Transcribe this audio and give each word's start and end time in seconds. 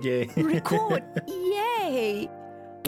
Yay. 0.00 0.24
record. 0.36 1.02
Yay! 1.26 2.28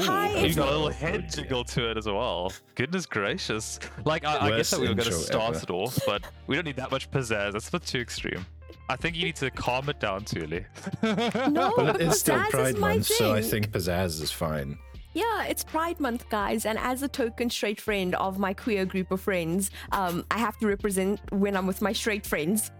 Hi, 0.00 0.30
You 0.30 0.36
it's- 0.36 0.56
got 0.56 0.68
a 0.68 0.70
little 0.70 0.88
head 0.90 1.30
jiggle 1.30 1.64
to 1.64 1.90
it 1.90 1.96
as 1.98 2.06
well. 2.06 2.52
Goodness 2.74 3.04
gracious. 3.06 3.78
Like, 4.04 4.24
I, 4.24 4.38
I 4.46 4.56
guess 4.56 4.70
that 4.70 4.80
we 4.80 4.88
were 4.88 4.94
going 4.94 5.08
to 5.08 5.12
start 5.14 5.54
ever. 5.56 5.64
it 5.64 5.70
off, 5.70 5.98
but 6.06 6.22
we 6.46 6.54
don't 6.56 6.64
need 6.64 6.76
that 6.76 6.90
much 6.90 7.10
pizzazz. 7.10 7.52
That's 7.52 7.72
not 7.72 7.84
too 7.84 7.98
extreme. 7.98 8.46
I 8.88 8.96
think 8.96 9.16
you 9.16 9.24
need 9.24 9.36
to 9.36 9.50
calm 9.50 9.88
it 9.90 10.00
down, 10.00 10.24
Tuli. 10.24 10.64
no, 11.02 11.14
but 11.76 12.00
it's 12.00 12.20
still 12.20 12.38
pizzazz 12.38 12.50
Pride 12.50 12.74
is 12.74 12.80
my 12.80 12.94
Month, 12.94 13.06
thing. 13.08 13.16
so 13.18 13.32
I 13.34 13.42
think 13.42 13.70
pizzazz 13.70 14.22
is 14.22 14.32
fine. 14.32 14.78
Yeah, 15.14 15.44
it's 15.44 15.62
Pride 15.62 16.00
Month, 16.00 16.26
guys, 16.30 16.64
and 16.64 16.78
as 16.78 17.02
a 17.02 17.08
token 17.08 17.50
straight 17.50 17.78
friend 17.80 18.14
of 18.14 18.38
my 18.38 18.54
queer 18.54 18.86
group 18.86 19.10
of 19.10 19.20
friends, 19.20 19.70
um, 19.92 20.24
I 20.30 20.38
have 20.38 20.56
to 20.60 20.66
represent 20.66 21.20
when 21.32 21.54
I'm 21.54 21.66
with 21.66 21.82
my 21.82 21.92
straight 21.92 22.24
friends. 22.26 22.70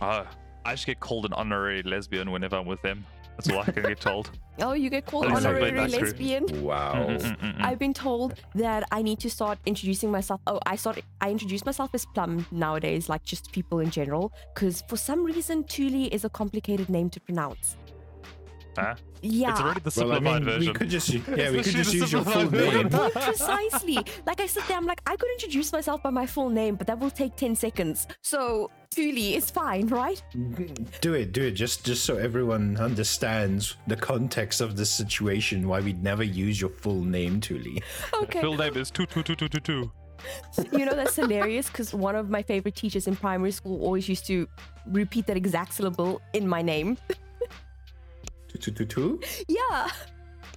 Oh, 0.00 0.24
I 0.64 0.74
just 0.74 0.86
get 0.86 1.00
called 1.00 1.24
an 1.26 1.32
honorary 1.32 1.82
lesbian 1.82 2.30
whenever 2.30 2.54
I'm 2.56 2.66
with 2.66 2.82
them. 2.82 3.04
That's 3.36 3.50
all 3.50 3.60
I 3.60 3.64
can 3.64 3.82
get 3.82 4.00
told. 4.00 4.30
Oh, 4.60 4.72
you 4.72 4.88
get 4.88 5.04
called 5.04 5.24
That 5.24 5.38
is 5.38 5.46
honorary 5.46 5.70
exactly 5.70 6.00
lesbian. 6.00 6.62
Wow. 6.62 6.94
Mm, 6.94 7.18
mm, 7.18 7.56
mm. 7.56 7.60
I've 7.60 7.80
been 7.80 7.92
told 7.92 8.40
that 8.54 8.84
I 8.92 9.02
need 9.02 9.18
to 9.18 9.28
start 9.28 9.58
introducing 9.66 10.12
myself. 10.12 10.40
Oh, 10.46 10.60
I 10.64 10.76
start. 10.76 11.00
I 11.20 11.32
introduce 11.32 11.64
myself 11.66 11.90
as 11.92 12.06
Plum 12.06 12.46
nowadays, 12.52 13.08
like 13.08 13.24
just 13.24 13.50
people 13.50 13.80
in 13.80 13.90
general, 13.90 14.32
because 14.54 14.84
for 14.88 14.96
some 14.96 15.24
reason 15.24 15.64
Tuli 15.64 16.04
is 16.14 16.24
a 16.24 16.28
complicated 16.28 16.88
name 16.88 17.10
to 17.10 17.20
pronounce. 17.20 17.76
Huh? 18.76 18.94
Yeah. 19.22 19.52
It's 19.52 19.60
already 19.60 19.80
the 19.80 20.04
Well, 20.04 20.12
I 20.12 20.18
mean, 20.20 20.44
version. 20.44 20.60
we 20.60 20.72
could 20.74 20.90
just 20.90 21.08
yeah, 21.08 21.50
we 21.50 21.62
could 21.62 21.74
just 21.74 21.94
use 21.94 22.12
your 22.16 22.24
full 22.24 22.50
name. 22.50 22.88
version. 22.88 22.88
Precisely. 23.12 23.98
Like 24.26 24.40
I 24.40 24.46
sit 24.46 24.66
there, 24.68 24.76
I'm 24.76 24.86
like, 24.86 25.00
I 25.06 25.16
could 25.16 25.30
introduce 25.32 25.72
myself 25.72 26.02
by 26.02 26.10
my 26.10 26.26
full 26.26 26.50
name, 26.50 26.74
but 26.76 26.86
that 26.86 26.98
will 26.98 27.10
take 27.10 27.36
10 27.36 27.54
seconds. 27.56 28.06
So 28.22 28.70
Tuli 28.90 29.34
is 29.36 29.50
fine, 29.50 29.86
right? 29.88 30.22
Do 31.00 31.14
it, 31.14 31.32
do 31.32 31.42
it, 31.44 31.52
just 31.52 31.84
just 31.84 32.04
so 32.04 32.16
everyone 32.16 32.76
understands 32.78 33.76
the 33.86 33.96
context 33.96 34.60
of 34.60 34.76
the 34.76 34.84
situation. 34.86 35.68
Why 35.68 35.80
we'd 35.80 36.02
never 36.02 36.22
use 36.24 36.60
your 36.60 36.70
full 36.70 37.02
name, 37.04 37.40
Tuli. 37.40 37.82
Okay. 38.14 38.40
Full 38.40 38.56
name 38.56 38.76
is 38.76 38.90
two 38.90 39.06
two 39.06 39.22
two 39.22 39.34
two 39.36 39.48
two 39.48 39.60
two. 39.60 39.92
You 40.72 40.86
know, 40.86 40.94
that's 40.94 41.16
hilarious 41.16 41.66
because 41.68 41.92
one 41.92 42.16
of 42.16 42.30
my 42.30 42.42
favorite 42.42 42.76
teachers 42.76 43.06
in 43.06 43.14
primary 43.16 43.50
school 43.50 43.82
always 43.82 44.08
used 44.08 44.26
to 44.26 44.48
repeat 44.86 45.26
that 45.26 45.36
exact 45.36 45.74
syllable 45.74 46.20
in 46.32 46.48
my 46.48 46.62
name. 46.62 46.96
Yeah. 49.48 49.88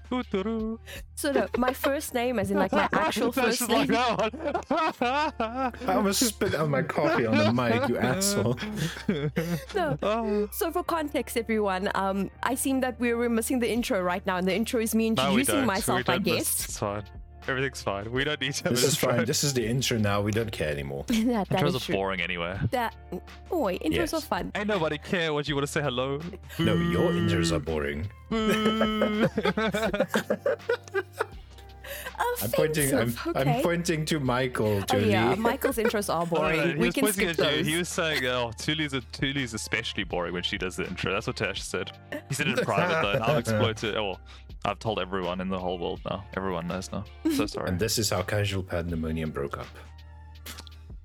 Toot-toot-oo. 0.10 0.80
So 1.16 1.32
no, 1.34 1.48
my 1.58 1.74
first 1.74 2.14
name, 2.14 2.40
as 2.40 2.50
in 2.50 2.58
like 2.58 2.72
my 2.72 2.88
actual 2.94 3.32
That's 3.32 3.58
first 3.58 3.60
just 3.60 3.72
like 3.72 3.90
name. 3.90 4.00
that 4.00 4.70
one. 4.70 5.74
I 5.90 5.94
almost 5.96 6.24
spit 6.26 6.56
out 6.56 6.70
my 6.70 6.82
coffee 6.82 7.26
on 7.26 7.38
the 7.38 7.52
mic, 7.52 7.90
you 7.90 7.98
asshole. 7.98 8.58
No. 9.76 9.98
Oh. 10.02 10.48
So 10.54 10.72
for 10.72 10.84
context, 10.84 11.36
everyone, 11.36 11.90
um, 11.96 12.32
I 12.44 12.56
seem 12.56 12.80
that 12.82 12.98
we're, 13.02 13.18
we're 13.18 13.28
missing 13.30 13.60
the 13.60 13.70
intro 13.70 14.02
right 14.02 14.26
now, 14.26 14.38
and 14.38 14.48
the 14.48 14.56
intro 14.56 14.80
is 14.80 14.96
me 14.96 15.10
No, 15.10 15.34
we 15.34 15.42
introducing 15.42 15.56
don't. 15.56 15.66
myself, 15.68 15.98
we 16.08 16.14
I 16.14 16.18
don't 16.18 16.26
miss- 16.26 16.36
guess. 16.36 16.66
It's 16.66 16.80
fine. 16.80 17.04
Everything's 17.48 17.82
fine. 17.82 18.12
We 18.12 18.24
don't 18.24 18.42
need 18.42 18.54
to 18.56 18.64
have 18.66 18.74
This 18.74 18.84
an 18.84 18.88
is 18.90 18.94
intro. 18.96 19.16
fine. 19.18 19.26
This 19.26 19.44
is 19.44 19.54
the 19.54 19.66
intro 19.66 19.98
now. 19.98 20.22
We 20.22 20.32
don't 20.32 20.52
care 20.52 20.70
anymore. 20.70 21.06
that, 21.08 21.48
that 21.50 21.60
Intros 21.62 21.68
is 21.70 21.76
are 21.76 21.80
true. 21.80 21.96
boring 21.96 22.20
anyway. 22.22 22.60
That, 22.72 22.94
oh, 23.52 23.60
wait, 23.60 23.82
intros 23.84 23.94
Yes. 23.96 24.14
are 24.14 24.22
fun. 24.22 24.52
Ain't 24.56 24.68
nobody 24.68 24.98
care 24.98 25.34
what 25.34 25.48
you 25.48 25.56
want 25.56 25.66
to 25.66 25.72
say 25.72 25.82
hello. 25.82 26.20
No, 26.60 26.74
your 26.76 27.12
intros 27.12 27.52
are 27.54 27.60
boring. 27.60 28.10
Boo. 28.30 29.28
I'm 32.20 32.50
pointing. 32.52 32.94
I'm, 32.94 33.00
Offensive, 33.10 33.28
okay. 33.28 33.58
I'm 33.58 33.64
pointing 33.64 34.06
to 34.06 34.20
Michael. 34.20 34.78
Oh 34.78 34.82
Tuli. 34.82 35.12
yeah, 35.12 35.36
Michael's 35.38 35.78
intros 35.78 36.14
are 36.14 36.26
No, 36.26 36.32
no, 36.32 36.38
boring. 36.42 36.58
no, 36.58 36.66
he 36.68 36.74
we 36.76 36.86
was 36.88 36.96
can 36.96 37.04
pointing 37.04 37.30
skip 37.34 37.46
at 37.46 37.52
you. 37.52 37.58
those. 37.58 37.68
He 37.68 37.78
was 37.78 37.90
saying, 37.90 38.26
"Oh, 38.26 38.52
Tuli's 38.58 38.94
a, 38.94 39.02
Tuli's 39.02 39.54
especially 39.54 40.04
boring 40.04 40.34
when 40.34 40.44
she 40.44 40.58
does 40.58 40.76
the 40.76 40.88
intro." 40.88 41.14
That's 41.14 41.28
what 41.28 41.36
Tash 41.38 41.62
said. 41.62 41.92
He 42.28 42.34
said 42.36 42.48
it 42.48 42.58
in 42.60 42.66
private 42.66 43.02
though, 43.02 43.12
and 43.12 43.24
I'll 43.24 43.38
exploit 43.38 43.84
it. 43.84 43.96
Oh, 43.96 44.04
well, 44.10 44.20
I've 44.68 44.80
told 44.80 45.00
everyone 45.00 45.40
in 45.40 45.48
the 45.48 45.58
whole 45.58 45.80
world 45.80 46.02
now. 46.10 46.26
Everyone 46.36 46.68
knows 46.68 46.92
now. 46.92 47.06
So 47.34 47.46
sorry. 47.56 47.70
And 47.70 47.80
this 47.80 47.98
is 47.98 48.10
how 48.10 48.22
casual 48.22 48.64
pandemonium 48.64 49.32
broke 49.32 49.58
up. 49.58 49.68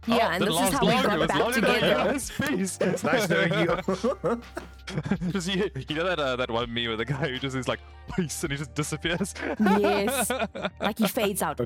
Yeah, 0.07 0.17
Oh, 0.17 0.31
and 0.33 0.45
this 0.45 0.55
is 0.61 0.69
how 0.71 0.81
we 0.87 0.93
long. 0.93 1.05
It 1.05 1.07
got 1.07 1.19
was 1.19 1.29
back 1.29 1.39
longer 1.41 1.61
together. 1.61 1.87
yours. 2.11 2.33
It's 2.81 3.05
nice 3.05 3.29
knowing 3.29 3.53
you. 3.53 4.41
Just 5.31 5.49
you, 5.55 5.71
you 5.89 5.95
know 5.97 6.05
that 6.05 6.19
uh, 6.19 6.37
that 6.37 6.51
one 6.51 6.73
meme 6.75 6.89
with 6.89 6.99
the 6.99 7.05
guy 7.05 7.29
who 7.29 7.39
just 7.39 7.57
is 7.57 7.69
like 7.69 7.79
peace 8.17 8.43
and 8.43 8.53
he 8.53 8.59
just 8.59 8.75
disappears. 8.75 9.33
Yes, 9.61 10.31
like 10.81 10.99
he 10.99 11.07
fades 11.07 11.41
out. 11.41 11.59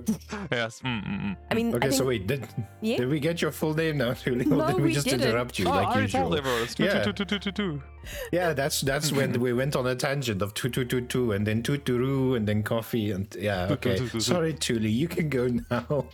yes. 0.52 0.80
Mm, 0.84 1.02
mm, 1.04 1.20
mm. 1.22 1.36
I 1.50 1.54
mean, 1.54 1.72
I 1.72 1.76
okay, 1.78 1.88
think, 1.88 1.98
so 1.98 2.04
wait, 2.04 2.26
did, 2.26 2.46
Yeah? 2.82 2.98
did 2.98 3.08
we 3.08 3.18
get 3.18 3.40
your 3.40 3.50
full 3.52 3.74
name 3.74 3.96
now, 3.96 4.12
Tuli? 4.22 4.44
Or 4.44 4.48
No, 4.48 4.66
did 4.66 4.76
we, 4.76 4.82
we 4.82 4.92
just 4.92 5.06
didn't. 5.08 5.26
interrupt 5.26 5.58
you 5.58 5.66
Oh, 5.66 5.70
I 5.72 5.76
like 5.76 5.86
already 5.86 6.02
usual? 6.02 6.20
told 6.20 6.36
everyone. 6.38 6.66
Two, 6.68 6.84
Yeah. 6.84 7.02
two, 7.02 7.12
two, 7.14 7.24
two, 7.24 7.38
two, 7.38 7.52
two. 7.52 7.82
Yeah, 8.32 8.52
that's 8.52 8.82
that's 8.82 9.10
when 9.12 9.32
we 9.40 9.52
went 9.54 9.74
on 9.76 9.86
a 9.86 9.94
tangent 9.96 10.42
of 10.42 10.52
two 10.54 10.68
two 10.68 10.84
two 10.84 11.00
two 11.00 11.32
and 11.32 11.44
then 11.46 11.62
two 11.62 11.78
two 11.78 12.34
and 12.34 12.46
then 12.46 12.62
coffee 12.62 13.10
and 13.12 13.34
yeah. 13.38 13.68
Okay, 13.72 13.96
sorry, 14.20 14.52
Tuli, 14.52 14.90
you 14.90 15.08
can 15.08 15.28
go 15.30 15.48
now. 15.70 16.06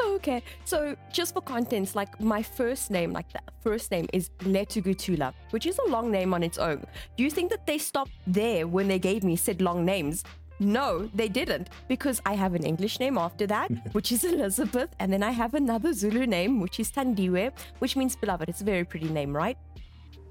Okay. 0.00 0.42
So 0.64 0.96
just 1.12 1.34
for 1.34 1.40
contents, 1.40 1.94
like 1.94 2.20
my 2.20 2.42
first 2.42 2.90
name, 2.90 3.12
like 3.12 3.32
the 3.32 3.40
first 3.62 3.90
name 3.90 4.06
is 4.12 4.30
Letugutula, 4.40 5.32
which 5.50 5.66
is 5.66 5.78
a 5.86 5.90
long 5.90 6.10
name 6.10 6.34
on 6.34 6.42
its 6.42 6.58
own. 6.58 6.84
Do 7.16 7.24
you 7.24 7.30
think 7.30 7.50
that 7.50 7.66
they 7.66 7.78
stopped 7.78 8.12
there 8.26 8.66
when 8.66 8.88
they 8.88 8.98
gave 8.98 9.24
me 9.24 9.36
said 9.36 9.60
long 9.60 9.84
names? 9.84 10.24
No, 10.58 11.10
they 11.14 11.28
didn't, 11.28 11.68
because 11.86 12.22
I 12.24 12.34
have 12.34 12.54
an 12.54 12.64
English 12.64 12.98
name 12.98 13.18
after 13.18 13.46
that, 13.48 13.70
which 13.92 14.10
is 14.10 14.24
Elizabeth, 14.24 14.88
and 14.98 15.12
then 15.12 15.22
I 15.22 15.30
have 15.30 15.52
another 15.52 15.92
Zulu 15.92 16.26
name, 16.26 16.60
which 16.60 16.80
is 16.80 16.90
Tandiwe, 16.90 17.52
which 17.78 17.94
means 17.94 18.16
beloved. 18.16 18.48
It's 18.48 18.62
a 18.62 18.64
very 18.64 18.84
pretty 18.84 19.10
name, 19.10 19.36
right? 19.36 19.58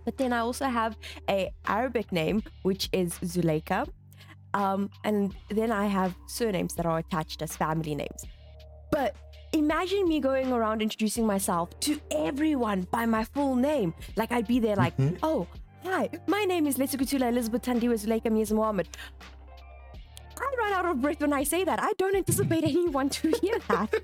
But 0.04 0.18
then 0.18 0.34
I 0.34 0.40
also 0.40 0.66
have 0.66 0.98
a 1.30 1.52
Arabic 1.68 2.12
name, 2.12 2.44
which 2.64 2.90
is 2.92 3.14
Zuleika. 3.20 3.88
Um, 4.54 4.90
and 5.04 5.36
then 5.50 5.72
I 5.72 5.88
have 5.88 6.16
surnames 6.28 6.76
that 6.76 6.86
are 6.86 7.00
attached 7.00 7.42
as 7.42 7.58
family 7.58 7.94
names. 7.94 8.26
But 8.92 9.16
imagine 9.54 10.08
me 10.08 10.20
going 10.20 10.52
around 10.52 10.82
introducing 10.82 11.26
myself 11.26 11.80
to 11.82 12.00
everyone 12.12 12.88
by 12.92 13.06
my 13.06 13.24
full 13.24 13.56
name. 13.56 13.94
Like 14.16 14.32
I'd 14.32 14.48
be 14.48 14.60
there 14.60 14.76
like, 14.76 14.96
mm-hmm. 14.98 15.18
oh, 15.24 15.48
hi, 15.84 16.10
my 16.28 16.44
name 16.46 16.68
is 16.68 16.78
Lesukutula 16.78 17.30
Elizabeth 17.30 17.64
Tandiwa 17.64 17.96
Zuleika 17.96 18.32
Miaz 18.32 18.52
Mohammed. 18.52 18.88
I 20.38 20.56
run 20.58 20.74
out 20.74 20.86
of 20.86 21.02
breath 21.02 21.22
when 21.22 21.34
I 21.34 21.44
say 21.44 21.64
that. 21.64 21.82
I 21.82 21.94
don't 21.98 22.16
anticipate 22.16 22.64
anyone 22.76 23.10
to 23.10 23.32
hear 23.42 23.60
that. 23.70 23.94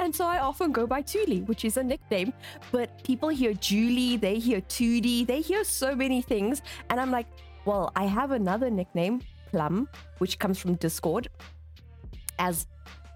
And 0.00 0.14
so 0.14 0.26
I 0.26 0.38
often 0.38 0.72
go 0.72 0.86
by 0.86 1.02
Tuli, 1.02 1.40
which 1.42 1.64
is 1.64 1.76
a 1.76 1.82
nickname. 1.82 2.32
But 2.70 3.02
people 3.02 3.28
hear 3.28 3.52
Julie, 3.54 4.16
they 4.16 4.38
hear 4.38 4.60
Tootie, 4.60 5.26
they 5.26 5.40
hear 5.40 5.64
so 5.64 5.94
many 5.94 6.22
things. 6.22 6.62
And 6.90 7.00
I'm 7.00 7.10
like, 7.10 7.26
well, 7.64 7.90
I 7.96 8.04
have 8.04 8.30
another 8.30 8.70
nickname, 8.70 9.22
Plum, 9.50 9.88
which 10.18 10.38
comes 10.38 10.58
from 10.58 10.74
Discord. 10.74 11.28
As 12.38 12.66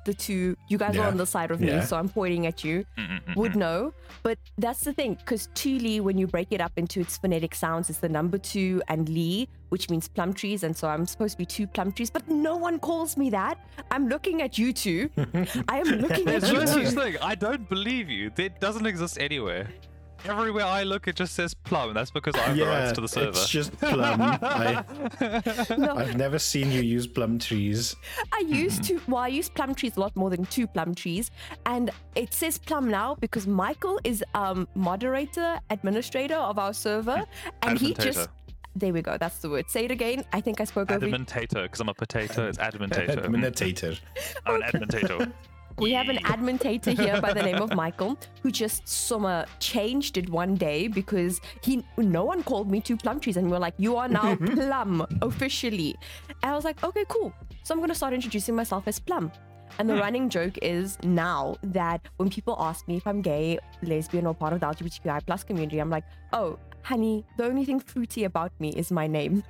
the 0.05 0.15
two, 0.15 0.57
you 0.69 0.79
guys 0.79 0.97
are 0.97 1.07
on 1.07 1.17
the 1.17 1.27
side 1.27 1.51
of 1.51 1.61
me, 1.61 1.69
Yeah. 1.69 1.85
so 1.85 1.97
I'm 1.97 2.09
pointing 2.09 2.47
at 2.47 2.65
you, 2.65 2.85
mm, 2.99 3.07
mm, 3.09 3.25
mm, 3.25 3.37
would 3.37 3.57
know. 3.57 3.93
But 4.23 4.39
that's 4.59 4.81
the 4.81 4.93
thing, 4.93 5.15
because 5.15 5.49
Tuli, 5.55 6.01
when 6.01 6.19
you 6.19 6.27
break 6.27 6.49
it 6.51 6.61
up 6.61 6.73
into 6.77 7.01
its 7.01 7.17
phonetic 7.19 7.55
sounds, 7.55 7.91
is 7.91 7.99
the 7.99 8.09
number 8.09 8.39
two 8.39 8.83
and 8.89 9.09
Lee, 9.09 9.49
which 9.71 9.91
means 9.91 10.09
plum 10.09 10.33
trees. 10.33 10.63
And 10.65 10.77
so 10.77 10.89
I'm 10.89 11.07
supposed 11.07 11.33
to 11.33 11.39
be 11.39 11.47
two 11.47 11.67
plum 11.67 11.93
trees, 11.93 12.11
but 12.11 12.29
no 12.29 12.57
one 12.57 12.79
calls 12.79 13.17
me 13.17 13.31
that. 13.31 13.59
I'm 13.91 14.09
looking 14.09 14.43
at 14.43 14.59
you 14.59 14.73
two. 14.73 15.11
I 15.69 15.79
am 15.79 15.87
looking 16.01 16.29
at 16.29 16.41
There's 16.43 16.51
you 16.51 16.59
no 16.59 16.65
such 16.67 16.83
two. 16.85 16.91
thing. 16.91 17.17
I 17.23 17.35
don't 17.35 17.69
believe 17.69 18.09
you. 18.11 18.31
It 18.37 18.61
doesn't 18.61 18.87
exist 18.87 19.19
anywhere. 19.21 19.69
Everywhere 20.25 20.65
I 20.65 20.83
look, 20.85 21.09
it 21.09 21.17
just 21.17 21.35
says 21.35 21.53
plum. 21.55 21.95
That's 21.95 22.11
because 22.11 22.35
I 22.37 22.41
have 22.41 22.57
the 22.57 22.65
rights 22.67 22.93
to 22.93 23.01
the 23.01 23.09
server. 23.09 23.31
it's 23.31 23.49
just 23.49 23.77
plum. 23.79 24.21
I, 24.21 24.85
No, 25.79 25.97
I've 25.97 26.17
never 26.17 26.39
seen 26.39 26.71
you 26.71 26.81
use 26.81 27.07
plum 27.07 27.39
trees. 27.39 27.97
I 28.33 28.43
used 28.47 28.85
to, 28.85 29.01
well, 29.09 29.19
I 29.25 29.29
use 29.29 29.49
plum 29.49 29.75
trees 29.75 29.97
a 29.97 30.01
lot 30.01 30.15
more 30.17 30.31
than 30.31 30.45
two 30.47 30.67
plum 30.67 30.95
trees. 30.95 31.31
And 31.67 31.91
it 32.15 32.33
says 32.35 32.59
plum 32.59 32.89
now 32.89 33.17
because 33.21 33.47
Michael 33.47 33.99
is 34.05 34.25
um 34.35 34.69
moderator, 34.75 35.59
administrator 35.71 36.37
of 36.37 36.59
our 36.59 36.73
server. 36.73 37.25
And 37.63 37.79
he 37.79 37.95
just, 37.95 38.29
there 38.77 38.93
we 38.93 39.03
go, 39.03 39.19
that's 39.19 39.39
the 39.39 39.51
word. 39.51 39.69
Say 39.69 39.85
it 39.87 39.91
again. 39.91 40.25
I 40.33 40.41
think 40.41 40.61
I 40.61 40.65
spoke 40.65 40.91
over 40.91 41.07
you. 41.07 41.13
Admintator, 41.13 41.65
because 41.65 41.81
I'm 41.81 41.89
a 41.89 41.95
potato. 41.95 42.49
It's 42.49 42.59
admintator. 42.59 43.25
Administrator. 43.25 43.97
I'm 44.47 44.63
an 44.63 44.63
admintator. 44.63 45.33
We 45.79 45.93
have 45.93 46.09
an 46.09 46.19
admintator 46.19 46.99
here 46.99 47.21
by 47.21 47.33
the 47.33 47.43
name 47.43 47.61
of 47.63 47.75
Michael 47.75 48.19
who 48.43 48.51
just 48.51 48.87
summer 48.87 49.47
changed 49.59 50.17
it 50.17 50.29
one 50.29 50.55
day 50.55 50.89
because 50.89 51.41
he 51.63 51.85
no 51.97 52.25
one 52.25 52.43
called 52.43 52.71
me 52.71 52.81
two 52.81 52.97
plum 52.97 53.21
trees 53.21 53.37
and 53.37 53.51
we 53.51 53.57
are 53.57 53.61
like, 53.61 53.75
you 53.79 53.97
are 53.97 54.09
now 54.09 54.37
plum 54.57 55.07
officially. 55.23 55.97
And 56.29 56.53
I 56.53 56.55
was 56.55 56.65
like, 56.65 56.83
okay, 56.85 57.05
cool. 57.09 57.33
So 57.63 57.75
I'm 57.75 57.81
gonna 57.81 57.95
start 57.95 58.13
introducing 58.13 58.55
myself 58.55 58.85
as 58.87 58.99
plum. 58.99 59.33
And 59.79 59.89
the 59.89 59.95
hmm. 59.95 60.01
running 60.01 60.29
joke 60.29 60.59
is 60.61 60.99
now 61.03 61.57
that 61.63 62.07
when 62.19 62.29
people 62.29 62.57
ask 62.59 62.87
me 62.89 62.97
if 62.97 63.07
I'm 63.07 63.23
gay, 63.23 63.59
lesbian, 63.83 64.27
or 64.27 64.35
part 64.35 64.53
of 64.53 64.61
the 64.61 64.67
LGBTQI 64.67 65.25
plus 65.27 65.45
community, 65.45 65.79
I'm 65.79 65.89
like, 65.89 66.05
oh, 66.35 66.59
honey, 66.83 67.25
the 67.39 67.45
only 67.45 67.65
thing 67.65 67.81
fruity 67.81 68.25
about 68.25 68.53
me 68.61 68.71
is 68.71 68.93
my 68.93 69.07
name. 69.07 69.43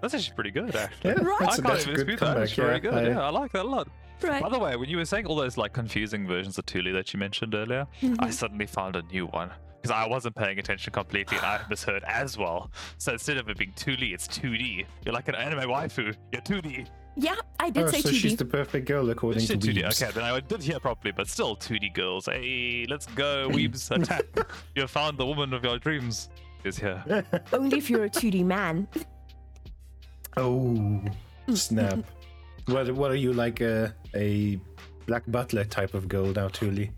That's 0.00 0.14
actually 0.14 0.34
pretty 0.34 0.50
good, 0.50 0.74
actually. 0.74 1.10
Yeah, 1.12 1.22
Right. 1.22 1.40
that's, 1.40 1.58
I 1.58 1.62
a, 1.62 1.62
can't 1.62 1.78
a 1.78 1.82
even 1.82 1.94
good 1.94 2.06
dispute 2.06 2.20
that. 2.20 2.36
It's 2.38 2.52
very 2.54 2.80
good. 2.80 2.94
I- 2.94 3.08
yeah, 3.08 3.20
I 3.20 3.30
like 3.30 3.52
that 3.52 3.64
a 3.64 3.68
lot. 3.68 3.88
Right. 4.22 4.42
By 4.42 4.48
the 4.48 4.58
way, 4.58 4.76
when 4.76 4.88
you 4.88 4.96
were 4.98 5.04
saying 5.04 5.26
all 5.26 5.36
those 5.36 5.56
like 5.56 5.72
confusing 5.72 6.26
versions 6.26 6.58
of 6.58 6.66
Tuli 6.66 6.92
that 6.92 7.12
you 7.12 7.18
mentioned 7.18 7.54
earlier, 7.54 7.86
Mm-hmm. 8.02 8.22
I 8.24 8.30
suddenly 8.30 8.66
found 8.66 8.96
a 8.96 9.02
new 9.02 9.26
one. 9.26 9.50
because 9.80 9.90
I 9.90 10.06
wasn't 10.06 10.36
paying 10.36 10.58
attention 10.58 10.92
completely 10.92 11.36
and 11.38 11.46
I 11.46 11.60
misheard 11.68 12.04
as 12.04 12.38
well. 12.38 12.70
So 12.98 13.12
instead 13.12 13.36
of 13.36 13.48
it 13.48 13.58
being 13.58 13.72
2D, 13.72 14.12
it's 14.14 14.28
2D. 14.28 14.86
You're 15.04 15.12
like 15.14 15.28
an 15.28 15.34
anime 15.34 15.68
waifu. 15.68 16.14
You're 16.32 16.42
2D. 16.42 16.86
Yeah, 17.16 17.34
I 17.60 17.68
did 17.68 17.84
Oh, 17.84 17.86
say 17.88 18.00
so 18.00 18.08
2D. 18.08 18.12
So 18.12 18.18
she's 18.18 18.36
the 18.36 18.44
perfect 18.44 18.86
girl 18.86 19.10
according 19.10 19.40
to 19.40 19.46
Shit, 19.46 19.60
2D. 19.60 19.82
Weebs. 19.82 20.02
Okay, 20.02 20.12
then 20.12 20.24
I 20.24 20.38
did 20.40 20.62
hear 20.62 20.78
properly, 20.80 21.12
but 21.12 21.28
still 21.28 21.56
2D 21.56 21.92
girls. 21.94 22.26
Hey, 22.26 22.86
let's 22.88 23.06
go, 23.06 23.48
weebs, 23.52 23.90
attack. 23.90 24.24
you 24.74 24.82
have 24.82 24.90
found 24.90 25.18
the 25.18 25.26
woman 25.26 25.52
of 25.52 25.64
your 25.64 25.78
dreams. 25.78 26.28
Is 26.64 26.78
here. 26.78 27.02
Only 27.52 27.78
if 27.78 27.90
you're 27.90 28.04
a 28.04 28.08
2D 28.10 28.44
man. 28.44 28.86
Oh, 30.36 31.02
snap. 31.54 31.98
what 32.66 32.90
what 32.92 33.10
are 33.10 33.16
you 33.16 33.32
like 33.32 33.60
a 33.60 33.94
a 34.14 34.58
black 35.06 35.22
butler 35.28 35.64
type 35.64 35.94
of 35.94 36.08
girl 36.08 36.26
now, 36.32 36.48
Tuli? 36.48 36.90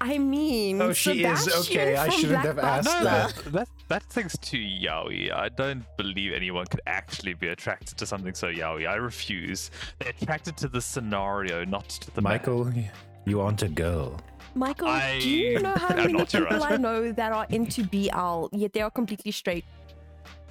I 0.00 0.18
mean, 0.18 0.80
Oh, 0.80 0.92
she 0.92 1.24
is? 1.24 1.48
Okay, 1.68 1.96
I 1.96 2.08
shouldn't 2.10 2.42
Black 2.42 2.44
have 2.46 2.58
asked 2.60 2.86
No, 2.86 3.02
that. 3.04 3.34
that, 3.34 3.52
that 3.52 3.68
that 3.88 4.02
thing's 4.04 4.38
too 4.38 4.58
yaoi. 4.58 5.32
I 5.34 5.48
don't 5.48 5.82
believe 5.96 6.32
anyone 6.32 6.66
could 6.66 6.82
actually 6.86 7.34
be 7.34 7.48
attracted 7.48 7.98
to 7.98 8.06
something 8.06 8.34
so 8.34 8.46
yaoi. 8.52 8.88
I 8.88 8.94
refuse. 8.94 9.72
They're 9.98 10.12
attracted 10.20 10.56
to 10.58 10.68
the 10.68 10.80
scenario, 10.80 11.64
not 11.64 11.88
to 11.88 12.10
the 12.14 12.22
man. 12.22 12.34
Michael, 12.34 12.72
you 13.26 13.40
aren't 13.40 13.62
a 13.62 13.68
girl. 13.68 14.20
Michael, 14.54 14.96
do 15.20 15.28
you 15.28 15.58
know 15.60 15.74
how 15.74 15.94
many 15.96 16.24
people 16.24 16.42
right. 16.46 16.72
I 16.72 16.76
know 16.76 17.10
that 17.12 17.32
are 17.32 17.46
into 17.50 17.82
BL, 17.84 18.56
yet 18.56 18.72
they 18.72 18.80
are 18.82 18.90
completely 18.90 19.32
straight? 19.32 19.64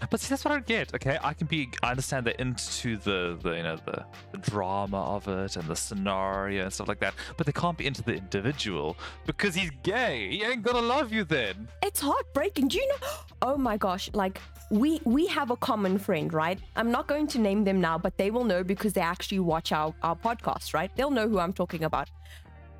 But 0.09 0.19
see, 0.19 0.29
that's 0.29 0.45
what 0.45 0.51
I 0.51 0.55
don't 0.55 0.65
get. 0.67 0.93
Okay, 0.93 1.17
I 1.23 1.33
can 1.33 1.47
be. 1.47 1.69
I 1.81 1.91
understand 1.91 2.25
they're 2.25 2.33
into 2.35 2.97
the, 2.97 3.37
the 3.41 3.51
you 3.53 3.63
know 3.63 3.77
the, 3.85 4.05
the 4.31 4.37
drama 4.37 5.01
of 5.15 5.27
it 5.27 5.55
and 5.55 5.67
the 5.67 5.75
scenario 5.75 6.63
and 6.63 6.73
stuff 6.73 6.87
like 6.87 6.99
that. 6.99 7.13
But 7.35 7.45
they 7.45 7.51
can't 7.51 7.77
be 7.77 7.87
into 7.87 8.03
the 8.03 8.13
individual 8.13 8.95
because 9.25 9.55
he's 9.55 9.71
gay. 9.83 10.29
He 10.29 10.43
ain't 10.43 10.63
gonna 10.63 10.85
love 10.85 11.11
you 11.11 11.23
then. 11.23 11.67
It's 11.81 11.99
heartbreaking. 11.99 12.67
Do 12.69 12.77
you 12.77 12.87
know? 12.87 12.95
Oh 13.43 13.55
my 13.55 13.77
gosh! 13.77 14.09
Like 14.13 14.41
we 14.71 14.99
we 15.05 15.27
have 15.27 15.51
a 15.51 15.55
common 15.55 15.99
friend, 15.99 16.33
right? 16.33 16.59
I'm 16.75 16.91
not 16.91 17.05
going 17.07 17.27
to 17.27 17.39
name 17.39 17.63
them 17.63 17.79
now, 17.79 17.99
but 17.99 18.17
they 18.17 18.31
will 18.31 18.43
know 18.43 18.63
because 18.63 18.93
they 18.93 19.01
actually 19.01 19.39
watch 19.39 19.71
our 19.71 19.93
our 20.01 20.15
podcast, 20.15 20.73
right? 20.73 20.89
They'll 20.95 21.11
know 21.11 21.29
who 21.29 21.37
I'm 21.37 21.53
talking 21.53 21.83
about. 21.83 22.09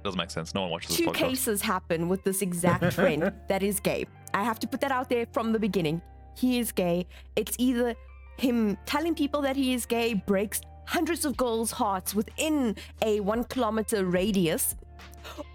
Doesn't 0.04 0.18
make 0.18 0.32
sense. 0.32 0.56
No 0.56 0.62
one 0.62 0.72
watches 0.72 0.90
this 0.90 0.98
Two 0.98 1.08
podcast. 1.08 1.14
cases 1.14 1.62
happen 1.62 2.10
with 2.10 2.24
this 2.24 2.42
exact 2.42 2.94
friend 2.94 3.32
that 3.50 3.62
is 3.62 3.80
gay. 3.80 4.06
I 4.34 4.44
have 4.44 4.58
to 4.60 4.68
put 4.68 4.82
that 4.82 4.92
out 4.92 5.10
there 5.10 5.28
from 5.32 5.52
the 5.52 5.60
beginning. 5.60 6.02
He 6.38 6.60
is 6.60 6.72
gay. 6.72 7.08
It's 7.36 7.56
either 7.58 7.96
him 8.38 8.78
telling 8.86 9.16
people 9.16 9.42
that 9.42 9.56
he 9.56 9.74
is 9.74 9.86
gay 9.88 10.14
breaks 10.14 10.62
hundreds 10.86 11.26
of 11.26 11.36
girls' 11.36 11.72
hearts 11.72 12.14
within 12.14 12.76
a 13.02 13.20
one 13.22 13.44
kilometer 13.46 14.06
radius, 14.06 14.76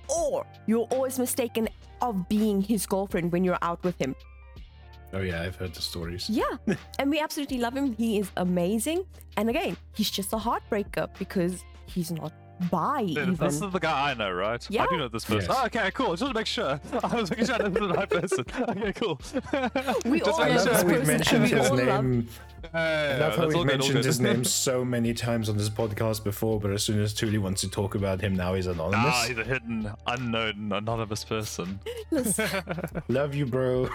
or 0.09 0.45
you're 0.67 0.89
always 0.91 1.19
mistaken 1.19 1.69
of 2.01 2.29
being 2.29 2.61
his 2.61 2.85
girlfriend 2.85 3.31
when 3.31 3.45
you're 3.45 3.63
out 3.63 3.83
with 3.85 3.97
him. 3.99 4.17
Oh 5.13 5.21
yeah, 5.21 5.43
I've 5.43 5.57
heard 5.57 5.73
the 5.73 5.83
stories. 5.83 6.29
Yeah, 6.29 6.57
and 6.99 7.11
we 7.11 7.21
absolutely 7.21 7.59
love 7.59 7.77
him. 7.77 7.95
He 7.95 8.19
is 8.19 8.31
amazing. 8.37 9.05
And 9.37 9.49
again, 9.49 9.77
he's 9.95 10.11
just 10.11 10.33
a 10.33 10.37
heartbreaker 10.37 11.09
because 11.17 11.65
he's 11.87 12.11
not 12.11 12.33
bi 12.71 13.01
Yeah, 13.01 13.23
even. 13.23 13.37
This 13.37 13.55
is 13.61 13.71
the 13.71 13.79
guy 13.79 14.11
I 14.11 14.15
know, 14.15 14.31
right? 14.33 14.65
Yeah. 14.71 14.85
I 14.85 14.87
do 14.89 14.97
know 14.99 15.09
this 15.09 15.25
person. 15.25 15.51
Yes. 15.51 15.59
Oh, 15.63 15.67
okay, 15.67 15.91
cool. 15.93 16.17
Just 16.17 16.31
to 16.31 16.35
make 16.35 16.47
sure. 16.47 16.81
I 17.05 17.15
was 17.17 17.31
making 17.31 17.47
sure 17.47 17.55
I 17.57 17.59
know 17.59 17.69
the 17.71 17.89
right 17.95 18.09
person. 18.11 18.45
Okay, 18.69 18.93
cool. 18.95 19.21
We 20.05 20.19
Just 20.21 20.31
all 20.31 20.39
love 20.49 20.67
love 20.67 20.81
sure. 20.81 20.85
we've 20.89 21.07
mentioned 21.07 21.49
his 21.49 21.71
name. 21.73 22.29
Yeah, 22.75 23.17
I 23.17 23.19
love 23.19 23.37
how 23.37 23.47
we've 23.49 23.57
all 23.57 23.65
good, 23.65 23.73
all 23.73 23.79
mentioned 23.79 24.05
his 24.05 24.21
name 24.21 24.45
so 24.65 24.85
many 24.85 25.13
times 25.15 25.49
on 25.49 25.57
this 25.57 25.69
podcast 25.69 26.23
before, 26.25 26.61
but 26.61 26.71
as 26.71 26.83
soon 26.85 27.01
as 27.01 27.13
Tuli 27.13 27.39
wants 27.39 27.61
to 27.63 27.69
talk 27.71 27.95
about 27.97 28.21
him, 28.21 28.35
now 28.37 28.55
he's 28.55 28.67
anonymous. 28.69 29.13
Ah, 29.15 29.25
he's 29.27 29.39
a 29.39 29.45
hidden, 29.45 29.91
unknown, 30.07 30.73
anonymous 30.73 31.25
person. 31.25 31.81
Love 33.09 33.35
you, 33.35 33.47
bro. 33.47 33.89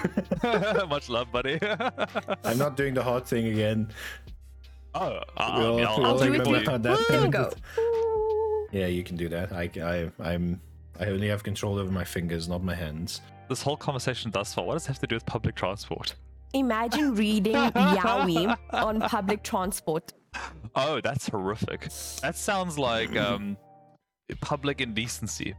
Much 0.89 1.09
love, 1.09 1.31
buddy. 1.31 1.59
I'm 2.43 2.57
not 2.57 2.75
doing 2.77 2.93
the 2.93 3.03
hot 3.03 3.27
thing 3.27 3.47
again. 3.47 3.89
oh, 4.95 5.21
uh, 5.37 5.55
We'll- 5.57 5.79
yeah, 5.79 5.85
I'll, 5.89 5.97
we'll 5.97 6.05
I'll 6.07 6.17
do 6.19 6.25
take 6.25 6.33
it 6.35 6.41
it 6.41 6.43
for 6.45 6.51
with- 6.51 6.61
you. 6.63 6.67
about 6.67 6.83
that. 6.83 7.07
There 7.07 7.21
we 7.21 7.27
go. 7.29 7.51
Yeah, 8.77 8.87
you 8.87 9.03
can 9.03 9.17
do 9.17 9.27
that. 9.29 9.51
I, 9.51 9.71
I, 9.81 10.11
I'm, 10.19 10.61
I 10.99 11.05
only 11.05 11.27
have 11.29 11.41
control 11.43 11.79
over 11.79 11.91
my 11.91 12.03
fingers, 12.03 12.47
not 12.47 12.63
my 12.63 12.75
hands. 12.75 13.21
This 13.49 13.63
whole 13.63 13.77
conversation 13.77 14.29
thus 14.29 14.53
far, 14.53 14.65
what 14.65 14.73
does 14.73 14.83
it 14.85 14.89
have 14.89 14.99
to 14.99 15.07
do 15.07 15.15
with 15.15 15.25
public 15.25 15.55
transport? 15.55 16.13
Imagine 16.53 17.15
reading 17.15 17.53
Yaoi 17.55 18.55
on 18.73 19.01
public 19.01 19.41
transport. 19.41 20.13
Oh, 20.75 21.01
that's 21.01 21.27
horrific. 21.27 21.89
That 22.21 22.35
sounds 22.35 22.77
like 22.77 23.15
um, 23.27 23.57
public 24.41 24.79
indecency. 24.79 25.55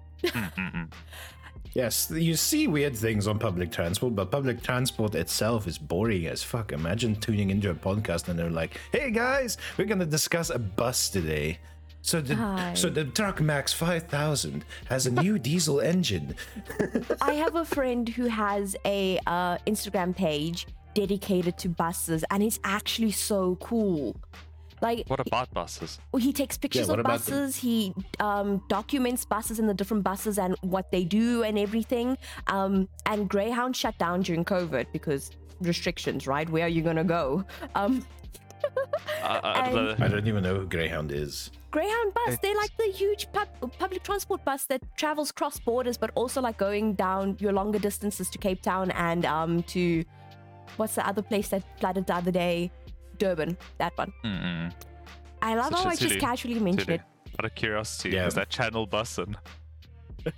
Yes, 1.75 2.11
you 2.11 2.35
see 2.37 2.67
weird 2.67 2.97
things 2.97 3.26
on 3.26 3.38
public 3.38 3.71
transport, 3.73 4.14
but 4.14 4.31
public 4.31 4.62
transport 4.62 5.14
itself 5.14 5.67
is 5.67 5.76
boring 5.76 6.26
as 6.26 6.43
fuck. 6.43 6.73
Imagine 6.73 7.17
tuning 7.17 7.50
into 7.50 7.71
a 7.71 7.75
podcast 7.75 8.29
and 8.29 8.38
they're 8.38 8.50
like, 8.50 8.81
"Hey 8.93 9.11
guys, 9.11 9.59
we're 9.76 9.85
gonna 9.87 10.06
discuss 10.06 10.50
a 10.50 10.59
bus 10.59 11.09
today." 11.11 11.59
So 12.03 12.21
the 12.21 12.37
Hi. 12.37 12.75
so 12.75 12.89
the 12.89 13.05
Truck 13.05 13.41
Max 13.41 13.73
5000 13.73 14.65
has 14.87 15.06
a 15.06 15.11
new 15.11 15.39
diesel 15.39 15.81
engine. 15.81 16.35
I 17.21 17.35
have 17.35 17.55
a 17.56 17.65
friend 17.65 18.09
who 18.09 18.27
has 18.29 18.77
a 18.87 19.19
uh, 19.27 19.59
Instagram 19.67 20.17
page 20.17 20.67
dedicated 20.95 21.59
to 21.59 21.69
buses, 21.69 22.25
and 22.31 22.43
it's 22.43 22.59
actually 22.65 23.11
so 23.12 23.56
cool. 23.56 24.17
Like 24.81 25.09
what 25.09 25.19
about 25.21 25.53
buses? 25.53 25.99
Well 26.12 26.23
he 26.23 26.33
takes 26.33 26.56
pictures 26.56 26.87
what 26.89 27.00
of 27.00 27.05
about 27.05 27.21
them? 27.21 27.41
buses. 27.41 27.56
He 27.56 27.93
um, 28.21 28.62
documents 28.69 29.25
buses 29.25 29.59
and 29.59 29.69
the 29.69 29.75
different 29.75 30.05
buses 30.05 30.39
and 30.39 30.56
what 30.61 30.91
they 30.93 31.03
do 31.05 31.43
and 31.43 31.59
everything. 31.59 32.17
Um, 32.47 32.89
and 33.05 33.29
Greyhound 33.29 33.75
shut 33.77 33.99
down 33.99 34.23
during 34.23 34.45
COVID 34.45 34.87
because 34.93 35.33
restrictions, 35.61 36.29
right? 36.29 36.49
Where 36.49 36.65
are 36.65 36.69
you 36.69 36.83
gonna 36.83 37.03
go? 37.05 37.45
Um, 37.75 38.05
Uh, 39.23 39.27
uh, 39.27 39.62
And- 39.67 40.03
I 40.05 40.09
don't 40.09 40.27
even 40.29 40.43
know 40.45 40.55
who 40.61 40.67
Greyhound 40.67 41.11
is. 41.11 41.50
Greyhound 41.70 42.15
bus, 42.15 42.38
they're 42.43 42.55
like 42.56 42.75
the 42.79 42.85
huge 42.94 43.31
pub- 43.32 43.73
public 43.79 44.03
transport 44.03 44.43
bus 44.44 44.65
that 44.67 44.81
travels 44.97 45.31
cross 45.31 45.59
borders, 45.61 45.99
but 45.99 46.11
also 46.15 46.41
like 46.41 46.56
going 46.56 46.94
down 46.94 47.37
your 47.41 47.53
longer 47.53 47.79
distances 47.79 48.31
to 48.31 48.38
Cape 48.38 48.62
Town 48.62 48.91
and 48.93 49.26
um 49.26 49.62
to 49.65 50.03
what's 50.79 50.94
the 50.94 51.06
other 51.06 51.20
place 51.23 51.49
that 51.49 51.62
flooded 51.79 52.06
the 52.06 52.15
other 52.15 52.31
day? 52.31 52.70
Durban, 53.19 53.59
that 53.79 53.93
one. 53.99 54.12
Mm-mm. 54.25 54.73
I 55.43 55.55
love 55.56 55.67
Such 55.73 55.79
how 55.82 55.88
a 55.91 55.93
I 55.93 55.97
just 55.97 56.19
casually 56.19 56.59
mentioned 56.59 56.87
silly. 56.87 56.94
it. 56.97 57.03
Out 57.38 57.44
of 57.44 57.55
curiosity, 57.55 58.11
Yeah. 58.11 58.26
is 58.26 58.35
that 58.35 58.49
channel 58.49 58.87
bussing? 58.87 59.35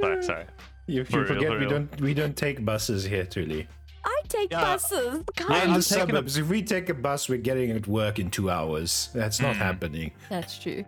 sorry, 0.00 0.22
sorry. 0.22 0.44
You, 0.86 1.04
For 1.04 1.12
you 1.12 1.18
real, 1.18 1.26
forget 1.28 1.48
for 1.48 1.52
we 1.52 1.58
real. 1.60 1.70
don't 1.70 2.00
we 2.00 2.14
don't 2.14 2.36
take 2.36 2.64
buses 2.64 3.04
here, 3.04 3.24
Tuli. 3.24 3.68
I 4.04 4.20
take 4.28 4.50
Yeah. 4.52 4.60
buses. 4.62 5.14
We're 5.18 5.24
Come 5.36 5.52
in 5.52 5.70
I'm 5.70 5.74
the 5.74 5.82
taking 5.82 6.02
a- 6.02 6.06
suburbs. 6.06 6.36
If 6.36 6.48
we 6.48 6.62
take 6.62 6.88
a 6.88 6.94
bus, 6.94 7.28
we're 7.28 7.38
getting 7.38 7.70
at 7.70 7.86
work 7.86 8.18
in 8.18 8.30
two 8.30 8.50
hours. 8.50 9.10
That's 9.14 9.40
not 9.40 9.54
Mm. 9.54 9.58
happening. 9.58 10.12
That's 10.28 10.58
true. 10.58 10.84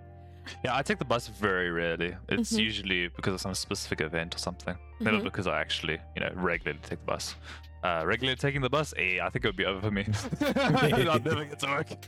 Yeah, 0.65 0.77
I 0.77 0.83
take 0.83 0.99
the 0.99 1.05
bus 1.07 1.29
very 1.29 1.71
rarely. 1.71 2.17
It's 2.29 2.53
Mhm. 2.53 2.59
usually 2.59 3.09
because 3.09 3.35
of 3.35 3.41
some 3.41 3.55
specific 3.55 4.01
event 4.03 4.35
or 4.35 4.39
something. 4.39 4.77
Never 5.01 5.19
Mhm. 5.19 5.25
because 5.25 5.47
I 5.47 5.61
actually, 5.61 5.99
you 6.15 6.21
know, 6.21 6.31
regularly 6.35 6.81
take 6.83 6.99
the 7.01 7.07
bus. 7.07 7.35
Uh, 7.83 8.03
regularly 8.05 8.37
taking 8.37 8.61
the 8.63 8.71
bus, 8.71 8.93
eh, 8.97 9.19
I 9.23 9.29
think 9.31 9.45
it 9.45 9.49
would 9.49 9.57
be 9.57 9.65
over 9.67 9.81
for 9.81 9.91
me. 9.91 10.07
I'll 10.57 11.19
never 11.21 11.45
get 11.45 11.59
to 11.61 11.67
work. 11.67 11.87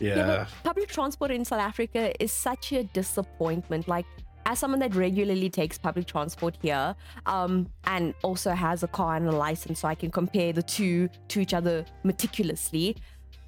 Yeah. 0.00 0.16
Yeah, 0.16 0.26
but 0.26 0.48
public 0.64 0.88
transport 0.88 1.30
in 1.30 1.44
South 1.44 1.60
Africa 1.60 2.12
is 2.20 2.32
such 2.32 2.72
a 2.72 2.82
disappointment. 2.82 3.86
Like, 3.86 4.06
as 4.46 4.58
someone 4.58 4.80
that 4.80 4.94
regularly 4.94 5.48
takes 5.48 5.78
public 5.78 6.06
transport 6.06 6.56
here, 6.60 6.94
um, 7.26 7.68
and 7.84 8.14
also 8.22 8.52
has 8.52 8.82
a 8.82 8.88
car 8.88 9.16
and 9.16 9.26
a 9.28 9.32
license, 9.32 9.80
so 9.80 9.88
I 9.88 9.94
can 9.94 10.10
compare 10.10 10.52
the 10.52 10.62
two 10.62 11.08
to 11.28 11.40
each 11.40 11.54
other 11.54 11.84
meticulously. 12.02 12.96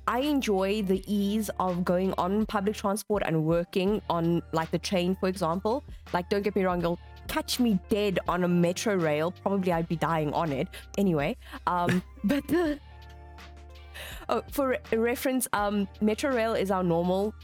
I 0.08 0.20
enjoy 0.20 0.82
the 0.82 1.02
ease 1.12 1.50
of 1.58 1.84
going 1.84 2.14
on 2.16 2.46
public 2.46 2.76
transport 2.76 3.24
and 3.26 3.44
working 3.44 4.00
on, 4.08 4.42
like, 4.52 4.70
the 4.70 4.78
train, 4.78 5.16
for 5.16 5.28
example. 5.28 5.82
Like, 6.12 6.28
don't 6.28 6.42
get 6.42 6.54
me 6.54 6.64
wrong, 6.64 6.80
you'll 6.80 7.00
catch 7.26 7.58
me 7.58 7.78
dead 7.88 8.20
on 8.28 8.44
a 8.44 8.48
metro 8.48 8.94
rail. 8.94 9.32
Probably 9.42 9.72
I'd 9.72 9.88
be 9.88 9.96
dying 9.96 10.32
on 10.32 10.52
it 10.52 10.68
anyway. 10.96 11.36
Um, 11.66 12.02
but 12.24 12.46
the 12.46 12.78
Oh, 14.28 14.42
for 14.50 14.68
re- 14.68 14.98
reference, 14.98 15.46
um, 15.52 15.88
Metro 16.00 16.34
Rail 16.34 16.54
is 16.54 16.70
our 16.70 16.82
normal 16.82 17.34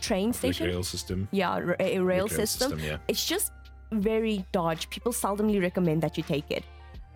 train 0.00 0.28
Like 0.28 0.36
station. 0.36 0.66
rail 0.66 0.82
system. 0.82 1.28
Yeah, 1.30 1.50
r- 1.52 1.76
a 1.80 1.98
rail 1.98 2.24
Like 2.24 2.32
system. 2.32 2.78
yeah. 2.78 2.98
It's 3.08 3.24
just 3.24 3.52
very 3.92 4.44
dodge. 4.52 4.88
People 4.90 5.12
seldomly 5.12 5.60
recommend 5.60 6.02
that 6.02 6.16
you 6.16 6.22
take 6.22 6.50
it, 6.50 6.64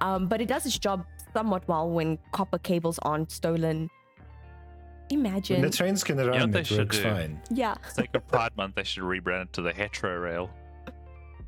um, 0.01 0.27
but 0.27 0.41
it 0.41 0.49
does 0.49 0.67
its 0.67 0.79
job 0.79 1.05
somewhat 1.33 1.67
well 1.69 1.91
when 1.91 2.19
copper 2.33 2.59
cables 2.59 2.99
aren't 3.03 3.31
stolen. 3.31 3.89
When 5.11 5.21
Imagine, 5.27 5.61
the 5.61 5.69
trains 5.71 6.03
can 6.05 6.17
run, 6.17 6.51
they 6.53 6.61
it 6.61 6.67
should 6.67 6.79
works 6.79 6.97
do. 6.99 7.03
fine. 7.05 7.41
yeah, 7.51 7.75
Sacred 7.93 8.27
Pride 8.29 8.57
Month, 8.57 8.77
they 8.77 8.85
should 8.85 9.03
rebrand 9.03 9.43
it 9.43 9.53
to 9.55 9.63
the 9.63 9.73
Hetero 9.73 10.17
Rail. 10.19 10.51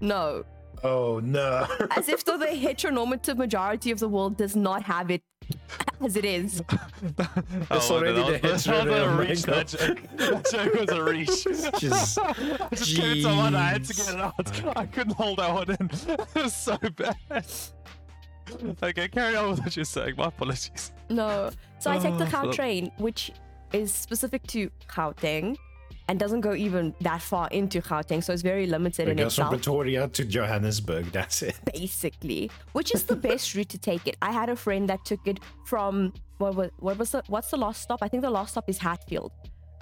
no, 0.01 0.45
Oh 0.83 1.19
no. 1.21 1.67
as 1.97 2.11
if 2.11 2.25
though 2.27 2.37
the 2.37 2.47
heteronormative 2.67 3.39
majority 3.39 3.91
of 3.91 4.01
the 4.01 4.09
world 4.09 4.37
does 4.37 4.55
not 4.55 4.83
have 4.83 5.11
it 5.11 5.23
as 6.01 6.17
it 6.17 6.25
is. 6.25 6.63
It's 7.71 7.91
Oh, 7.91 7.97
already 7.97 8.15
that 8.33 8.43
the 8.43 8.49
was- 8.53 8.65
head 8.65 8.87
that 8.89 9.07
a 9.07 9.17
reach. 9.17 9.47
Michael. 9.47 9.55
That 9.55 9.67
joke, 9.69 10.03
that 10.17 10.51
joke 10.51 10.75
was 10.75 10.91
a 10.91 11.05
reach. 11.05 11.45
Just, 11.81 12.19
I 12.19 12.69
just 12.75 12.97
gave 12.97 13.17
it 13.19 13.23
to 13.23 13.29
one. 13.37 13.55
I 13.55 13.69
had 13.71 13.85
to 13.85 13.95
get 13.95 14.09
it 14.15 14.21
out. 14.21 14.77
I 14.77 14.87
couldn't 14.87 15.15
hold 15.15 15.39
that 15.39 15.53
one 15.53 15.71
in. 15.71 15.91
It 16.09 16.35
was 16.35 16.55
so 16.55 16.77
bad. 16.97 17.45
Okay, 18.83 19.09
carry 19.09 19.37
on 19.37 19.51
with 19.51 19.61
what 19.61 19.75
you're 19.77 19.85
saying. 19.85 20.15
My 20.17 20.27
apologies. 20.27 20.93
No. 21.09 21.51
So 21.79 21.91
I 21.91 21.99
take 21.99 22.17
the 22.19 22.31
Oh, 22.43 22.53
train, 22.53 22.91
which 22.99 23.33
is 23.73 23.93
specific 23.93 24.43
to 24.49 24.71
Gauteng 24.89 25.57
and 26.09 26.19
doesn't 26.19 26.43
go 26.43 26.55
even 26.55 26.95
that 27.01 27.23
far 27.23 27.49
into 27.49 27.81
Gauteng, 27.81 28.23
so 28.23 28.33
it's 28.33 28.43
very 28.43 28.67
limited 28.67 29.09
it 29.09 29.13
in 29.13 29.17
goes 29.17 29.35
from 29.35 29.47
itself. 29.47 29.51
Pretoria 29.51 30.09
to 30.09 30.25
Johannesburg. 30.25 31.13
That's 31.13 31.43
it. 31.43 31.57
basically, 31.73 32.51
which 32.73 32.95
is 32.95 33.05
the 33.05 33.17
best 33.17 33.55
route 33.55 33.71
to 33.71 33.79
take 33.79 34.07
it. 34.07 34.17
I 34.21 34.33
had 34.33 34.49
a 34.49 34.57
friend 34.57 34.89
that 34.89 35.05
took 35.05 35.21
it 35.27 35.41
from 35.65 36.13
what 36.39 36.55
was 36.55 36.71
what 36.79 36.99
was 36.99 37.11
the 37.11 37.23
what's 37.29 37.51
the 37.51 37.57
last 37.57 37.83
stop? 37.83 38.01
I 38.03 38.09
think 38.09 38.23
the 38.23 38.31
last 38.31 38.53
stop 38.53 38.69
is 38.69 38.79
Hatfield. 38.79 39.33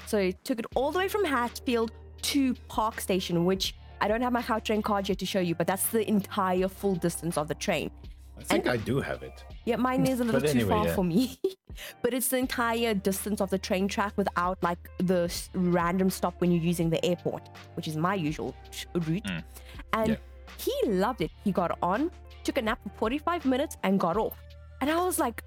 So 0.07 0.19
he 0.21 0.33
took 0.45 0.59
it 0.59 0.67
all 0.75 0.91
the 0.93 0.99
way 0.99 1.09
from 1.09 1.25
Hatfield 1.25 1.93
to 2.23 2.55
Park 2.69 3.00
Station, 3.00 3.45
which 3.45 3.75
I 4.00 4.09
don't 4.09 4.21
have 4.21 4.33
my 4.33 4.43
Gautrain 4.43 4.83
card 4.83 5.09
yet 5.09 5.19
to 5.19 5.26
show 5.26 5.41
you, 5.41 5.55
but 5.55 5.67
that's 5.67 5.87
the 5.88 6.09
entire 6.09 6.69
full 6.69 6.95
distance 6.95 7.38
of 7.38 7.49
the 7.49 7.55
train. 7.55 7.91
I 8.38 8.43
think 8.43 8.67
I 8.67 8.76
do 8.76 9.00
have 9.00 9.23
it. 9.23 9.45
Yeah, 9.64 9.76
mine 9.76 10.07
is 10.07 10.19
a 10.21 10.25
little 10.25 10.40
But 10.40 10.50
too 10.50 10.59
anyway, 10.59 10.71
far 10.71 10.87
yeah. 10.87 10.95
for 10.95 11.04
me. 11.04 11.38
but 12.02 12.12
it's 12.12 12.28
the 12.28 12.38
entire 12.38 12.95
distance 12.95 13.40
of 13.40 13.50
the 13.50 13.59
train 13.59 13.87
track 13.88 14.12
without 14.16 14.61
like 14.62 14.78
the 14.99 15.23
s- 15.25 15.50
random 15.54 16.11
stop 16.11 16.35
when 16.40 16.50
you're 16.50 16.62
using 16.62 16.90
the 16.90 17.04
airport, 17.04 17.49
which 17.75 17.87
is 17.87 17.97
my 17.97 18.14
usual 18.14 18.54
sh- 18.71 18.87
route. 18.95 19.26
Hmm. 19.28 19.38
And 19.92 20.09
Yeah. 20.11 20.16
he 20.59 20.75
loved 20.90 21.21
it. 21.21 21.31
He 21.45 21.52
got 21.52 21.78
on, 21.83 22.11
took 22.45 22.59
a 22.59 22.62
nap 22.62 22.81
for 22.83 22.90
45 22.99 23.45
minutes, 23.45 23.76
and 23.85 24.00
got 24.00 24.16
off. 24.16 24.37
And 24.81 24.90
I 24.90 24.97
was 25.04 25.19
like, 25.21 25.45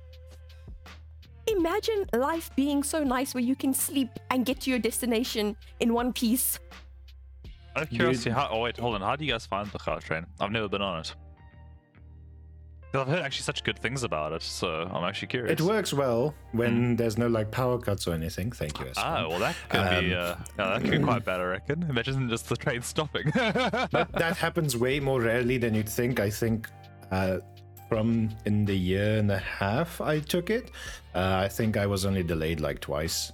imagine 1.47 2.05
life 2.13 2.49
being 2.55 2.83
so 2.83 3.03
nice 3.03 3.33
where 3.35 3.43
you 3.43 3.55
can 3.55 3.73
sleep 3.73 4.09
and 4.31 4.45
get 4.45 4.61
to 4.61 4.69
your 4.69 4.79
destination 4.79 5.55
in 5.79 5.93
one 5.93 6.13
piece. 6.13 6.57
Out 7.75 7.83
of 7.83 7.89
curiosity, 7.89 8.29
how, 8.29 8.47
oh 8.51 8.61
wait, 8.61 8.77
hold 8.77 8.95
on. 8.95 9.01
How 9.01 9.15
do 9.17 9.25
you 9.25 9.31
guys 9.31 9.45
find 9.45 9.67
the 9.67 9.77
Gautrain? 9.79 10.25
I've 10.39 10.51
never 10.51 10.69
been 10.69 10.81
on 10.81 11.01
it. 11.01 11.13
I've 13.01 13.07
heard 13.07 13.21
actually 13.23 13.43
such 13.43 13.63
good 13.63 13.77
things 13.79 14.03
about 14.03 14.33
it, 14.33 14.41
so 14.41 14.89
I'm 14.93 15.03
actually 15.03 15.27
curious. 15.29 15.51
It 15.59 15.61
works 15.61 15.93
well 15.93 16.33
when 16.51 16.95
there's 16.95 17.17
no 17.17 17.27
like 17.27 17.51
power 17.51 17.77
cuts 17.79 18.07
or 18.07 18.13
anything. 18.13 18.51
Thank 18.51 18.79
you. 18.79 18.87
Ah, 18.97 19.27
well, 19.27 19.39
that 19.39 19.55
could 19.69 19.89
be. 20.01 20.13
Um, 20.13 20.31
Uh, 20.31 20.35
yeah, 20.57 20.67
that 20.73 20.81
could 20.81 20.91
be 20.91 20.99
quite 20.99 21.23
bad, 21.25 21.39
I 21.39 21.43
reckon. 21.43 21.83
Imagine 21.89 22.29
just 22.29 22.49
the 22.49 22.55
train 22.55 22.81
stopping. 22.81 23.31
But 23.91 24.11
that 24.13 24.37
happens 24.37 24.75
way 24.77 24.99
more 24.99 25.21
rarely 25.21 25.57
than 25.57 25.73
you'd 25.75 25.89
think. 25.89 26.19
I 26.19 26.29
think 26.29 26.69
uh, 27.11 27.37
from 27.89 28.29
in 28.45 28.65
the 28.65 28.75
year 28.75 29.17
and 29.19 29.31
a 29.31 29.37
half 29.39 30.01
I 30.01 30.19
took 30.19 30.49
it, 30.49 30.71
uh, 31.13 31.41
I 31.45 31.47
think 31.47 31.77
I 31.77 31.85
was 31.85 32.05
only 32.05 32.23
delayed 32.23 32.59
like 32.59 32.79
twice. 32.79 33.31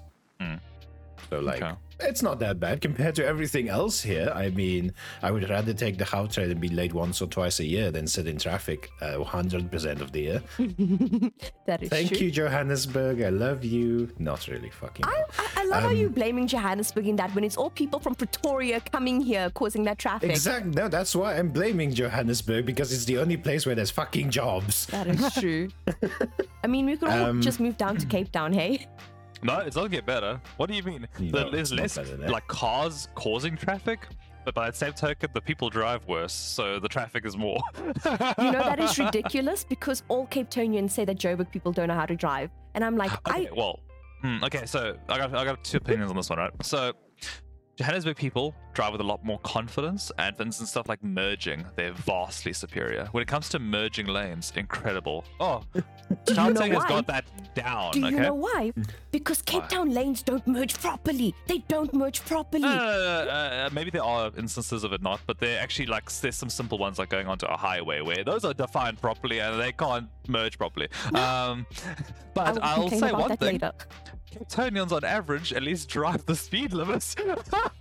So 1.30 1.40
like. 1.40 1.62
Okay. 1.62 1.74
It's 2.04 2.24
not 2.24 2.40
that 2.40 2.60
bad 2.60 2.82
compared 2.82 3.14
to 3.18 3.24
everything 3.28 3.70
else 3.70 4.02
here. 4.02 4.32
I 4.34 4.50
mean, 4.50 4.92
I 5.22 5.30
would 5.30 5.48
rather 5.48 5.72
take 5.72 6.00
the 6.00 6.04
Gautrain 6.04 6.50
and 6.50 6.60
be 6.60 6.68
late 6.68 6.94
once 6.94 7.22
or 7.22 7.28
twice 7.28 7.60
a 7.60 7.64
year 7.64 7.92
than 7.92 8.08
sit 8.08 8.26
in 8.26 8.40
traffic 8.40 8.90
uh, 9.02 9.18
100% 9.20 10.02
of 10.02 10.12
the 10.12 10.20
year. 10.20 10.42
That 11.68 11.84
is 11.84 11.90
true. 11.90 11.98
Thank 12.00 12.08
true. 12.10 12.18
you, 12.18 12.32
Johannesburg. 12.32 13.22
I 13.22 13.30
love 13.30 13.64
you. 13.64 14.10
Not 14.18 14.48
really 14.48 14.72
fucking. 14.72 15.06
I. 15.06 15.24
I, 15.38 15.48
I 15.58 15.64
love 15.66 15.84
how 15.84 15.90
Um, 15.90 15.96
you 15.96 16.10
blaming 16.10 16.48
Johannesburg 16.48 17.06
in 17.08 17.16
that 17.18 17.36
when 17.36 17.44
it's 17.44 17.56
all 17.56 17.70
people 17.70 18.00
from 18.00 18.16
Pretoria 18.16 18.82
coming 18.92 19.22
here 19.22 19.52
causing 19.52 19.84
that 19.84 20.00
traffic. 20.00 20.32
Exactly. 20.32 20.72
No, 20.72 20.88
that's 20.88 21.16
why 21.16 21.38
I'm 21.38 21.50
blaming 21.50 21.94
Johannesburg 21.94 22.66
because 22.66 22.92
it's 22.92 23.06
the 23.06 23.20
only 23.20 23.38
place 23.38 23.68
where 23.68 23.76
there's 23.76 23.92
fucking 23.92 24.32
jobs. 24.32 24.88
That 24.88 25.06
is 25.06 25.34
true. 25.36 25.70
I 26.64 26.68
mean, 26.68 26.88
we 26.88 26.98
could 26.98 27.10
all 27.10 27.26
Um, 27.30 27.42
just 27.42 27.60
move 27.60 27.78
down 27.78 27.98
to 27.98 28.08
Cape 28.08 28.32
Town, 28.32 28.54
hey? 28.54 28.88
no, 29.44 29.60
it 29.60 29.74
doesn't 29.74 29.92
get 29.92 30.06
better. 30.06 30.40
What 30.58 30.70
do 30.70 30.76
you 30.76 30.84
mean? 30.84 31.08
No, 31.20 31.32
There- 31.40 31.52
There's 31.52 31.72
less 31.74 31.98
like 31.98 32.48
cars 32.48 33.08
causing 33.16 33.58
traffic, 33.58 34.08
but 34.46 34.54
by 34.54 34.70
the 34.72 34.76
same 34.78 34.94
token, 34.94 35.30
the 35.34 35.42
people 35.42 35.70
drive 35.70 36.06
worse, 36.08 36.34
so 36.34 36.80
the 36.80 36.88
traffic 36.90 37.26
is 37.26 37.38
more. 37.38 37.60
You 37.76 38.52
know, 38.52 38.64
that 38.64 38.80
is 38.80 38.98
ridiculous 39.08 39.64
because 39.64 40.04
all 40.08 40.26
Cape 40.28 40.50
Townians 40.50 40.94
say 40.94 41.06
that 41.06 41.18
Joburg 41.18 41.52
people 41.52 41.72
don't 41.72 41.88
know 41.88 41.94
how 41.96 42.06
to 42.06 42.16
drive. 42.16 42.50
And 42.74 42.84
I'm 42.84 42.96
like, 42.98 43.12
Okay, 43.30 43.48
I. 43.48 43.52
well, 43.56 43.80
hmm, 44.22 44.44
okay, 44.44 44.66
so 44.66 44.96
I 45.10 45.18
got 45.18 45.34
I 45.36 45.44
got 45.46 45.64
two 45.64 45.78
opinions 45.78 46.10
on 46.10 46.16
this 46.18 46.30
one, 46.30 46.40
right? 46.40 46.52
So 46.64 46.94
Johannesburg 47.78 48.16
people 48.18 48.54
drive 48.74 48.92
with 48.94 49.02
a 49.02 49.06
lot 49.06 49.24
more 49.24 49.40
confidence, 49.40 50.12
and 50.18 50.36
for 50.36 50.44
instance, 50.44 50.70
stuff 50.72 50.88
like 50.88 51.04
merging, 51.04 51.66
they're 51.76 51.94
vastly 51.94 52.54
superior. 52.54 53.08
When 53.12 53.22
it 53.22 53.28
comes 53.28 53.50
to 53.50 53.60
merging 53.60 54.08
lanes, 54.08 54.54
incredible. 54.56 55.26
Oh, 55.40 55.64
you 55.76 55.84
know 56.36 56.54
Gauteng 56.54 56.74
has 56.74 56.84
got 56.86 57.08
that 57.08 57.26
down. 57.56 57.92
Do 57.92 58.00
you 58.00 58.08
okay. 58.08 58.20
know 58.20 58.36
why? 58.36 58.72
Because 59.12 59.42
Cape 59.42 59.64
Why? 59.64 59.68
Town 59.68 59.90
lanes 59.90 60.24
don't 60.24 60.46
merge 60.48 60.74
properly. 60.76 61.36
They 61.48 61.60
don't 61.68 61.94
merge 61.94 62.24
properly. 62.24 62.64
Uh, 62.64 62.68
uh, 62.68 63.70
maybe 63.74 63.90
there 63.92 64.04
are 64.04 64.32
instances 64.38 64.84
of 64.84 64.94
it 64.94 65.02
not, 65.02 65.20
but 65.28 65.40
they're 65.40 65.62
actually 65.62 65.88
like 65.88 66.12
there's 66.12 66.36
some 66.36 66.50
simple 66.50 66.78
ones 66.78 67.00
like 67.00 67.10
going 67.10 67.28
onto 67.28 67.46
a 67.46 67.58
highway 67.58 68.02
where 68.02 68.24
those 68.24 68.46
are 68.46 68.54
defined 68.54 69.02
properly 69.02 69.40
and 69.40 69.60
they 69.60 69.72
can't 69.72 70.08
merge 70.28 70.58
properly. 70.58 70.88
Um, 71.08 71.14
I 71.16 71.66
but 72.34 72.54
will 72.56 72.64
I'll 72.64 72.90
say 72.90 73.12
one 73.12 73.38
thing: 73.38 73.54
later. 73.54 73.74
Cape 74.32 74.48
Townians 74.48 74.94
on 74.94 75.04
average 75.04 75.52
at 75.52 75.62
least 75.62 75.90
drive 75.90 76.26
the 76.26 76.36
speed 76.36 76.74
limits. 76.74 77.16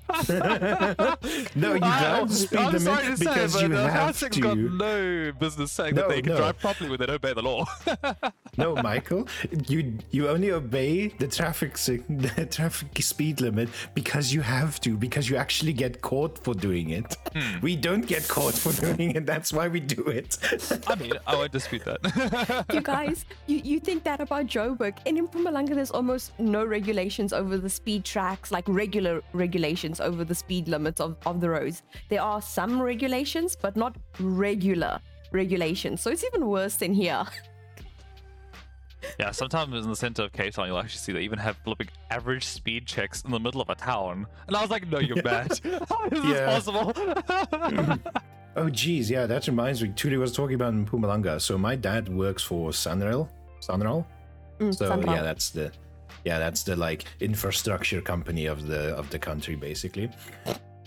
No, 1.54 1.74
you 1.74 1.80
I- 1.82 2.00
drive 2.00 2.28
the 2.28 2.34
speed 2.34 2.58
I'm 2.58 2.66
limit 2.66 2.82
sorry 2.82 3.06
to 3.06 3.16
say, 3.16 3.24
because 3.24 3.52
but 3.54 3.62
you 3.62 3.74
uh, 3.76 3.88
have 3.88 4.14
Gauteng's 4.16 4.34
to. 4.36 4.40
got 4.40 4.58
no 4.58 5.32
business 5.38 5.72
saying 5.72 5.94
that 5.94 6.08
they 6.08 6.22
can 6.22 6.32
no. 6.32 6.38
drive 6.38 6.58
properly 6.58 6.90
when 6.90 6.98
they 6.98 7.06
don't 7.06 7.16
obey 7.16 7.32
the 7.34 7.42
law. 7.42 7.64
No, 8.56 8.74
Michael, 8.74 9.28
you 9.68 9.96
you 10.10 10.28
only 10.28 10.50
obey 10.50 11.08
the 11.08 11.28
traffic 11.28 11.78
sig- 11.78 12.04
the 12.36 12.44
traffic 12.46 13.00
speed 13.00 13.40
limit 13.40 13.68
because 13.94 14.32
you 14.34 14.40
have 14.40 14.80
to 14.80 14.96
because 14.96 15.30
you 15.30 15.36
actually 15.36 15.72
get 15.72 16.02
caught 16.02 16.36
for 16.42 16.52
doing 16.52 16.90
it. 16.90 17.16
Hmm. 17.32 17.60
We 17.60 17.76
don't 17.76 18.04
get 18.06 18.26
caught 18.28 18.54
for 18.54 18.72
doing 18.72 19.12
it. 19.12 19.24
That's 19.24 19.52
why 19.52 19.68
we 19.68 19.78
do 19.78 20.02
it. 20.08 20.36
I 20.88 20.96
mean, 20.96 21.12
I 21.28 21.36
won't 21.36 21.52
dispute 21.52 21.84
that. 21.84 22.64
you 22.72 22.80
guys, 22.96 23.24
you, 23.46 23.58
you 23.58 23.78
think 23.80 24.02
that 24.04 24.20
about 24.20 24.46
Joburg. 24.46 24.96
And 25.06 25.16
in 25.16 25.28
Mpumalanga, 25.28 25.74
there's 25.76 25.92
almost 25.92 26.32
no 26.40 26.64
regulations 26.64 27.32
over 27.32 27.56
the 27.56 27.70
speed 27.70 28.04
tracks, 28.04 28.50
like 28.50 28.64
regular 28.66 29.22
regulations 29.32 29.99
over 30.00 30.24
the 30.24 30.34
speed 30.34 30.68
limits 30.68 31.00
of, 31.00 31.16
of 31.26 31.40
the 31.40 31.50
roads. 31.50 31.82
There 32.08 32.22
are 32.22 32.40
some 32.42 32.80
regulations, 32.80 33.56
but 33.60 33.76
not 33.76 33.96
regular 34.18 35.00
regulations. 35.32 36.00
So 36.00 36.10
it's 36.10 36.24
even 36.24 36.46
worse 36.48 36.76
than 36.76 36.92
here. 36.94 37.24
Yeah, 39.18 39.30
sometimes 39.30 39.82
in 39.84 39.88
the 39.90 39.96
center 39.96 40.24
of 40.24 40.32
Cape 40.32 40.52
Town, 40.52 40.66
you'll 40.66 40.78
actually 40.78 40.98
see 40.98 41.12
they 41.12 41.22
even 41.22 41.38
have 41.38 41.56
flipping 41.64 41.88
average 42.10 42.44
speed 42.44 42.86
checks 42.86 43.22
in 43.22 43.30
the 43.30 43.40
middle 43.40 43.62
of 43.62 43.70
a 43.70 43.74
town. 43.74 44.26
And 44.46 44.54
I 44.56 44.60
was 44.60 44.70
like, 44.70 44.86
no, 44.88 44.98
you're 44.98 45.22
mad. 45.22 45.58
How 45.88 46.04
is 46.10 46.24
Yeah. 46.24 46.58
this 46.58 46.64
possible? 46.66 47.98
Oh, 48.56 48.68
geez, 48.68 49.08
yeah, 49.08 49.26
that 49.26 49.46
reminds 49.46 49.80
me. 49.80 49.92
Tuli 49.94 50.16
was 50.16 50.32
talking 50.32 50.56
about 50.56 50.72
in 50.72 50.84
Mpumalanga. 50.84 51.40
So 51.40 51.56
my 51.56 51.76
dad 51.76 52.08
works 52.08 52.42
for 52.42 52.70
SANRAL. 52.72 53.28
SANRAL. 53.60 54.04
Mm, 54.58 54.74
So 54.76 54.88
somehow. 54.88 55.14
yeah, 55.14 55.22
that's 55.22 55.50
the 55.50 55.70
yeah, 56.24 56.38
that's 56.38 56.62
the 56.62 56.76
like 56.76 57.04
infrastructure 57.20 58.00
company 58.00 58.46
of 58.46 58.66
the 58.66 58.94
of 58.96 59.10
the 59.10 59.18
country 59.18 59.54
basically. 59.56 60.10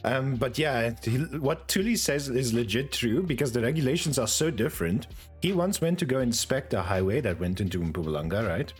Um, 0.05 0.35
but 0.35 0.57
yeah, 0.57 0.93
he- 1.01 1.17
what 1.39 1.67
Tuli 1.69 1.95
says 1.95 2.27
is 2.27 2.53
legit 2.53 2.91
true 2.91 3.23
because 3.23 3.51
the 3.53 3.61
regulations 3.61 4.19
are 4.19 4.27
so 4.27 4.51
different. 4.51 5.07
He 5.41 5.53
once 5.53 5.79
went 5.79 5.97
to 5.99 6.05
go 6.05 6.19
inspect 6.19 6.73
a 6.73 6.81
highway 6.81 7.21
that 7.21 7.39
went 7.39 7.61
into 7.61 7.79
Mpumalanga, 7.79 8.45
right? 8.47 8.73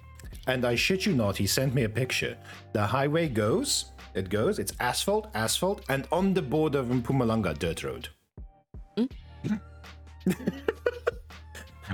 And 0.48 0.66
I 0.66 0.76
shit 0.76 1.06
you 1.06 1.14
not, 1.14 1.38
he 1.38 1.48
sent 1.48 1.74
me 1.74 1.84
a 1.84 1.90
picture. 1.90 2.36
The 2.74 2.86
highway 2.86 3.30
goes, 3.30 3.86
it 4.14 4.30
goes, 4.30 4.60
it's 4.60 4.74
asphalt, 4.82 5.28
asphalt, 5.34 5.84
and 5.88 6.06
on 6.12 6.34
the 6.34 6.42
border 6.42 6.80
of 6.80 6.88
Mpumalanga, 6.88 7.58
dirt 7.58 7.84
road. 7.86 8.10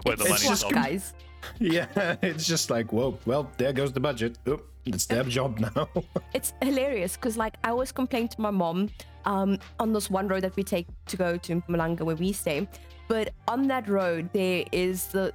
Where 0.03 0.15
the 0.15 0.23
It's 0.23 0.29
money 0.29 0.41
just 0.47 0.51
is 0.51 0.61
Fuck, 0.63 0.71
guys. 0.73 1.13
Yeah, 1.59 2.15
it's 2.21 2.45
just 2.45 2.69
like, 2.69 2.91
whoa, 2.91 3.17
well, 3.25 3.49
there 3.57 3.73
goes 3.73 3.91
the 3.91 3.99
budget. 3.99 4.37
Oop, 4.47 4.67
it's 4.85 5.05
their 5.05 5.23
job 5.37 5.59
now. 5.59 5.89
It's 6.33 6.53
hilarious 6.61 7.15
because, 7.15 7.37
like, 7.37 7.55
I 7.63 7.69
always 7.69 7.91
complain 7.91 8.27
to 8.29 8.41
my 8.41 8.51
mom 8.51 8.89
um, 9.25 9.59
on 9.79 9.93
this 9.93 10.09
one 10.09 10.27
road 10.27 10.43
that 10.43 10.55
we 10.55 10.63
take 10.63 10.87
to 11.07 11.17
go 11.17 11.37
to 11.37 11.61
Mpumalanga 11.61 12.01
where 12.01 12.15
we 12.15 12.31
stay. 12.33 12.67
But 13.07 13.33
on 13.47 13.67
that 13.67 13.89
road, 13.89 14.29
there 14.33 14.65
is 14.71 15.07
the 15.07 15.33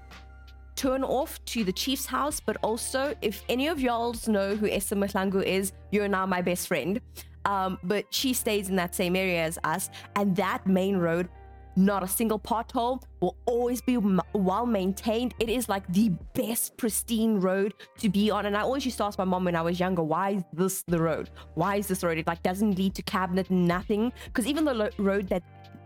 turn 0.76 1.04
off 1.04 1.44
to 1.46 1.64
the 1.64 1.72
chief's 1.72 2.06
house. 2.06 2.40
But 2.40 2.56
also, 2.62 3.14
if 3.22 3.42
any 3.48 3.68
of 3.68 3.80
y'all 3.80 4.14
know 4.26 4.54
who 4.54 4.68
Esther 4.68 4.96
Mahlangu 4.96 5.42
is, 5.42 5.72
you're 5.90 6.08
now 6.08 6.26
my 6.26 6.42
best 6.42 6.68
friend. 6.68 7.00
Um, 7.44 7.78
but 7.82 8.06
she 8.10 8.32
stays 8.32 8.70
in 8.70 8.76
that 8.76 8.94
same 8.94 9.16
area 9.16 9.44
as 9.44 9.58
us, 9.64 9.90
and 10.16 10.34
that 10.36 10.66
main 10.66 10.96
road 10.96 11.28
not 11.76 12.02
a 12.02 12.08
single 12.08 12.38
pothole 12.38 13.02
will 13.20 13.36
always 13.46 13.80
be 13.80 13.96
well 14.32 14.66
maintained 14.66 15.34
it 15.38 15.48
is 15.48 15.68
like 15.68 15.86
the 15.92 16.10
best 16.34 16.76
pristine 16.76 17.40
road 17.40 17.74
to 17.98 18.08
be 18.08 18.30
on 18.30 18.46
and 18.46 18.56
i 18.56 18.60
always 18.60 18.84
used 18.84 18.98
to 18.98 19.04
ask 19.04 19.18
my 19.18 19.24
mom 19.24 19.44
when 19.44 19.56
i 19.56 19.62
was 19.62 19.80
younger 19.80 20.02
why 20.02 20.30
is 20.30 20.44
this 20.52 20.82
the 20.86 21.00
road 21.00 21.30
why 21.54 21.76
is 21.76 21.86
this 21.86 22.02
road 22.02 22.18
it 22.18 22.26
like 22.26 22.42
doesn't 22.42 22.76
lead 22.76 22.94
to 22.94 23.02
cabinet 23.02 23.50
nothing 23.50 24.12
because 24.26 24.46
even 24.46 24.64
the 24.64 24.74
lo- 24.74 24.90
road 24.98 25.28
that 25.28 25.42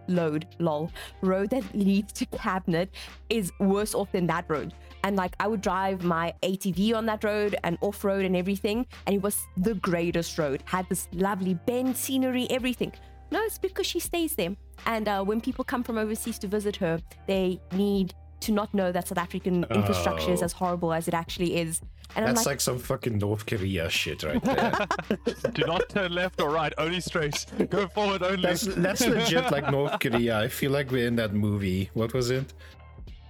load, 0.09 0.47
lol, 0.59 0.91
road 1.21 1.51
that 1.51 1.63
leads 1.75 2.13
to 2.15 2.27
Cabinet 2.27 2.91
is 3.29 3.53
worse 3.61 3.95
off 3.95 4.11
than 4.13 4.27
that 4.27 4.45
road. 4.49 4.75
And 5.05 5.17
like 5.17 5.37
I 5.39 5.47
would 5.47 5.61
drive 5.61 6.03
my 6.03 6.35
ATV 6.43 6.95
on 6.95 7.07
that 7.07 7.23
road 7.23 7.57
and 7.63 7.79
off 7.81 8.05
road 8.05 8.25
and 8.25 8.37
everything, 8.37 8.87
and 9.07 9.15
it 9.15 9.23
was 9.23 9.47
the 9.57 9.75
greatest 9.75 10.39
road. 10.39 10.63
Had 10.65 10.89
this 10.89 11.09
lovely 11.13 11.55
bend 11.55 11.97
scenery, 11.97 12.51
everything. 12.51 12.93
No, 13.31 13.43
it's 13.43 13.59
because 13.59 13.87
she 13.87 14.01
stays 14.01 14.35
there. 14.35 14.57
And 14.87 15.09
uh, 15.09 15.23
when 15.25 15.41
people 15.41 15.65
come 15.65 15.83
from 15.83 15.99
overseas 15.99 16.39
to 16.41 16.49
visit 16.49 16.77
her, 16.77 17.01
they 17.27 17.61
need 17.73 18.15
to 18.41 18.53
not 18.53 18.73
know 18.73 18.93
that 18.93 19.09
South 19.09 19.19
African 19.19 19.65
infrastructure 19.71 20.31
is 20.33 20.43
Oh. 20.43 20.45
as 20.47 20.53
horrible 20.53 20.93
as 20.93 21.09
it 21.09 21.15
actually 21.15 21.57
is. 21.57 21.81
And 22.17 22.25
That's 22.27 22.39
like, 22.39 22.47
like 22.47 22.61
some 22.63 22.79
fucking 22.79 23.19
North 23.19 23.45
Korea 23.45 23.91
shit 23.91 24.23
right 24.23 24.43
there. 24.43 24.73
Do 25.53 25.65
not 25.67 25.89
turn 25.91 26.13
left 26.13 26.41
or 26.41 26.49
right, 26.51 26.73
only 26.79 27.01
straight. 27.01 27.45
Go 27.69 27.87
forward 27.89 28.23
only. 28.23 28.41
That's 28.43 28.63
that's 28.63 29.07
legit 29.07 29.51
like 29.51 29.71
North 29.71 29.99
Korea. 30.01 30.39
I 30.39 30.49
feel 30.49 30.71
like 30.71 30.91
we're 30.91 31.07
in 31.07 31.17
that 31.17 31.35
movie. 31.35 31.91
What 31.93 32.15
was 32.15 32.31
it? 32.31 32.55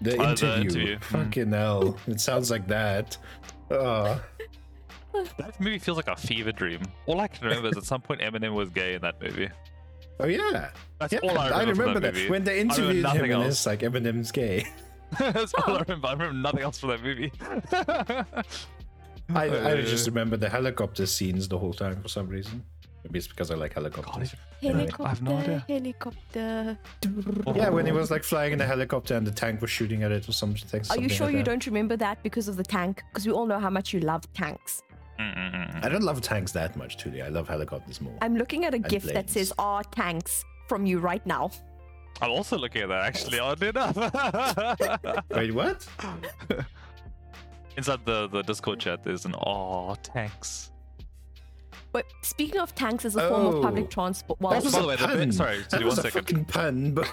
The 0.00 0.12
Uh, 0.12 0.16
the 0.16 0.30
interview. 0.30 0.60
interview. 0.62 0.96
Mm. 0.98 1.02
Fucking 1.04 1.50
hell. 1.52 1.98
It 2.06 2.20
sounds 2.20 2.52
like 2.52 2.68
that. 2.68 3.16
Oh. 3.70 4.20
That 5.38 5.58
movie 5.58 5.78
feels 5.80 5.96
like 5.96 6.06
a 6.08 6.14
fever 6.14 6.52
dream. 6.52 6.82
All 7.06 7.18
I 7.20 7.26
can 7.26 7.48
remember 7.48 7.70
is 7.70 7.76
at 7.76 7.82
some 7.84 8.00
point 8.00 8.20
Eminem 8.20 8.52
was 8.54 8.70
gay 8.70 8.94
in 8.94 9.02
that 9.02 9.20
movie. 9.20 9.48
Oh 10.20 10.26
yeah. 10.26 10.70
That's 10.98 11.12
yeah, 11.12 11.20
all 11.22 11.38
I 11.38 11.60
remember 11.60 11.74
from 11.84 11.94
that 11.94 12.00
that. 12.00 12.14
movie. 12.14 12.30
When 12.30 12.44
they 12.44 12.60
interviewed 12.60 13.04
him 13.06 13.24
and 13.24 13.32
else. 13.32 13.46
it's 13.48 13.66
like 13.66 13.80
Eminem's 13.80 14.32
gay. 14.32 14.66
That's 15.18 15.54
all 15.54 15.76
I 15.76 15.80
remember. 15.86 16.08
I 16.08 16.12
remember 16.12 16.32
nothing 16.34 16.60
else 16.60 16.78
from 16.80 16.90
that 16.90 17.02
movie. 17.02 17.32
I, 19.34 19.44
I 19.72 19.80
just 19.82 20.08
Uh. 20.08 20.10
remember 20.10 20.36
the 20.36 20.48
helicopter 20.48 21.06
scenes 21.06 21.48
the 21.48 21.58
whole 21.58 21.72
time 21.74 22.00
for 22.02 22.08
some 22.08 22.28
reason. 22.28 22.64
Maybe 23.04 23.18
it's 23.20 23.28
because 23.28 23.50
I 23.50 23.54
like 23.54 23.74
helicopters. 23.74 24.34
helicopter, 24.60 25.04
I 25.04 25.08
have 25.08 25.22
no 25.22 25.36
idea. 25.36 25.64
helicopter. 25.68 26.76
Yeah, 27.54 27.68
when 27.68 27.86
he 27.86 27.92
was 27.92 28.10
like 28.10 28.24
flying 28.24 28.52
in 28.52 28.60
a 28.60 28.66
helicopter 28.66 29.14
and 29.14 29.24
the 29.26 29.30
tank 29.30 29.60
was 29.60 29.70
shooting 29.70 30.02
at 30.02 30.10
it 30.10 30.28
or 30.28 30.32
something. 30.32 30.82
Are 30.90 30.98
you 30.98 31.08
sure 31.08 31.26
like 31.26 31.32
you 31.34 31.38
that. 31.38 31.44
don't 31.44 31.64
remember 31.66 31.96
that 31.96 32.20
because 32.24 32.48
of 32.48 32.56
the 32.56 32.64
tank? 32.64 33.02
Because 33.12 33.24
we 33.26 33.32
all 33.32 33.46
know 33.46 33.60
how 33.60 33.70
much 33.70 33.92
you 33.94 34.00
love 34.00 34.30
tanks. 34.34 34.82
Mm-mm-mm. 35.20 35.84
I 35.84 35.88
don't 35.88 36.02
love 36.04 36.20
tanks 36.20 36.52
that 36.52 36.76
much, 36.76 36.96
Tuli. 36.96 37.22
I 37.22 37.28
love 37.28 37.48
helicopters 37.48 38.00
more. 38.00 38.14
I'm 38.22 38.36
looking 38.36 38.64
at 38.64 38.74
a 38.74 38.78
gift 38.78 39.06
that 39.06 39.14
planes. 39.14 39.32
says 39.32 39.52
"Are 39.58 39.82
tanks" 39.84 40.44
from 40.68 40.86
you 40.86 40.98
right 40.98 41.24
now. 41.26 41.50
I'm 42.22 42.30
also 42.30 42.56
looking 42.58 42.82
at 42.82 42.88
that 42.88 43.04
actually, 43.04 43.38
oddly 43.38 43.68
enough. 43.68 43.96
Wait, 45.30 45.52
what? 45.54 45.86
Inside 47.76 48.04
the, 48.04 48.28
the 48.28 48.42
Discord 48.42 48.80
chat, 48.80 49.04
there's 49.04 49.24
an 49.24 49.34
aw 49.34 49.94
tanks. 49.96 50.72
But 51.92 52.04
speaking 52.22 52.60
of 52.60 52.74
tanks 52.74 53.04
as 53.04 53.16
a 53.16 53.28
form 53.28 53.46
of 53.46 53.54
Oh. 53.56 53.62
public 53.62 53.88
transport, 53.88 54.40
well, 54.40 54.52
That 54.52 54.64
was 54.64 54.72
by 54.72 54.78
a 54.78 54.82
the 54.82 54.88
way, 54.88 54.96
the 54.96 55.06
bit- 55.26 55.34
sorry, 55.34 55.58
that 55.60 55.70
Tuli, 55.70 55.84
was 55.84 55.96
one 55.96 56.06
a 56.06 56.10
second. 56.10 56.24
fucking 56.26 56.44
pun. 56.46 56.92
But 56.94 57.08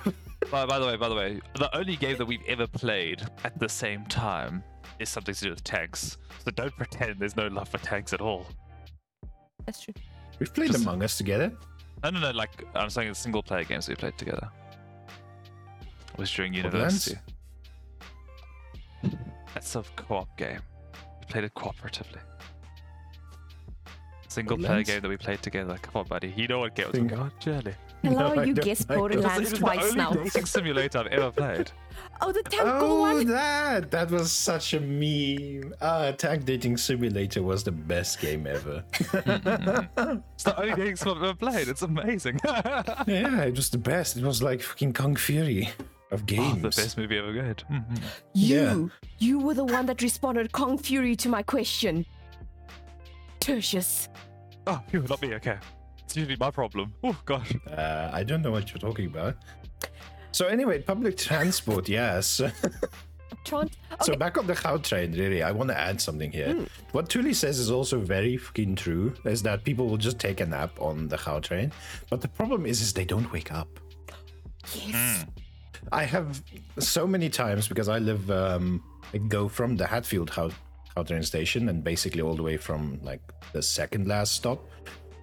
By, 0.51 0.65
by 0.65 0.79
the 0.79 0.85
way, 0.85 0.95
by 0.95 1.09
the 1.09 1.15
way, 1.15 1.39
the 1.57 1.75
only 1.77 1.95
game 1.95 2.17
that 2.17 2.25
we've 2.25 2.43
ever 2.47 2.67
played 2.67 3.21
at 3.43 3.57
the 3.59 3.69
same 3.69 4.05
time 4.07 4.63
is 4.99 5.09
something 5.09 5.33
to 5.35 5.41
do 5.45 5.49
with 5.51 5.63
tanks. 5.63 6.17
So 6.43 6.51
don't 6.51 6.75
pretend 6.77 7.19
there's 7.19 7.35
no 7.35 7.47
love 7.47 7.69
for 7.69 7.77
tanks 7.79 8.13
at 8.13 8.21
all. 8.21 8.45
that's 9.65 9.81
true. 9.81 9.93
we've 10.39 10.53
played 10.53 10.71
Just- 10.71 10.83
Among 10.83 11.03
Us 11.03 11.17
together. 11.17 11.51
No, 12.03 12.09
no, 12.11 12.19
no. 12.19 12.31
Like 12.31 12.63
I'm 12.75 12.89
saying, 12.89 13.09
the 13.09 13.15
single 13.15 13.41
player 13.41 13.63
games 13.63 13.87
we 13.89 13.95
played 13.95 14.17
together. 14.17 14.49
It 16.13 16.17
was 16.19 16.31
during 16.31 16.53
university. 16.53 17.17
That's 19.53 19.75
a 19.75 19.83
co-op 19.95 20.37
game. 20.37 20.59
We 21.21 21.25
played 21.27 21.43
it 21.45 21.53
cooperatively. 21.55 22.19
Single 24.35 24.57
player 24.57 24.83
game 24.83 25.01
that 25.01 25.09
we 25.09 25.17
played 25.17 25.41
together. 25.41 25.77
Come 25.81 26.01
on, 26.01 26.07
buddy. 26.07 26.33
You 26.35 26.47
know 26.47 26.59
what 26.59 26.75
game 26.75 26.91
Think- 26.91 27.11
I'm 27.13 27.19
about, 27.19 27.31
surely. 27.43 27.73
Hello, 28.03 28.35
No, 28.35 28.41
I 28.41 28.43
you 28.45 28.53
don't 28.53 28.65
guessed 28.65 28.81
like 28.89 28.89
those. 28.89 28.97
Borderlands 28.97 29.51
It's 29.51 29.59
twice 29.59 29.77
the 29.79 29.83
only 29.85 29.95
now. 29.95 30.11
dating 30.23 30.45
simulator 30.45 30.97
I've 30.99 31.07
ever 31.07 31.31
played. 31.31 31.71
Oh, 32.21 32.31
the 32.31 32.43
tank 32.43 32.63
Oh, 32.65 32.99
one. 33.01 33.25
that 33.27 33.89
that 33.89 34.11
was 34.11 34.31
such 34.31 34.73
a 34.75 34.79
meme. 34.79 35.73
Ah, 35.81 36.11
Tank 36.11 36.45
Dating 36.45 36.77
Simulator 36.77 37.41
was 37.41 37.63
the 37.63 37.71
best 37.71 38.19
game 38.19 38.45
ever. 38.47 38.83
It's 40.35 40.43
the 40.43 40.53
only 40.59 40.75
dating 40.75 40.95
sim 40.97 41.09
I've 41.13 41.23
ever 41.23 41.33
played. 41.33 41.67
It's 41.67 41.81
amazing. 41.81 42.39
yeah, 42.45 43.41
it 43.43 43.55
was 43.55 43.69
the 43.69 43.77
best. 43.77 44.17
It 44.17 44.23
was 44.23 44.43
like 44.43 44.61
fucking 44.61 44.93
Kung 44.93 45.15
Fury 45.15 45.69
of 46.11 46.21
Oh, 46.21 46.25
games. 46.25 46.61
the 46.61 46.69
best 46.69 46.97
movie 46.97 47.17
ever 47.17 47.31
made. 47.33 47.63
Mhm. 47.71 47.99
You, 48.33 48.91
you 49.17 49.39
were 49.39 49.53
the 49.55 49.65
one 49.65 49.85
that 49.87 50.01
responded 50.01 50.51
Kung 50.51 50.77
Fury 50.77 51.15
to 51.15 51.29
my 51.29 51.41
question. 51.41 52.05
Tertius. 53.39 54.09
Oh, 54.67 54.81
phew, 54.89 55.01
not 55.09 55.21
me. 55.21 55.33
Okay, 55.35 55.57
it's 56.03 56.15
usually 56.15 56.37
my 56.39 56.51
problem. 56.51 56.93
Oh 57.03 57.17
gosh. 57.25 57.53
Uh, 57.69 58.09
I 58.11 58.23
don't 58.23 58.41
know 58.41 58.51
what 58.51 58.69
you're 58.71 58.79
talking 58.79 59.05
about. 59.07 59.35
So 60.31 60.47
anyway, 60.47 60.81
public 60.81 61.17
transport, 61.27 61.87
yes. 61.89 62.41
Tran- 63.45 63.71
So 64.01 64.15
back 64.15 64.37
on 64.37 64.47
the 64.47 64.53
Gautrain, 64.55 65.15
really, 65.17 65.43
I 65.43 65.51
want 65.51 65.69
to 65.69 65.79
add 65.79 66.01
something 66.01 66.31
here. 66.31 66.53
Hmm. 66.53 66.63
What 66.93 67.09
Tuli 67.09 67.33
says 67.33 67.59
is 67.59 67.69
also 67.69 67.99
very 67.99 68.37
fucking 68.37 68.75
true, 68.75 69.13
is 69.25 69.43
that 69.43 69.63
people 69.63 69.87
will 69.87 69.97
just 69.97 70.17
take 70.19 70.39
a 70.41 70.45
nap 70.45 70.71
on 70.81 71.07
the 71.07 71.17
Gautrain. 71.17 71.71
But 72.09 72.21
the 72.21 72.27
problem 72.27 72.65
is, 72.65 72.81
is 72.81 72.91
they 72.93 73.05
don't 73.05 73.31
wake 73.31 73.51
up. 73.51 73.67
yes. 74.73 75.25
I 75.91 76.03
have 76.05 76.41
so 76.79 77.05
many 77.05 77.29
times 77.29 77.67
because 77.67 77.87
I 77.87 77.99
live, 77.99 78.31
um, 78.31 78.81
I 79.13 79.19
go 79.19 79.47
from 79.47 79.75
the 79.75 79.85
Hatfield 79.85 80.31
Gautrain 80.95 81.25
station 81.25 81.69
and 81.69 81.83
basically 81.83 82.21
all 82.21 82.35
the 82.35 82.43
way 82.43 82.57
from 82.57 82.99
like 83.03 83.21
the 83.53 83.61
second 83.61 84.07
last 84.07 84.33
stop. 84.33 84.65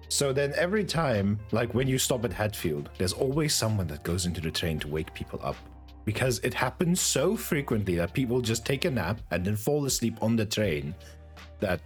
So 0.09 0.31
then 0.31 0.53
every 0.55 0.83
time, 0.83 1.39
like 1.51 1.73
when 1.73 1.87
you 1.87 1.97
stop 1.97 2.23
at 2.25 2.33
Hatfield, 2.33 2.89
there's 2.97 3.13
always 3.13 3.55
someone 3.55 3.87
that 3.87 4.03
goes 4.03 4.25
into 4.25 4.41
the 4.41 4.51
train 4.51 4.79
to 4.79 4.87
wake 4.87 5.13
people 5.13 5.39
up. 5.43 5.55
Because 6.05 6.39
it 6.39 6.53
happens 6.53 6.99
so 6.99 7.35
frequently 7.35 7.95
that 7.95 8.13
people 8.13 8.41
just 8.41 8.65
take 8.65 8.85
a 8.85 8.91
nap 8.91 9.21
and 9.31 9.43
then 9.43 9.55
fall 9.55 9.85
asleep 9.85 10.21
on 10.21 10.35
the 10.35 10.45
train 10.45 10.93
that 11.61 11.81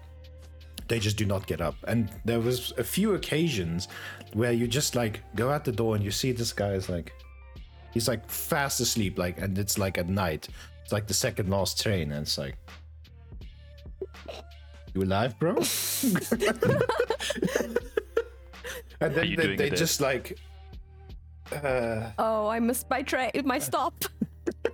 they 0.87 0.99
just 0.99 1.17
do 1.17 1.25
not 1.25 1.45
get 1.47 1.61
up. 1.61 1.75
And 1.87 2.09
there 2.25 2.39
was 2.39 2.73
a 2.77 2.83
few 2.83 3.13
occasions 3.13 3.87
where 4.33 4.51
you 4.51 4.67
just 4.67 4.95
like 4.95 5.21
go 5.35 5.49
out 5.49 5.63
the 5.63 5.71
door 5.71 5.95
and 5.95 6.03
you 6.03 6.11
see 6.11 6.31
this 6.31 6.51
guy 6.51 6.71
is 6.71 6.89
like 6.89 7.13
he's 7.93 8.07
like 8.07 8.29
fast 8.29 8.79
asleep, 8.79 9.17
like 9.17 9.39
and 9.39 9.57
it's 9.57 9.77
like 9.77 9.97
at 9.97 10.09
night. 10.09 10.49
It's 10.83 10.91
like 10.91 11.07
the 11.07 11.13
second 11.13 11.49
last 11.49 11.81
train, 11.81 12.11
and 12.11 12.21
it's 12.21 12.37
like 12.37 12.55
You 14.93 15.03
alive, 15.03 15.37
bro? 15.39 15.55
and 19.01 19.13
then 19.15 19.35
they, 19.35 19.35
they 19.35 19.53
it, 19.53 19.73
Ed? 19.73 19.75
just 19.77 20.01
like 20.01 20.37
uh, 21.51 22.11
Oh, 22.17 22.47
I 22.47 22.59
missed 22.59 22.89
my 22.89 23.01
train, 23.03 23.31
my 23.45 23.59
stop. 23.59 23.93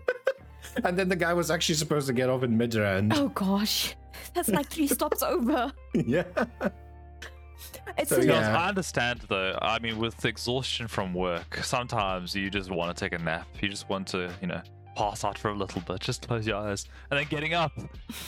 and 0.84 0.98
then 0.98 1.10
the 1.10 1.15
guy 1.15 1.34
was 1.34 1.52
actually 1.52 1.76
supposed 1.76 2.08
to 2.08 2.13
get 2.13 2.30
off 2.30 2.43
in 2.43 2.58
Midrand. 2.58 3.13
Oh 3.15 3.30
gosh, 3.30 3.96
that's 4.34 4.50
like 4.50 4.67
three 4.69 4.88
stops 4.88 5.22
over. 5.24 5.72
yeah. 5.93 6.24
It's 7.98 8.10
So, 8.10 8.15
a 8.17 8.19
To 8.22 8.26
be 8.28 8.34
yeah. 8.34 8.58
I 8.58 8.69
understand 8.69 9.22
though. 9.30 9.58
I 9.62 9.78
mean, 9.80 9.98
with 9.98 10.24
exhaustion 10.26 10.88
from 10.88 11.13
work, 11.13 11.58
sometimes 11.63 12.34
you 12.36 12.50
just 12.50 12.72
want 12.72 12.96
to 12.96 13.00
take 13.06 13.13
a 13.19 13.22
nap. 13.24 13.48
You 13.62 13.69
just 13.69 13.89
want 13.89 14.08
to, 14.10 14.32
you 14.41 14.48
know, 14.48 14.62
pass 14.95 15.23
out 15.23 15.38
for 15.38 15.49
a 15.49 15.56
little 15.56 15.82
bit. 15.82 15.99
Just 15.99 16.27
close 16.27 16.45
your 16.45 16.58
eyes, 16.58 16.86
and 17.10 17.19
then 17.19 17.27
getting 17.29 17.53
up, 17.53 17.71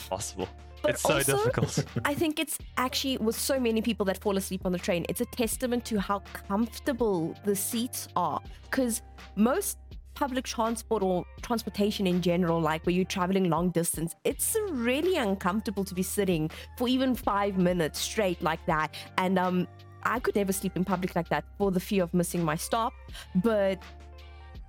possible. 0.08 0.48
But 0.82 0.92
it's 0.92 1.02
so 1.02 1.14
also- 1.14 1.36
difficult. 1.36 1.84
I 2.04 2.14
think 2.14 2.38
it's 2.38 2.58
actually 2.76 3.18
with 3.18 3.38
so 3.38 3.58
many 3.58 3.82
people 3.82 4.04
that 4.06 4.18
fall 4.22 4.36
asleep 4.36 4.62
on 4.64 4.72
the 4.72 4.78
train, 4.78 5.06
it's 5.08 5.20
a 5.20 5.24
testament 5.26 5.84
to 5.86 5.98
how 5.98 6.20
comfortable 6.48 7.34
the 7.44 7.56
seats 7.56 8.08
are. 8.14 8.40
Because 8.62 9.02
most 9.36 9.78
public 10.14 10.44
transport 10.44 11.02
or 11.02 11.24
transportation 11.42 12.06
in 12.06 12.20
general, 12.20 12.60
like 12.60 12.84
where 12.86 12.94
you're 12.94 13.04
traveling 13.04 13.50
long 13.50 13.70
distance, 13.70 14.14
it's 14.24 14.56
really 14.70 15.16
uncomfortable 15.16 15.84
to 15.84 15.94
be 15.94 16.02
sitting 16.02 16.50
for 16.76 16.88
even 16.88 17.14
five 17.14 17.58
minutes 17.58 17.98
straight 17.98 18.40
like 18.42 18.64
that. 18.66 18.94
And 19.18 19.38
um, 19.38 19.68
I 20.04 20.18
could 20.20 20.34
never 20.34 20.52
sleep 20.52 20.76
in 20.76 20.84
public 20.84 21.14
like 21.16 21.28
that 21.28 21.44
for 21.58 21.70
the 21.70 21.80
fear 21.80 22.02
of 22.02 22.14
missing 22.14 22.44
my 22.44 22.56
stop. 22.56 22.92
But 23.36 23.82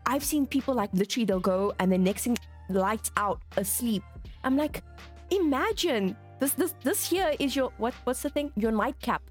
I've 0.08 0.24
seen 0.24 0.48
people 0.48 0.74
like 0.74 0.90
literally 0.94 1.26
they'll 1.26 1.40
go 1.40 1.74
and 1.80 1.92
the 1.92 1.98
next 1.98 2.24
thing 2.24 2.38
lights 2.70 3.12
out 3.18 3.42
asleep. 3.58 4.04
I'm 4.44 4.56
like, 4.58 4.84
imagine 5.30 6.16
this 6.40 6.54
this 6.54 6.74
this 6.84 7.08
here 7.08 7.34
is 7.40 7.56
your 7.56 7.72
what 7.78 7.94
what's 8.06 8.22
the 8.22 8.30
thing? 8.30 8.52
Your 8.56 8.72
nightcap. 8.72 9.22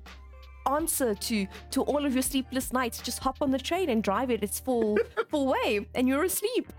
Answer 0.70 1.14
to 1.14 1.46
to 1.70 1.82
all 1.82 2.04
of 2.04 2.12
your 2.12 2.22
sleepless 2.22 2.72
nights. 2.72 3.00
Just 3.00 3.20
hop 3.20 3.38
on 3.40 3.50
the 3.50 3.58
train 3.58 3.88
and 3.88 4.02
drive 4.02 4.30
it. 4.30 4.42
It's 4.42 4.60
full 4.60 4.98
full 5.30 5.46
way 5.46 5.86
and 5.94 6.06
you're 6.06 6.24
asleep. 6.24 6.70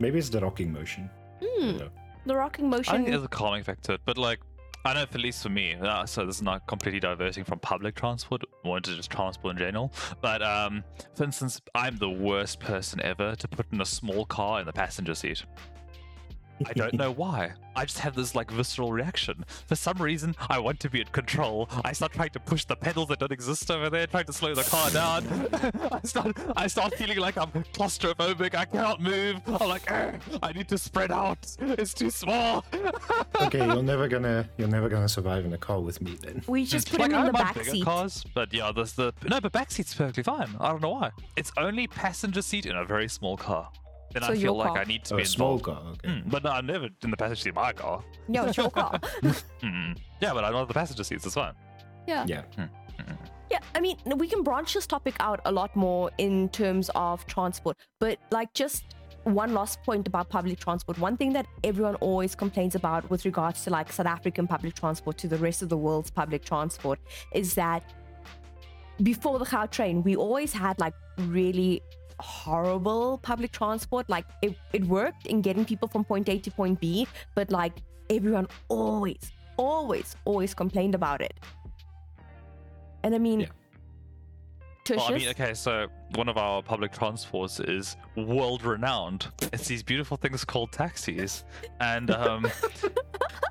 Maybe 0.00 0.18
it's 0.18 0.28
the 0.30 0.40
rocking 0.40 0.72
motion. 0.72 1.08
Hmm. 1.40 1.76
No. 1.78 1.88
The 2.26 2.36
rocking 2.36 2.68
motion. 2.68 2.94
I 2.94 2.96
think 2.98 3.10
there's 3.10 3.22
a 3.22 3.28
calming 3.28 3.60
effect 3.60 3.84
to 3.84 3.94
it, 3.94 4.00
but 4.04 4.18
like, 4.18 4.40
I 4.82 4.94
know, 4.94 5.02
at 5.02 5.14
least 5.14 5.42
for 5.42 5.50
me, 5.50 5.74
uh, 5.74 6.06
so 6.06 6.24
this 6.24 6.36
is 6.36 6.42
not 6.42 6.66
completely 6.66 7.00
diverting 7.00 7.44
from 7.44 7.58
public 7.58 7.94
transport, 7.94 8.42
or 8.64 8.78
into 8.78 8.96
just 8.96 9.10
transport 9.10 9.52
in 9.52 9.58
general. 9.58 9.92
But 10.22 10.42
um, 10.42 10.82
for 11.14 11.24
instance, 11.24 11.60
I'm 11.74 11.98
the 11.98 12.08
worst 12.08 12.60
person 12.60 12.98
ever 13.02 13.36
to 13.36 13.48
put 13.48 13.66
in 13.72 13.80
a 13.82 13.84
small 13.84 14.24
car 14.24 14.58
in 14.60 14.66
the 14.66 14.72
passenger 14.72 15.14
seat. 15.14 15.44
I 16.66 16.72
don't 16.72 16.94
know 16.94 17.10
why. 17.10 17.52
I 17.76 17.84
just 17.84 17.98
have 18.00 18.14
this 18.14 18.34
like 18.34 18.50
visceral 18.50 18.92
reaction. 18.92 19.44
For 19.66 19.76
some 19.76 19.98
reason, 19.98 20.34
I 20.48 20.58
want 20.58 20.80
to 20.80 20.90
be 20.90 21.00
in 21.00 21.06
control. 21.06 21.68
I 21.84 21.92
start 21.92 22.12
trying 22.12 22.30
to 22.30 22.40
push 22.40 22.64
the 22.64 22.76
pedals 22.76 23.08
that 23.08 23.20
don't 23.20 23.32
exist 23.32 23.70
over 23.70 23.88
there, 23.88 24.06
trying 24.06 24.26
to 24.26 24.32
slow 24.32 24.54
the 24.54 24.64
car 24.64 24.90
down. 24.90 25.24
I 25.92 26.00
start, 26.04 26.36
I 26.56 26.66
start 26.66 26.94
feeling 26.94 27.18
like 27.18 27.38
I'm 27.38 27.50
claustrophobic. 27.72 28.54
I 28.54 28.64
cannot 28.64 29.00
move. 29.00 29.36
I'm 29.46 29.68
like, 29.68 29.90
"Ugh, 29.90 30.20
I 30.42 30.52
need 30.52 30.68
to 30.68 30.78
spread 30.78 31.10
out. 31.10 31.38
It's 31.60 31.94
too 31.94 32.10
small. 32.10 32.64
okay, 33.42 33.64
you're 33.64 33.82
never 33.82 34.08
gonna 34.08 34.48
you're 34.58 34.68
never 34.68 34.88
gonna 34.88 35.08
survive 35.08 35.44
in 35.44 35.52
a 35.52 35.58
car 35.58 35.80
with 35.80 36.00
me 36.02 36.16
then. 36.20 36.42
We 36.46 36.64
just 36.64 36.90
put 36.90 37.00
like, 37.00 37.10
him 37.10 37.18
in 37.18 37.24
don't 37.24 37.32
the 37.32 37.32
mind 37.32 37.44
back 37.46 37.54
bigger 37.54 37.70
seat. 37.70 37.84
cars, 37.84 38.24
but 38.34 38.52
yeah, 38.52 38.72
there's 38.72 38.92
the 38.92 39.14
no, 39.28 39.40
but 39.40 39.52
back 39.52 39.70
seat's 39.70 39.94
perfectly 39.94 40.22
fine. 40.24 40.54
I 40.58 40.68
don't 40.70 40.82
know 40.82 40.90
why. 40.90 41.10
It's 41.36 41.52
only 41.56 41.86
passenger 41.86 42.42
seat 42.42 42.66
in 42.66 42.76
a 42.76 42.84
very 42.84 43.08
small 43.08 43.36
car. 43.36 43.70
Then 44.12 44.22
So 44.22 44.28
I 44.28 44.32
feel 44.32 44.42
your 44.42 44.52
like 44.54 44.68
car. 44.68 44.78
I 44.78 44.84
need 44.84 45.04
to 45.04 45.14
Oh, 45.14 45.16
be 45.18 45.22
a 45.22 45.26
small 45.26 45.54
involved. 45.58 45.82
car. 45.82 45.92
Okay. 45.92 46.08
Mm, 46.20 46.30
but 46.30 46.42
no, 46.44 46.50
I'm 46.50 46.66
never 46.66 46.88
in 47.02 47.10
the 47.10 47.16
passenger 47.16 47.40
seat 47.42 47.48
of 47.50 47.54
my 47.56 47.72
car. 47.72 48.02
No, 48.28 48.44
it's 48.46 48.56
your 48.56 48.70
car. 48.70 48.98
Mm. 49.62 49.96
Yeah, 50.20 50.32
but 50.34 50.44
I'm 50.44 50.52
know 50.52 50.64
the 50.64 50.74
passenger 50.74 51.04
seats. 51.04 51.24
It's 51.26 51.34
fine. 51.34 51.54
yeah. 52.06 52.24
Yeah. 52.26 52.42
Yeah, 53.50 53.58
I 53.74 53.80
mean, 53.80 53.96
we 54.16 54.28
can 54.28 54.42
branch 54.42 54.74
this 54.74 54.86
topic 54.86 55.14
out 55.18 55.40
a 55.44 55.50
lot 55.50 55.74
more 55.74 56.10
in 56.18 56.48
terms 56.50 56.88
of 56.94 57.26
transport, 57.26 57.76
but 57.98 58.18
like 58.30 58.52
just 58.54 58.84
one 59.24 59.52
last 59.54 59.82
point 59.82 60.06
about 60.06 60.28
public 60.28 60.58
transport. 60.60 60.98
One 60.98 61.16
thing 61.16 61.32
that 61.32 61.46
everyone 61.64 61.96
always 61.96 62.34
complains 62.36 62.74
about 62.76 63.10
with 63.10 63.24
regards 63.24 63.64
to 63.64 63.70
like 63.70 63.92
South 63.92 64.06
African 64.06 64.46
public 64.46 64.74
transport 64.74 65.18
to 65.18 65.28
the 65.28 65.36
rest 65.36 65.62
of 65.62 65.68
the 65.68 65.76
world's 65.76 66.10
public 66.10 66.44
transport 66.44 67.00
is 67.34 67.54
that 67.54 67.82
before 69.02 69.38
the 69.38 69.44
Gautrain, 69.46 70.04
we 70.04 70.14
always 70.16 70.52
had 70.52 70.78
like 70.78 70.94
really 71.18 71.82
horrible 72.20 73.18
public 73.18 73.52
transport. 73.52 74.08
Like 74.08 74.26
it, 74.42 74.56
it 74.72 74.84
worked 74.84 75.26
in 75.26 75.40
getting 75.40 75.64
people 75.64 75.88
from 75.88 76.04
point 76.04 76.28
A 76.28 76.38
to 76.38 76.50
point 76.50 76.80
B, 76.80 77.06
but 77.34 77.50
like 77.50 77.72
everyone 78.08 78.48
always, 78.68 79.32
always, 79.56 80.16
always 80.24 80.54
complained 80.54 80.94
about 80.94 81.20
it. 81.20 81.34
And 83.02 83.14
I 83.14 83.18
mean, 83.18 83.40
Yeah. 83.40 83.48
Well, 84.88 85.02
I 85.02 85.16
mean, 85.18 85.28
okay, 85.28 85.54
so 85.54 85.86
one 86.14 86.28
of 86.28 86.36
our 86.36 86.62
public 86.62 86.92
transports 86.92 87.60
is 87.60 87.96
world 88.16 88.64
renowned. 88.64 89.28
It's 89.52 89.68
these 89.68 89.82
beautiful 89.82 90.16
things 90.16 90.44
called 90.44 90.72
taxis, 90.72 91.44
and 91.80 92.10
um, 92.10 92.46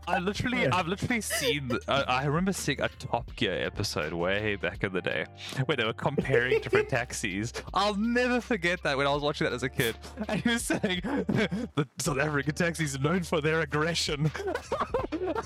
I 0.08 0.20
literally, 0.20 0.68
I've 0.68 0.88
literally 0.88 1.22
seen. 1.22 1.72
I, 1.88 2.02
I 2.02 2.26
remember 2.26 2.52
seeing 2.54 2.82
a 2.82 2.90
Top 2.90 3.34
Gear 3.36 3.54
episode 3.64 4.12
way 4.14 4.56
back 4.56 4.84
in 4.84 4.92
the 4.92 5.02
day 5.02 5.26
where 5.66 5.78
they 5.78 5.86
were 5.86 5.94
comparing 5.94 6.60
different 6.62 6.90
taxis. 6.98 7.54
I'll 7.74 7.96
never 7.96 8.42
forget 8.42 8.82
that 8.84 8.98
when 8.98 9.08
I 9.08 9.14
was 9.14 9.24
watching 9.24 9.46
that 9.46 9.54
as 9.54 9.64
a 9.64 9.70
kid, 9.70 9.96
and 10.28 10.42
he 10.42 10.50
was 10.50 10.64
saying 10.64 11.02
the 11.04 11.88
South 12.00 12.20
African 12.20 12.56
taxis 12.56 12.96
are 12.96 13.00
known 13.00 13.24
for 13.24 13.40
their 13.42 13.62
aggression. 13.62 14.32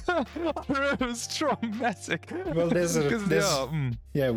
I 0.07 0.25
remember 0.67 0.93
it 0.93 0.99
was 1.01 1.27
traumatic. 1.35 2.31
Well, 2.53 2.69
there's 2.69 2.95
a- 2.95 3.01
there's- 3.03 3.29
yeah, 3.31 3.67
mm. 3.71 3.97
Yeah, 4.13 4.31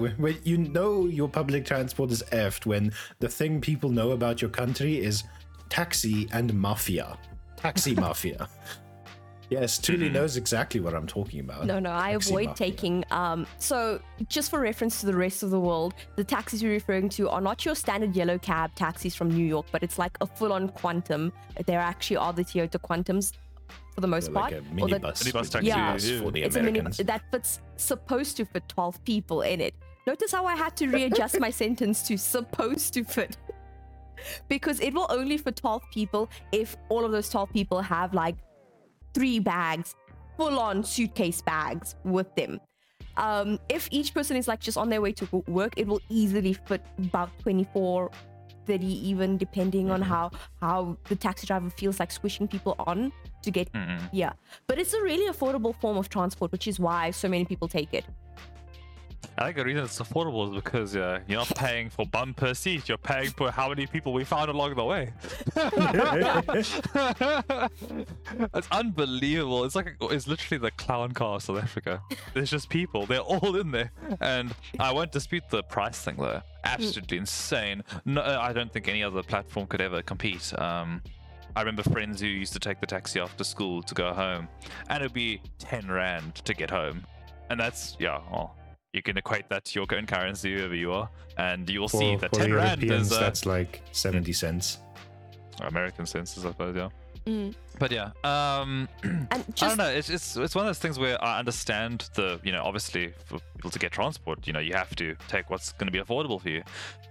you 0.44 0.58
know 0.58 1.06
your 1.06 1.28
public 1.28 1.64
transport 1.66 2.10
is 2.10 2.22
effed 2.32 2.65
when 2.66 2.92
the 3.20 3.28
thing 3.28 3.60
people 3.60 3.90
know 3.90 4.10
about 4.10 4.42
your 4.42 4.50
country 4.50 4.98
is 4.98 5.24
taxi 5.68 6.28
and 6.32 6.52
mafia. 6.54 7.16
Taxi 7.56 7.94
mafia. 8.06 8.48
Yes, 9.48 9.78
Tuli 9.78 10.08
knows 10.08 10.36
exactly 10.36 10.80
what 10.80 10.92
I'm 10.92 11.06
talking 11.06 11.38
about. 11.38 11.66
no, 11.66 11.78
no, 11.78 11.92
I 11.92 12.12
Taxi 12.14 12.30
avoid 12.30 12.46
mafia. 12.48 12.66
taking. 12.66 13.04
Um, 13.12 13.46
so 13.58 14.00
just 14.28 14.50
for 14.50 14.58
reference 14.58 14.98
to 15.00 15.06
the 15.06 15.14
rest 15.16 15.44
of 15.44 15.50
the 15.50 15.60
world, 15.60 15.94
the 16.16 16.24
taxis 16.24 16.60
you're 16.60 16.72
referring 16.72 17.08
to 17.10 17.28
are 17.28 17.40
not 17.40 17.64
your 17.64 17.76
standard 17.76 18.16
yellow 18.16 18.38
cab 18.38 18.74
taxis 18.74 19.14
from 19.14 19.30
New 19.30 19.46
York, 19.46 19.66
but 19.70 19.84
it's 19.84 19.98
like 20.00 20.18
a 20.20 20.26
full-on 20.26 20.70
quantum. 20.70 21.32
There 21.66 21.78
actually 21.78 22.16
are 22.16 22.32
the 22.32 22.42
Toyota 22.44 22.78
Quantums 22.80 23.34
for 23.94 24.00
the 24.00 24.08
most 24.08 24.26
They're 24.26 24.34
part. 24.34 24.52
like 24.52 24.62
a 24.62 24.82
or 24.82 24.88
the- 24.88 24.96
minibus. 24.98 25.22
Minibus 25.22 25.40
with 25.40 25.50
taxi, 25.50 25.70
minibus 25.70 26.10
yeah. 26.12 26.20
for 26.22 26.30
the 26.32 26.42
it's 26.42 26.56
a 26.56 26.62
mini 26.62 26.80
that 26.80 27.22
fits 27.30 27.60
supposed 27.76 28.36
to 28.38 28.44
fit 28.46 28.68
12 28.68 29.04
people 29.04 29.42
in 29.42 29.60
it. 29.60 29.74
Notice 30.06 30.32
how 30.32 30.46
I 30.46 30.54
had 30.54 30.76
to 30.76 30.88
readjust 30.88 31.40
my 31.40 31.50
sentence 31.50 32.02
to 32.08 32.16
supposed 32.16 32.94
to 32.94 33.04
fit. 33.04 33.36
because 34.48 34.80
it 34.80 34.94
will 34.94 35.06
only 35.10 35.36
fit 35.36 35.56
12 35.56 35.82
people 35.92 36.30
if 36.52 36.76
all 36.88 37.04
of 37.04 37.12
those 37.12 37.28
12 37.28 37.52
people 37.52 37.80
have 37.80 38.14
like 38.14 38.36
three 39.14 39.38
bags, 39.38 39.94
full 40.36 40.58
on 40.58 40.84
suitcase 40.84 41.42
bags 41.42 41.96
with 42.04 42.32
them. 42.34 42.60
Um, 43.16 43.58
if 43.68 43.88
each 43.90 44.12
person 44.12 44.36
is 44.36 44.46
like 44.46 44.60
just 44.60 44.76
on 44.76 44.90
their 44.90 45.00
way 45.00 45.12
to 45.12 45.44
work, 45.46 45.74
it 45.76 45.86
will 45.86 46.00
easily 46.08 46.52
fit 46.52 46.82
about 46.98 47.30
24, 47.40 48.10
30 48.66 48.86
even, 48.86 49.38
depending 49.38 49.90
on 49.90 50.02
how 50.02 50.30
how 50.60 50.98
the 51.08 51.16
taxi 51.16 51.46
driver 51.46 51.70
feels 51.70 51.98
like 51.98 52.10
squishing 52.10 52.46
people 52.46 52.74
on 52.80 53.12
to 53.42 53.50
get 53.50 53.72
Mm-mm. 53.72 54.00
yeah, 54.12 54.32
but 54.66 54.78
it's 54.78 54.92
a 54.92 55.00
really 55.02 55.32
affordable 55.32 55.74
form 55.80 55.96
of 55.96 56.10
transport, 56.10 56.52
which 56.52 56.68
is 56.68 56.78
why 56.78 57.10
so 57.10 57.28
many 57.28 57.44
people 57.44 57.68
take 57.68 57.94
it. 57.94 58.04
I 59.38 59.44
think 59.44 59.56
the 59.56 59.64
reason 59.64 59.84
it's 59.84 59.98
affordable 59.98 60.48
is 60.48 60.54
because 60.54 60.96
uh, 60.96 61.20
you're 61.26 61.38
not 61.38 61.54
paying 61.54 61.90
for 61.90 62.06
bum 62.06 62.34
per 62.34 62.54
seat. 62.54 62.88
You're 62.88 62.98
paying 62.98 63.30
for 63.30 63.50
how 63.50 63.68
many 63.68 63.86
people 63.86 64.12
we 64.12 64.24
found 64.24 64.50
along 64.50 64.74
the 64.74 64.84
way. 64.84 65.12
it's 68.54 68.68
unbelievable. 68.70 69.64
It's 69.64 69.74
like 69.74 69.96
it's 70.00 70.26
literally 70.26 70.58
the 70.58 70.70
clown 70.72 71.12
car 71.12 71.36
of 71.36 71.42
South 71.42 71.58
Africa. 71.58 72.02
There's 72.34 72.50
just 72.50 72.68
people. 72.68 73.06
They're 73.06 73.20
all 73.20 73.56
in 73.56 73.70
there, 73.70 73.92
and 74.20 74.54
I 74.78 74.92
won't 74.92 75.12
dispute 75.12 75.44
the 75.50 75.62
price 75.62 76.00
thing 76.00 76.16
though. 76.16 76.42
Absolutely 76.64 77.18
insane. 77.18 77.82
No, 78.04 78.22
I 78.22 78.52
don't 78.52 78.72
think 78.72 78.88
any 78.88 79.02
other 79.02 79.22
platform 79.22 79.66
could 79.66 79.80
ever 79.80 80.02
compete. 80.02 80.52
Um, 80.58 81.02
I 81.54 81.60
remember 81.60 81.82
friends 81.82 82.20
who 82.20 82.26
used 82.26 82.52
to 82.52 82.58
take 82.58 82.80
the 82.80 82.86
taxi 82.86 83.20
after 83.20 83.44
school 83.44 83.82
to 83.82 83.94
go 83.94 84.12
home, 84.12 84.48
and 84.88 85.02
it'd 85.02 85.14
be 85.14 85.40
ten 85.58 85.88
rand 85.88 86.36
to 86.36 86.54
get 86.54 86.70
home, 86.70 87.04
and 87.50 87.58
that's 87.58 87.96
yeah. 87.98 88.20
Well, 88.30 88.56
you 88.92 89.02
can 89.02 89.16
equate 89.16 89.48
that 89.50 89.64
to 89.66 89.80
your 89.80 89.86
own 89.94 90.06
currency, 90.06 90.54
wherever 90.54 90.74
you 90.74 90.92
are, 90.92 91.08
and 91.36 91.68
you 91.68 91.80
will 91.80 91.88
see 91.88 92.16
that 92.16 92.32
ten 92.32 92.52
rand 92.52 92.82
is 92.84 93.12
uh, 93.12 93.20
that's 93.20 93.46
like 93.46 93.82
70 93.92 94.32
cents. 94.32 94.78
American 95.60 96.06
census, 96.06 96.44
I 96.44 96.48
suppose. 96.48 96.76
Yeah. 96.76 96.88
Mm. 97.26 97.54
But 97.78 97.90
yeah, 97.90 98.10
um, 98.22 98.88
And 99.02 99.28
I 99.32 99.68
don't 99.68 99.78
know. 99.78 99.88
It's, 99.88 100.08
it's 100.08 100.36
it's 100.36 100.54
one 100.54 100.64
of 100.64 100.68
those 100.68 100.78
things 100.78 100.98
where 100.98 101.22
I 101.22 101.38
understand 101.38 102.08
the 102.14 102.40
you 102.44 102.52
know 102.52 102.62
obviously 102.62 103.12
for 103.24 103.38
people 103.56 103.70
to 103.70 103.78
get 103.78 103.92
transport, 103.92 104.46
you 104.46 104.52
know, 104.52 104.60
you 104.60 104.74
have 104.74 104.94
to 104.96 105.16
take 105.28 105.50
what's 105.50 105.72
going 105.72 105.86
to 105.86 105.92
be 105.92 105.98
affordable 105.98 106.40
for 106.40 106.48
you. 106.48 106.62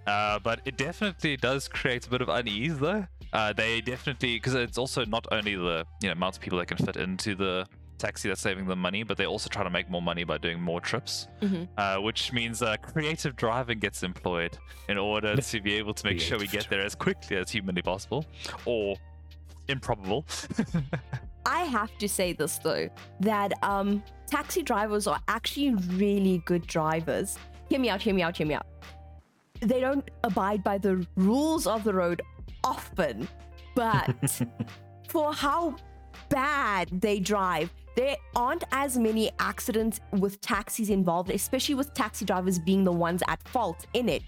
Uh, 0.07 0.39
but 0.39 0.61
it 0.65 0.77
definitely 0.77 1.35
does 1.37 1.67
create 1.67 2.07
a 2.07 2.09
bit 2.09 2.21
of 2.21 2.29
unease 2.29 2.79
though. 2.79 3.05
Uh, 3.33 3.51
they 3.51 3.81
definitely 3.81 4.37
because 4.37 4.53
it's 4.55 4.77
also 4.77 5.03
not 5.05 5.27
only 5.31 5.55
the 5.55 5.85
you 6.01 6.07
know 6.07 6.13
amount 6.13 6.37
of 6.37 6.41
people 6.41 6.57
that 6.59 6.67
can 6.67 6.77
fit 6.77 6.95
into 6.95 7.35
the 7.35 7.67
taxi 7.97 8.27
that's 8.29 8.41
saving 8.41 8.65
them 8.67 8.79
money, 8.79 9.03
but 9.03 9.17
they 9.17 9.25
also 9.25 9.49
try 9.49 9.63
to 9.63 9.69
make 9.69 9.89
more 9.89 10.01
money 10.01 10.23
by 10.23 10.37
doing 10.37 10.61
more 10.61 10.79
trips, 10.81 11.27
Mhm. 11.41 11.67
uh, 11.77 11.97
which 12.01 12.31
means 12.33 12.61
uh, 12.61 12.75
creative 12.77 13.35
driving 13.35 13.79
gets 13.79 14.03
employed 14.03 14.57
in 14.89 14.97
order 14.97 15.35
to 15.51 15.61
be 15.61 15.73
able 15.75 15.93
to 15.93 16.05
make 16.05 16.19
sure 16.19 16.37
we 16.39 16.47
get 16.47 16.67
there 16.69 16.81
as 16.81 16.95
quickly 16.95 17.37
as 17.37 17.49
humanly 17.49 17.81
possible, 17.81 18.25
or 18.65 18.95
improbable. 19.67 20.25
I 21.47 21.59
have 21.65 21.95
to 21.99 22.09
say 22.09 22.33
this 22.33 22.57
though 22.59 22.89
that 23.19 23.53
um 23.61 24.03
taxi 24.27 24.63
drivers 24.63 25.05
are 25.07 25.19
actually 25.27 25.75
really 25.95 26.39
good 26.45 26.65
drivers. 26.65 27.37
Hear 27.69 27.79
me 27.79 27.89
out, 27.89 28.01
hear 28.01 28.13
me 28.15 28.23
out, 28.23 28.35
hear 28.37 28.47
me 28.47 28.55
out. 28.55 28.65
They 29.61 29.79
don't 29.79 30.09
abide 30.23 30.63
by 30.63 30.77
the 30.79 31.05
rules 31.15 31.65
of 31.67 31.83
the 31.83 31.93
road 31.93 32.21
often, 32.63 33.27
but 33.75 34.15
for 35.07 35.33
how 35.33 35.75
bad 36.29 36.89
they 37.01 37.19
drive, 37.19 37.71
there 37.95 38.17
aren't 38.35 38.63
as 38.71 38.97
many 38.97 39.31
accidents 39.39 40.01
with 40.11 40.41
taxis 40.41 40.89
involved, 40.89 41.31
especially 41.31 41.75
with 41.75 41.93
taxi 41.93 42.25
drivers 42.25 42.59
being 42.59 42.83
the 42.83 42.91
ones 42.91 43.23
at 43.27 43.45
fault 43.47 43.85
in 43.93 44.09
it. 44.09 44.23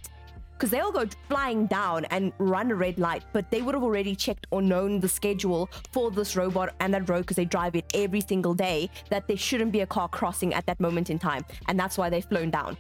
Because 0.53 0.71
they'll 0.71 0.91
go 0.91 1.06
flying 1.27 1.67
down 1.67 2.06
and 2.06 2.34
run 2.39 2.71
a 2.71 2.75
red 2.75 2.97
light, 2.97 3.23
but 3.32 3.51
they 3.51 3.62
would 3.62 3.75
have 3.75 3.84
already 3.84 4.15
checked 4.15 4.47
or 4.49 4.60
known 4.60 4.99
the 4.99 5.08
schedule 5.08 5.69
for 5.91 6.10
this 6.10 6.36
robot 6.36 6.73
and 6.80 6.91
that 6.95 7.08
road 7.08 7.19
because 7.19 7.36
they 7.36 7.45
drive 7.45 7.75
it 7.75 7.86
every 7.93 8.21
single 8.21 8.56
day 8.56 8.89
that 9.12 9.27
there 9.27 9.38
shouldn't 9.38 9.71
be 9.71 9.82
a 9.82 9.86
car 9.86 10.08
crossing 10.08 10.56
at 10.56 10.65
that 10.65 10.80
moment 10.80 11.12
in 11.12 11.19
time. 11.19 11.45
And 11.67 11.80
that's 11.80 11.95
why 11.95 12.10
they've 12.10 12.25
flown 12.25 12.49
down. 12.49 12.75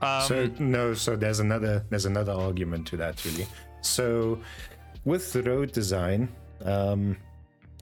Um, 0.00 0.22
so 0.22 0.50
no, 0.60 0.94
so 0.94 1.16
there's 1.16 1.40
another 1.40 1.84
there's 1.90 2.06
another 2.06 2.32
argument 2.32 2.86
to 2.88 2.96
that 2.98 3.24
really. 3.24 3.46
So 3.80 4.38
with 5.04 5.32
the 5.32 5.42
road 5.42 5.72
design, 5.72 6.28
um, 6.64 7.16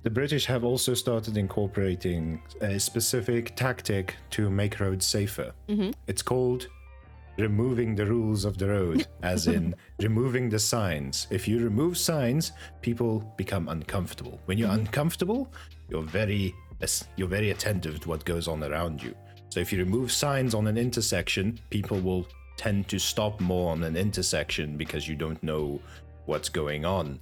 the 0.03 0.11
British 0.11 0.47
have 0.47 0.65
also 0.65 0.95
started 0.95 1.37
incorporating 1.37 2.43
a 2.61 2.81
specific 2.81 3.55
tactic 3.57 4.17
to 4.31 4.51
make 4.51 4.81
roads 4.81 5.07
safer. 5.07 5.53
Mm-hmm. 5.69 5.91
It's 6.07 6.23
called 6.23 6.69
removing 7.37 7.95
the 7.95 8.07
rules 8.07 8.45
of 8.45 8.59
the 8.59 8.69
road, 8.69 9.07
as 9.23 9.47
in 9.47 9.75
removing 10.01 10.49
the 10.49 10.59
signs. 10.59 11.27
If 11.31 11.47
you 11.47 11.59
remove 11.59 11.99
signs, 11.99 12.53
people 12.81 13.33
become 13.37 13.69
uncomfortable. 13.69 14.41
When 14.47 14.59
you're 14.59 14.69
mm-hmm. 14.69 14.81
uncomfortable, 14.81 15.53
you're 15.89 16.03
very 16.03 16.55
you're 17.17 17.29
very 17.29 17.51
attentive 17.51 18.01
to 18.01 18.09
what 18.09 18.25
goes 18.25 18.49
on 18.49 18.65
around 18.65 19.03
you. 19.03 19.15
So 19.51 19.61
if 19.61 19.71
you 19.71 19.79
remove 19.79 20.11
signs 20.11 20.55
on 20.55 20.67
an 20.67 20.79
intersection, 20.79 21.59
people 21.69 22.01
will 22.01 22.27
tend 22.57 22.89
to 22.89 22.99
stop 22.99 23.39
more 23.41 23.73
on 23.73 23.83
an 23.83 23.97
intersection 23.97 24.77
because 24.79 25.07
you 25.07 25.15
don't 25.15 25.43
know 25.43 25.81
what's 26.27 26.49
going 26.49 26.85
on. 26.85 27.21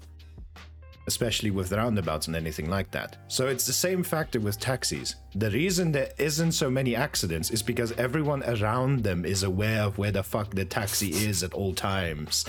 Especially 1.09 1.51
with 1.51 1.73
roundabouts 1.73 2.29
and 2.29 2.37
anything 2.37 2.71
like 2.71 2.93
that. 2.93 3.17
So 3.27 3.49
it's 3.49 3.67
the 3.67 3.73
same 3.73 4.05
factor 4.05 4.39
with 4.39 4.61
taxis. 4.61 5.17
The 5.35 5.51
reason 5.51 5.91
there 5.91 6.11
isn't 6.19 6.53
so 6.53 6.71
many 6.71 6.95
accidents 6.95 7.51
is 7.51 7.63
because 7.63 7.91
everyone 7.93 8.45
around 8.45 9.03
them 9.03 9.25
is 9.25 9.43
aware 9.43 9.83
of 9.83 9.99
where 9.99 10.13
the 10.13 10.23
fuck 10.23 10.55
the 10.55 10.65
taxi 10.65 11.09
is 11.09 11.43
at 11.43 11.55
all 11.55 11.75
times. 11.75 12.45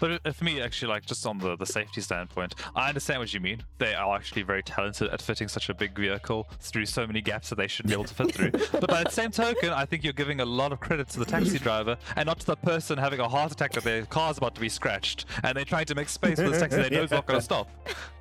But 0.00 0.20
uh, 0.24 0.32
for 0.32 0.44
me, 0.44 0.60
actually, 0.60 0.88
like 0.88 1.06
just 1.06 1.26
on 1.26 1.38
the, 1.38 1.56
the 1.56 1.66
safety 1.66 2.00
standpoint, 2.00 2.54
I 2.74 2.88
understand 2.88 3.20
what 3.20 3.32
you 3.32 3.40
mean. 3.40 3.62
They 3.78 3.94
are 3.94 4.14
actually 4.14 4.42
very 4.42 4.62
talented 4.62 5.08
at 5.08 5.20
fitting 5.22 5.48
such 5.48 5.68
a 5.68 5.74
big 5.74 5.96
vehicle 5.96 6.48
through 6.60 6.86
so 6.86 7.06
many 7.06 7.20
gaps 7.20 7.48
that 7.48 7.56
they 7.56 7.66
shouldn't 7.66 7.90
be 7.90 7.94
able 7.94 8.04
to 8.04 8.14
fit 8.14 8.34
through. 8.34 8.50
but 8.72 8.88
by 8.88 9.04
the 9.04 9.10
same 9.10 9.30
token, 9.30 9.70
I 9.70 9.84
think 9.84 10.04
you're 10.04 10.12
giving 10.12 10.40
a 10.40 10.44
lot 10.44 10.72
of 10.72 10.80
credit 10.80 11.08
to 11.10 11.18
the 11.18 11.24
taxi 11.24 11.58
driver 11.58 11.96
and 12.16 12.26
not 12.26 12.40
to 12.40 12.46
the 12.46 12.56
person 12.56 12.98
having 12.98 13.20
a 13.20 13.28
heart 13.28 13.52
attack 13.52 13.72
that 13.72 13.84
their 13.84 14.04
car's 14.06 14.38
about 14.38 14.54
to 14.54 14.60
be 14.60 14.68
scratched 14.68 15.26
and 15.42 15.56
they're 15.56 15.64
trying 15.64 15.86
to 15.86 15.94
make 15.94 16.08
space 16.08 16.38
for 16.38 16.48
this 16.48 16.60
taxi 16.60 16.76
they 16.76 16.90
know 16.96 17.02
is 17.02 17.10
not 17.10 17.26
going 17.26 17.38
to 17.38 17.44
stop. 17.44 17.68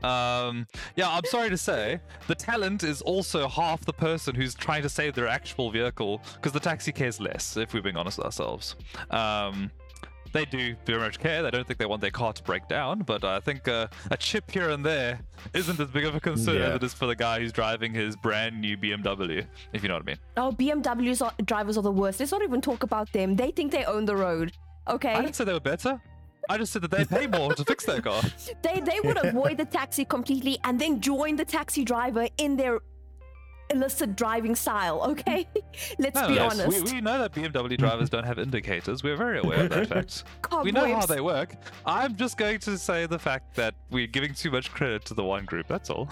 Um, 0.03 0.67
yeah, 0.95 1.09
I'm 1.09 1.25
sorry 1.25 1.49
to 1.49 1.57
say, 1.57 1.99
the 2.27 2.35
talent 2.35 2.83
is 2.83 3.01
also 3.01 3.47
half 3.47 3.85
the 3.85 3.93
person 3.93 4.35
who's 4.35 4.55
trying 4.55 4.83
to 4.83 4.89
save 4.89 5.13
their 5.13 5.27
actual 5.27 5.71
vehicle 5.71 6.21
because 6.35 6.51
the 6.51 6.59
taxi 6.59 6.91
cares 6.91 7.19
less, 7.19 7.57
if 7.57 7.73
we're 7.73 7.81
being 7.81 7.97
honest 7.97 8.17
with 8.17 8.25
ourselves. 8.25 8.75
Um, 9.11 9.71
they 10.37 10.45
do 10.45 10.75
very 10.85 10.99
much 10.99 11.19
care. 11.19 11.41
They 11.41 11.49
don't 11.49 11.65
think 11.65 11.79
they 11.79 11.85
want 11.87 12.01
their 12.01 12.11
car 12.11 12.31
to 12.31 12.43
break 12.43 12.67
down, 12.67 12.99
but 12.99 13.23
I 13.23 13.39
think 13.39 13.67
uh, 13.67 13.87
a 14.11 14.17
chip 14.17 14.51
here 14.51 14.69
and 14.69 14.85
there 14.85 15.19
isn't 15.53 15.79
as 15.79 15.89
big 15.89 16.05
of 16.05 16.13
a 16.15 16.19
concern 16.19 16.55
Yeah. 16.57 16.67
as 16.69 16.75
it 16.75 16.83
is 16.83 16.93
for 16.93 17.07
the 17.07 17.15
guy 17.15 17.39
who's 17.39 17.51
driving 17.51 17.93
his 17.93 18.15
brand 18.15 18.61
new 18.61 18.77
BMW, 18.77 19.45
if 19.73 19.81
you 19.81 19.89
know 19.89 19.95
what 19.95 20.03
I 20.03 20.05
mean. 20.05 20.17
Oh, 20.37 20.51
BMWs 20.51 21.25
are, 21.25 21.33
drivers 21.43 21.77
are 21.77 21.81
the 21.81 21.91
worst. 21.91 22.19
Let's 22.19 22.31
not 22.31 22.43
even 22.43 22.61
talk 22.61 22.83
about 22.83 23.11
them. 23.13 23.35
They 23.35 23.51
think 23.51 23.71
they 23.71 23.85
own 23.85 24.05
the 24.05 24.15
road. 24.15 24.51
Okay. 24.87 25.13
I 25.13 25.21
didn't 25.21 25.35
say 25.35 25.43
they 25.43 25.53
were 25.53 25.59
better. 25.59 25.99
I 26.49 26.57
just 26.57 26.71
said 26.71 26.83
that 26.83 26.91
they 26.91 27.03
pay 27.03 27.27
more 27.27 27.53
to 27.53 27.65
fix 27.65 27.85
their 27.85 28.01
car. 28.01 28.21
they 28.61 28.79
they 28.79 28.99
would 29.03 29.17
avoid 29.25 29.57
the 29.57 29.65
taxi 29.65 30.05
completely 30.05 30.57
and 30.63 30.79
then 30.79 31.01
join 31.01 31.35
the 31.35 31.43
taxi 31.43 31.83
driver 31.83 32.27
in 32.37 32.55
their 32.55 32.79
illicit 33.69 34.15
driving 34.15 34.55
style. 34.55 35.01
Okay, 35.03 35.47
let's 35.99 36.15
No, 36.15 36.27
be 36.27 36.35
no, 36.35 36.45
honest. 36.45 36.85
We, 36.85 36.93
we 36.93 37.01
know 37.01 37.19
that 37.19 37.33
BMW 37.33 37.77
drivers 37.77 38.09
don't 38.09 38.23
have 38.23 38.39
indicators. 38.39 39.03
We're 39.03 39.15
very 39.17 39.39
aware 39.39 39.65
of 39.65 39.69
that 39.69 39.87
fact. 39.89 40.23
We 40.63 40.71
know 40.71 40.85
how 40.93 41.05
they 41.05 41.21
work. 41.21 41.55
I'm 41.85 42.15
just 42.15 42.37
going 42.37 42.59
to 42.59 42.77
say 42.77 43.05
the 43.05 43.19
fact 43.19 43.55
that 43.55 43.75
we're 43.89 44.07
giving 44.07 44.33
too 44.33 44.51
much 44.51 44.71
credit 44.71 45.05
to 45.05 45.13
the 45.13 45.23
one 45.23 45.45
group. 45.45 45.67
That's 45.67 45.89
all. 45.89 46.09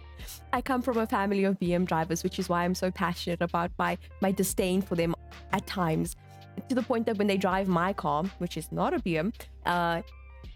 I 0.52 0.60
come 0.60 0.82
from 0.82 0.98
a 0.98 1.06
family 1.06 1.44
of 1.44 1.58
BM 1.58 1.84
drivers, 1.86 2.22
which 2.22 2.38
is 2.38 2.48
why 2.48 2.64
I'm 2.64 2.74
so 2.74 2.90
passionate 2.90 3.40
about 3.40 3.70
my 3.78 3.98
my 4.20 4.30
disdain 4.30 4.82
for 4.82 4.94
them 4.94 5.14
at 5.52 5.66
times, 5.66 6.14
to 6.68 6.74
the 6.74 6.82
point 6.82 7.06
that 7.06 7.18
when 7.18 7.26
they 7.26 7.36
drive 7.36 7.68
my 7.68 7.92
car, 7.92 8.24
which 8.38 8.56
is 8.56 8.70
not 8.70 8.94
a 8.94 8.98
BM, 8.98 9.32
uh, 9.66 10.02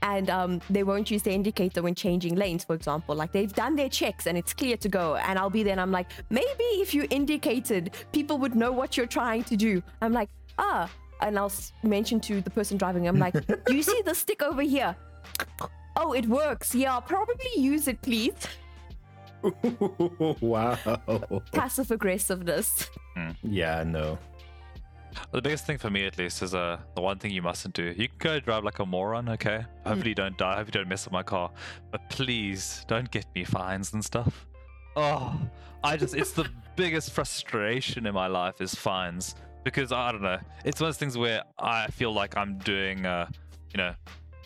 and 0.03 0.31
um, 0.31 0.61
they 0.71 0.83
won't 0.83 1.11
use 1.11 1.23
the 1.23 1.33
indicator 1.33 1.83
when 1.83 1.95
changing 1.95 2.35
lanes, 2.37 2.65
for 2.65 2.75
example. 2.75 3.15
Like 3.15 3.33
they've 3.33 3.53
done 3.53 3.77
their 3.77 3.89
checks 3.89 4.27
and 4.27 4.37
it's 4.37 4.53
clear 4.53 4.77
to 4.77 4.89
go, 4.89 5.17
and 5.17 5.39
I'll 5.39 5.51
be 5.51 5.63
there 5.63 5.73
and 5.73 5.81
I'm 5.81 5.93
like, 5.93 6.11
maybe 6.31 6.65
if 6.83 6.95
you 6.95 7.07
indicated, 7.11 7.93
people 8.13 8.39
would 8.39 8.55
know 8.55 8.73
what 8.73 8.97
you're 8.97 9.07
trying 9.07 9.45
to 9.45 9.57
do. 9.57 9.83
I'm 10.03 10.13
like, 10.13 10.29
ah, 10.59 10.91
and 11.21 11.39
I'll 11.39 11.53
mention 11.83 12.21
to 12.21 12.41
the 12.41 12.51
person 12.51 12.77
driving, 12.77 13.09
I'm 13.09 13.19
like, 13.19 13.35
do 13.65 13.75
you 13.75 13.83
see 13.83 14.03
the 14.05 14.15
stick 14.15 14.43
over 14.43 14.63
here? 14.63 14.95
Oh, 15.97 16.13
it 16.13 16.27
works. 16.27 16.75
Yeah, 16.75 17.01
probably 17.01 17.51
use 17.57 17.89
it, 17.89 18.01
please. 18.03 18.35
wow. 20.41 20.77
Passive 21.53 21.91
aggressiveness. 21.91 22.91
Yeah, 23.43 23.83
no. 23.85 24.19
The 25.33 25.43
biggest 25.43 25.67
thing 25.67 25.79
for 25.79 25.91
me, 25.91 26.07
at 26.07 26.19
least, 26.19 26.43
is 26.43 26.55
uh, 26.55 26.79
the 26.95 27.01
one 27.01 27.19
thing 27.19 27.31
you 27.31 27.43
mustn't 27.43 27.75
do. 27.75 27.95
You 27.97 28.09
can 28.09 28.19
go 28.19 28.41
drive 28.41 28.65
like 28.65 28.79
a 28.79 28.87
moron, 28.87 29.29
okay? 29.31 29.65
Hopefully, 29.85 30.11
you 30.11 30.15
don't 30.15 30.37
die. 30.39 30.55
I 30.55 30.57
hope 30.57 30.67
you 30.67 30.73
don't 30.73 30.89
mess 30.89 31.07
up 31.07 31.13
my 31.13 31.23
car. 31.23 31.51
But 31.91 32.09
please, 32.11 32.85
don't 32.89 33.11
get 33.11 33.27
me 33.35 33.45
fines 33.45 33.93
and 33.93 34.05
stuff. 34.05 34.47
Oh, 34.95 35.39
I 35.85 35.97
just, 35.97 36.15
it's 36.15 36.33
the 36.33 36.49
biggest 36.77 37.13
frustration 37.13 38.07
in 38.07 38.15
my 38.15 38.27
life 38.27 38.61
is 38.61 38.75
fines. 38.75 39.35
Because 39.65 39.91
I 39.91 40.13
don't 40.13 40.23
know. 40.23 40.39
It's 40.65 40.81
one 40.81 40.89
of 40.89 40.95
those 40.95 40.99
things 40.99 41.19
where 41.19 41.43
I 41.59 41.89
feel 41.89 42.13
like 42.13 42.37
I'm 42.37 42.59
doing, 42.59 43.05
uh, 43.05 43.29
you 43.73 43.79
know, 43.79 43.95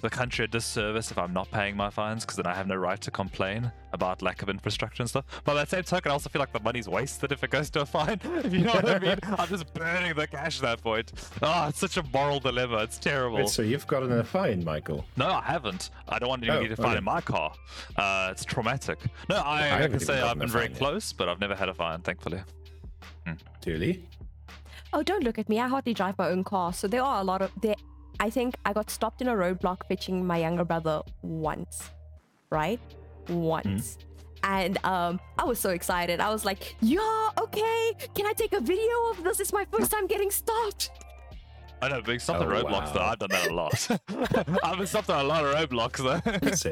the 0.01 0.11
country 0.11 0.45
a 0.45 0.49
disservice 0.49 1.11
if 1.11 1.19
I'm 1.19 1.33
not 1.33 1.51
paying 1.51 1.77
my 1.77 1.91
fines 1.91 2.25
because 2.25 2.37
then 2.37 2.47
I 2.47 2.55
have 2.55 2.67
no 2.67 2.77
right 2.77 3.01
to 3.01 3.11
complain 3.11 3.71
about 3.93 4.23
lack 4.23 4.41
of 4.43 4.49
infrastructure 4.49 5.03
and 5.03 5.11
stuff. 5.11 5.25
But 5.45 5.55
by 5.55 5.65
the 5.65 5.69
same 5.71 5.83
token, 5.83 6.11
I 6.11 6.13
also 6.13 6.29
feel 6.29 6.41
like 6.41 6.53
the 6.53 6.61
money's 6.61 6.89
wasted 6.89 7.33
if 7.33 7.43
it 7.43 7.51
goes 7.51 7.71
to 7.71 7.81
a 7.83 7.87
fine. 7.87 8.21
If 8.45 8.53
you 8.53 8.61
know 8.61 8.73
what 8.75 8.89
I 8.89 8.99
mean? 8.99 9.19
I'm 9.39 9.49
just 9.49 9.73
burning 9.75 10.15
the 10.15 10.27
cash 10.27 10.59
at 10.59 10.63
that 10.63 10.83
point. 10.83 11.13
Oh, 11.43 11.69
it's 11.69 11.79
such 11.79 11.97
a 11.97 12.03
moral 12.13 12.41
dilemma. 12.41 12.79
It's 12.79 12.99
terrible. 12.99 13.39
Wait, 13.39 13.49
so 13.49 13.63
you've 13.63 13.87
gotten 13.87 14.13
a 14.13 14.25
fine, 14.25 14.65
Michael? 14.65 15.05
No, 15.17 15.27
I 15.29 15.43
haven't. 15.43 15.91
I 16.09 16.19
don't 16.19 16.29
want 16.29 16.43
anybody 16.43 16.67
Oh, 16.67 16.69
to 16.69 16.77
find 16.77 16.89
okay. 16.91 16.99
in 16.99 17.05
my 17.05 17.21
car. 17.21 17.53
Uh, 17.97 18.29
it's 18.31 18.45
traumatic. 18.45 18.99
No, 19.29 19.37
I, 19.37 19.59
I, 19.59 19.67
haven't 19.67 19.91
can 19.99 20.01
say 20.01 20.21
I've 20.21 20.39
been 20.39 20.49
very 20.49 20.67
fine 20.67 20.73
yet. 20.73 20.79
close, 20.79 21.13
but 21.13 21.29
I've 21.29 21.41
never 21.41 21.55
had 21.55 21.69
a 21.69 21.75
fine, 21.75 22.01
thankfully. 22.01 22.43
Truly? 23.63 24.05
Oh, 24.93 25.03
don't 25.03 25.23
look 25.23 25.39
at 25.39 25.49
me. 25.49 25.61
I 25.61 25.69
hardly 25.69 25.95
drive 25.95 26.19
my 26.19 26.29
own 26.29 26.43
car. 26.45 26.73
So 26.73 26.89
there 26.89 27.03
are 27.03 27.21
a 27.21 27.25
lot 27.25 27.43
of 27.43 27.51
there. 27.61 27.77
I 28.21 28.29
think 28.29 28.55
I 28.67 28.75
got 28.75 28.91
stopped 28.91 29.23
in 29.23 29.29
a 29.29 29.33
roadblock 29.33 29.89
pitching 29.89 30.27
my 30.27 30.37
younger 30.37 30.65
brother 30.65 31.01
once, 31.23 31.91
right? 32.51 32.79
Once. 33.29 33.97
And 34.43 34.79
um, 34.85 35.19
I 35.39 35.45
was 35.45 35.59
so 35.59 35.71
excited. 35.71 36.21
I 36.21 36.31
was 36.31 36.45
like, 36.45 36.77
"Yeah, 36.81 37.31
okay. 37.41 37.93
Can 38.15 38.27
I 38.27 38.33
take 38.35 38.53
a 38.53 38.61
video 38.61 39.11
of 39.11 39.25
this? 39.25 39.41
It's 39.41 39.53
my 39.53 39.67
first 39.73 39.91
time 39.91 40.07
getting 40.07 40.31
stopped." 40.31 40.91
I 41.83 41.89
know, 41.89 42.03
being 42.03 42.19
stopped 42.19 42.43
at 42.43 42.49
Oh, 42.49 42.51
roadblocks, 42.51 42.93
though, 42.93 43.01
wow. 43.01 43.11
I've 43.11 43.19
done 43.19 43.29
that 43.31 43.49
a 43.49 43.55
lot. 43.55 43.89
I've 44.65 44.79
been 44.79 44.87
stopped 44.87 45.11
at 45.11 45.25
a 45.25 45.27
lot 45.27 45.45
of 45.45 45.55
roadblocks, 45.55 45.99
though. 45.99 46.21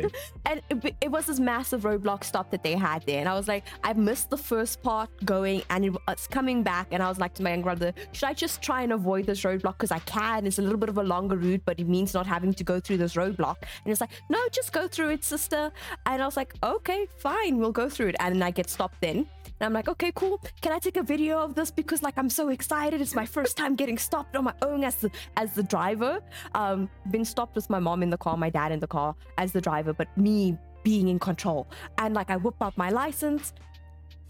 And 0.46 0.62
it, 0.70 0.94
it 1.00 1.10
was 1.10 1.26
this 1.26 1.40
massive 1.40 1.82
roadblock 1.82 2.24
stop 2.24 2.50
that 2.50 2.62
they 2.62 2.74
had 2.74 3.02
there. 3.06 3.20
And 3.20 3.28
I 3.28 3.34
was 3.34 3.48
like, 3.48 3.64
I 3.84 3.92
missed 3.92 4.30
the 4.30 4.36
first 4.36 4.82
part 4.82 5.10
going 5.24 5.62
and 5.70 5.84
it 5.84 5.92
was 6.06 6.26
coming 6.30 6.62
back. 6.62 6.88
And 6.90 7.02
I 7.02 7.08
was 7.08 7.18
like 7.18 7.34
to 7.34 7.42
my 7.42 7.50
younger 7.50 7.64
brother, 7.64 7.92
should 8.12 8.28
I 8.28 8.34
just 8.34 8.62
try 8.62 8.82
and 8.82 8.92
avoid 8.92 9.26
this 9.26 9.42
roadblock? 9.42 9.78
Because 9.78 9.90
I 9.90 9.98
can. 10.00 10.46
It's 10.46 10.58
a 10.58 10.62
little 10.62 10.78
bit 10.78 10.88
of 10.88 10.98
a 10.98 11.02
longer 11.02 11.36
route, 11.36 11.62
but 11.64 11.78
it 11.78 11.88
means 11.88 12.14
not 12.14 12.26
having 12.26 12.52
to 12.54 12.64
go 12.64 12.80
through 12.80 12.98
this 12.98 13.14
roadblock. 13.14 13.56
And 13.84 13.92
it's 13.92 14.00
like, 14.00 14.10
no, 14.28 14.38
just 14.52 14.72
go 14.72 14.88
through 14.88 15.10
it, 15.10 15.24
sister. 15.24 15.70
And 16.06 16.22
I 16.22 16.26
was 16.26 16.36
like, 16.36 16.54
okay, 16.62 17.06
fine, 17.18 17.58
we'll 17.58 17.72
go 17.72 17.88
through 17.88 18.08
it. 18.08 18.16
And 18.20 18.34
then 18.36 18.42
I 18.42 18.50
get 18.50 18.70
stopped 18.70 19.00
then. 19.00 19.26
And 19.60 19.66
I'm 19.66 19.72
like, 19.72 19.88
okay, 19.88 20.12
cool. 20.14 20.40
Can 20.60 20.72
I 20.72 20.78
take 20.78 20.96
a 20.96 21.02
video 21.02 21.38
of 21.38 21.54
this 21.54 21.70
because 21.70 22.02
like 22.02 22.16
I'm 22.16 22.30
so 22.30 22.48
excited. 22.48 23.00
It's 23.00 23.14
my 23.14 23.26
first 23.26 23.56
time 23.56 23.74
getting 23.74 23.98
stopped 23.98 24.36
on 24.36 24.44
my 24.44 24.54
own 24.62 24.84
as 24.84 24.96
the 24.96 25.10
as 25.36 25.52
the 25.52 25.62
driver. 25.62 26.20
Um, 26.54 26.88
been 27.10 27.24
stopped 27.24 27.56
with 27.56 27.68
my 27.68 27.78
mom 27.78 28.02
in 28.02 28.10
the 28.10 28.18
car, 28.18 28.36
my 28.36 28.50
dad 28.50 28.72
in 28.72 28.80
the 28.80 28.86
car 28.86 29.14
as 29.36 29.52
the 29.52 29.60
driver, 29.60 29.92
but 29.92 30.08
me 30.16 30.56
being 30.84 31.08
in 31.08 31.18
control. 31.18 31.68
And 31.98 32.14
like 32.14 32.30
I 32.30 32.36
whip 32.36 32.54
out 32.60 32.76
my 32.76 32.90
license. 32.90 33.52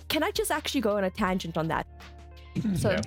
Can 0.09 0.23
I 0.23 0.31
just 0.31 0.51
actually 0.51 0.81
go 0.81 0.97
on 0.97 1.05
a 1.05 1.11
tangent 1.11 1.57
on 1.59 1.69
that? 1.69 1.87
So 2.75 2.99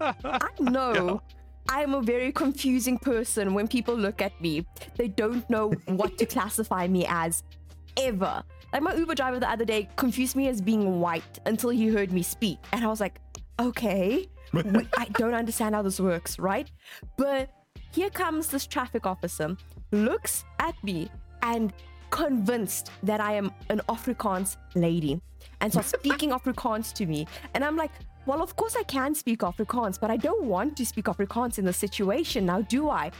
I 0.00 0.50
know 0.58 1.22
I'm 1.68 1.94
a 1.94 2.00
very 2.00 2.32
confusing 2.32 2.98
person 2.98 3.52
when 3.52 3.68
people 3.68 3.94
look 3.94 4.22
at 4.22 4.40
me. 4.40 4.66
They 4.96 5.08
don't 5.08 5.48
know 5.50 5.70
what 5.86 6.16
to 6.18 6.26
classify 6.34 6.88
me 6.88 7.06
as 7.08 7.42
ever. 7.96 8.42
Like 8.72 8.82
my 8.82 8.94
Uber 8.94 9.14
driver 9.14 9.40
the 9.40 9.50
other 9.50 9.64
day 9.64 9.88
confused 9.96 10.36
me 10.36 10.48
as 10.48 10.60
being 10.60 11.00
white 11.00 11.38
until 11.46 11.70
he 11.70 11.88
heard 11.88 12.12
me 12.12 12.22
speak. 12.22 12.58
And 12.72 12.84
I 12.84 12.88
was 12.88 13.00
like, 13.00 13.20
okay, 13.58 14.26
I 14.54 15.06
don't 15.12 15.34
understand 15.34 15.74
how 15.74 15.82
this 15.82 16.00
works, 16.00 16.38
right? 16.38 16.70
But 17.16 17.50
here 17.92 18.10
comes 18.10 18.48
this 18.48 18.66
traffic 18.66 19.06
officer, 19.06 19.56
looks 19.92 20.44
at 20.58 20.74
me 20.84 21.10
and 21.42 21.72
convinced 22.10 22.90
that 23.02 23.20
I 23.20 23.34
am 23.34 23.52
an 23.68 23.80
Afrikaans 23.88 24.56
lady 24.74 25.20
and 25.60 25.72
starts 25.72 25.88
speaking 25.98 26.30
Afrikaans 26.30 26.92
to 26.94 27.06
me. 27.06 27.26
And 27.54 27.64
I'm 27.64 27.76
like, 27.76 27.92
well, 28.26 28.42
of 28.42 28.56
course 28.56 28.76
I 28.78 28.82
can 28.82 29.14
speak 29.14 29.40
Afrikaans, 29.40 29.98
but 29.98 30.10
I 30.10 30.16
don't 30.16 30.44
want 30.44 30.76
to 30.76 30.86
speak 30.86 31.06
Afrikaans 31.06 31.58
in 31.58 31.64
this 31.64 31.78
situation 31.78 32.44
now, 32.44 32.60
do 32.60 32.90
I? 32.90 33.10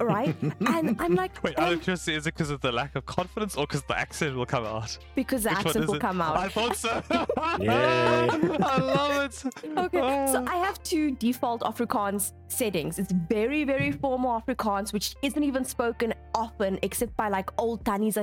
Right? 0.00 0.34
And 0.66 0.96
I'm 1.00 1.14
like, 1.22 1.42
Wait, 1.42 1.58
out 1.58 1.68
"Um, 1.68 1.74
of 1.74 1.82
curiosity, 1.82 2.14
is 2.16 2.26
it 2.26 2.34
because 2.34 2.50
of 2.50 2.60
the 2.60 2.72
lack 2.72 2.94
of 2.96 3.04
confidence 3.06 3.56
or 3.56 3.66
because 3.66 3.82
the 3.84 3.98
accent 3.98 4.36
will 4.36 4.46
come 4.46 4.64
out? 4.64 4.96
because 5.14 5.42
the 5.44 5.50
Which 5.50 5.58
accent 5.66 5.86
will 5.86 5.94
it? 5.94 6.00
come 6.00 6.20
out. 6.20 6.36
I 6.36 6.48
thought 6.48 6.76
so. 6.76 7.02
I 7.38 8.78
love 8.78 9.24
it. 9.24 9.44
Okay, 9.76 10.26
so 10.32 10.40
Oh. 10.40 10.46
I 10.48 10.56
have 10.56 10.82
two 10.82 11.12
default 11.12 11.62
Afrikaans 11.62 12.32
settings. 12.48 12.98
It's 12.98 13.12
very, 13.12 13.64
very 13.64 13.92
formal 13.92 14.40
Afrikaans, 14.40 14.92
which 14.92 15.14
isn't 15.22 15.42
even 15.42 15.64
spoken 15.64 16.14
often 16.34 16.78
except 16.82 17.16
by 17.16 17.28
like 17.28 17.50
old 17.60 17.84
Tannies 17.84 18.16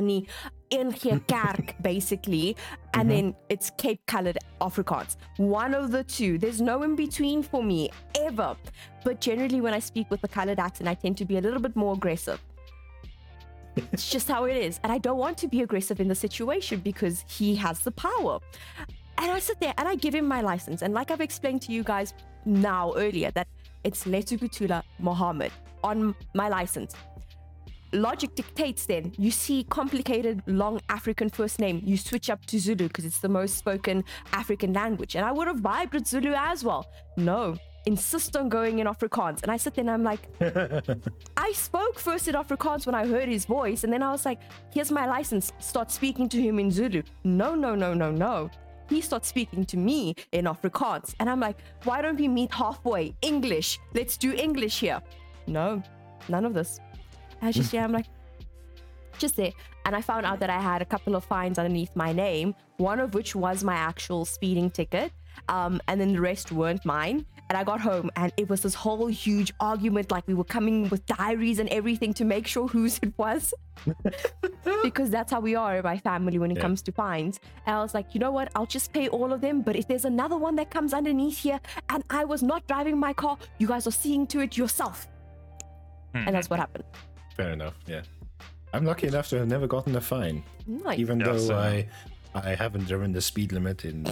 in 0.71 0.91
kerk, 1.27 1.75
basically. 1.81 2.57
And 2.93 3.09
mm-hmm. 3.09 3.09
then 3.09 3.35
it's 3.49 3.69
Cape 3.77 4.05
colored 4.07 4.37
Afrikaans. 4.59 5.17
One 5.37 5.73
of 5.73 5.91
the 5.91 6.03
two. 6.03 6.37
There's 6.37 6.61
no 6.61 6.83
in 6.83 6.95
between 6.95 7.43
for 7.43 7.63
me 7.63 7.89
ever. 8.19 8.55
But 9.03 9.21
generally, 9.21 9.61
when 9.61 9.73
I 9.73 9.79
speak 9.79 10.09
with 10.09 10.21
the 10.21 10.27
colored 10.27 10.59
accent, 10.59 10.89
I 10.89 10.95
tend 10.95 11.17
to 11.17 11.25
be 11.25 11.37
a 11.37 11.41
little 11.41 11.59
bit 11.59 11.75
more 11.75 11.93
aggressive. 11.93 12.41
It's 13.75 14.09
just 14.09 14.27
how 14.27 14.45
it 14.45 14.57
is. 14.57 14.79
And 14.83 14.91
I 14.91 14.97
don't 14.97 15.17
want 15.17 15.37
to 15.39 15.47
be 15.47 15.61
aggressive 15.61 15.99
in 15.99 16.07
the 16.07 16.15
situation 16.15 16.79
because 16.79 17.23
he 17.27 17.55
has 17.55 17.79
the 17.79 17.91
power. 17.91 18.39
And 19.17 19.31
I 19.31 19.39
sit 19.39 19.59
there 19.59 19.73
and 19.77 19.87
I 19.87 19.95
give 19.95 20.15
him 20.15 20.27
my 20.27 20.41
license. 20.41 20.81
And 20.81 20.93
like 20.93 21.11
I've 21.11 21.21
explained 21.21 21.61
to 21.63 21.71
you 21.71 21.83
guys 21.83 22.13
now 22.45 22.93
earlier, 22.95 23.31
that 23.31 23.47
it's 23.83 24.05
Letugutula 24.05 24.83
Mohammed 24.99 25.51
on 25.83 26.15
my 26.33 26.49
license. 26.49 26.95
Logic 27.93 28.35
dictates 28.35 28.85
then 28.85 29.13
you 29.17 29.31
see 29.31 29.63
complicated 29.65 30.41
long 30.47 30.79
African 30.89 31.29
first 31.29 31.59
name, 31.59 31.81
you 31.83 31.97
switch 31.97 32.29
up 32.29 32.45
to 32.47 32.59
Zulu 32.59 32.87
because 32.87 33.05
it's 33.05 33.19
the 33.19 33.29
most 33.29 33.57
spoken 33.57 34.03
African 34.33 34.73
language. 34.73 35.15
And 35.15 35.25
I 35.25 35.31
would 35.31 35.47
have 35.47 35.57
vibed 35.57 35.93
with 35.93 36.07
Zulu 36.07 36.33
as 36.35 36.63
well. 36.63 36.87
No, 37.17 37.55
insist 37.85 38.35
on 38.35 38.49
going 38.49 38.79
in 38.79 38.87
Afrikaans. 38.87 39.41
And 39.43 39.51
I 39.51 39.57
sit 39.57 39.75
there 39.75 39.83
and 39.83 39.91
I'm 39.91 40.03
like, 40.03 40.21
I 41.37 41.51
spoke 41.53 41.99
first 41.99 42.27
in 42.27 42.35
Afrikaans 42.35 42.85
when 42.85 42.95
I 42.95 43.05
heard 43.05 43.27
his 43.27 43.45
voice, 43.45 43.83
and 43.83 43.91
then 43.91 44.03
I 44.03 44.11
was 44.11 44.25
like, 44.25 44.39
here's 44.73 44.91
my 44.91 45.05
license. 45.05 45.51
Start 45.59 45.91
speaking 45.91 46.29
to 46.29 46.41
him 46.41 46.59
in 46.59 46.71
Zulu. 46.71 47.03
No, 47.23 47.55
no, 47.55 47.75
no, 47.75 47.93
no, 47.93 48.11
no. 48.11 48.49
He 48.89 48.99
starts 48.99 49.29
speaking 49.29 49.63
to 49.65 49.77
me 49.77 50.15
in 50.33 50.45
Afrikaans. 50.45 51.15
And 51.19 51.29
I'm 51.29 51.39
like, 51.39 51.57
why 51.85 52.01
don't 52.01 52.19
we 52.19 52.27
meet 52.27 52.53
halfway? 52.53 53.15
English. 53.21 53.79
Let's 53.93 54.17
do 54.17 54.33
English 54.33 54.81
here. 54.81 55.01
No, 55.47 55.81
none 56.27 56.45
of 56.45 56.53
this. 56.53 56.79
I 57.41 57.47
was 57.47 57.55
just, 57.55 57.73
yeah, 57.73 57.83
I'm 57.83 57.91
like, 57.91 58.05
just 59.17 59.35
there. 59.35 59.51
And 59.85 59.95
I 59.95 60.01
found 60.01 60.25
out 60.25 60.39
that 60.39 60.49
I 60.49 60.59
had 60.59 60.81
a 60.81 60.85
couple 60.85 61.15
of 61.15 61.23
fines 61.23 61.57
underneath 61.57 61.95
my 61.95 62.11
name, 62.13 62.53
one 62.77 62.99
of 62.99 63.13
which 63.13 63.35
was 63.35 63.63
my 63.63 63.75
actual 63.75 64.25
speeding 64.25 64.69
ticket. 64.69 65.11
Um, 65.49 65.81
and 65.87 65.99
then 65.99 66.13
the 66.13 66.21
rest 66.21 66.51
weren't 66.51 66.85
mine. 66.85 67.25
And 67.49 67.57
I 67.57 67.63
got 67.63 67.81
home 67.81 68.09
and 68.15 68.31
it 68.37 68.47
was 68.49 68.61
this 68.61 68.73
whole 68.75 69.07
huge 69.07 69.51
argument. 69.59 70.11
Like 70.11 70.25
we 70.27 70.33
were 70.33 70.43
coming 70.43 70.87
with 70.89 71.05
diaries 71.05 71.59
and 71.59 71.67
everything 71.69 72.13
to 72.15 72.25
make 72.25 72.47
sure 72.47 72.67
whose 72.67 72.99
it 73.01 73.13
was. 73.17 73.53
because 74.83 75.09
that's 75.09 75.31
how 75.31 75.39
we 75.39 75.55
are 75.55 75.77
in 75.77 75.83
my 75.83 75.97
family 75.97 76.37
when 76.39 76.51
it 76.51 76.57
Yeah. 76.57 76.61
comes 76.61 76.81
to 76.83 76.91
fines. 76.91 77.39
And 77.65 77.75
I 77.75 77.81
was 77.81 77.93
like, 77.93 78.13
you 78.13 78.19
know 78.19 78.31
what? 78.31 78.49
I'll 78.55 78.65
just 78.65 78.93
pay 78.93 79.07
all 79.09 79.33
of 79.33 79.41
them. 79.41 79.61
But 79.61 79.75
if 79.75 79.87
there's 79.87 80.05
another 80.05 80.37
one 80.37 80.55
that 80.57 80.69
comes 80.69 80.93
underneath 80.93 81.39
here 81.39 81.59
and 81.89 82.03
I 82.09 82.23
was 82.23 82.41
not 82.43 82.65
driving 82.67 82.97
my 82.97 83.13
car, 83.13 83.37
you 83.57 83.67
guys 83.67 83.87
are 83.87 83.91
seeing 83.91 84.27
to 84.27 84.39
it 84.41 84.57
yourself. 84.57 85.07
And 86.13 86.35
that's 86.35 86.49
what 86.49 86.59
happened. 86.59 86.83
Fair 87.35 87.51
enough. 87.51 87.73
Yeah. 87.87 88.01
I'm 88.73 88.85
lucky 88.85 89.07
enough 89.07 89.27
to 89.29 89.39
have 89.39 89.47
never 89.47 89.67
gotten 89.67 89.95
a 89.95 90.01
fine, 90.01 90.43
Nice. 90.65 90.97
even 90.99 91.19
Yeah, 91.19 91.25
though 91.27 91.37
same. 91.37 91.57
I 91.57 91.87
I 92.33 92.55
haven't 92.55 92.85
driven 92.87 93.11
the 93.11 93.21
speed 93.21 93.51
limit 93.51 93.83
in. 93.85 94.05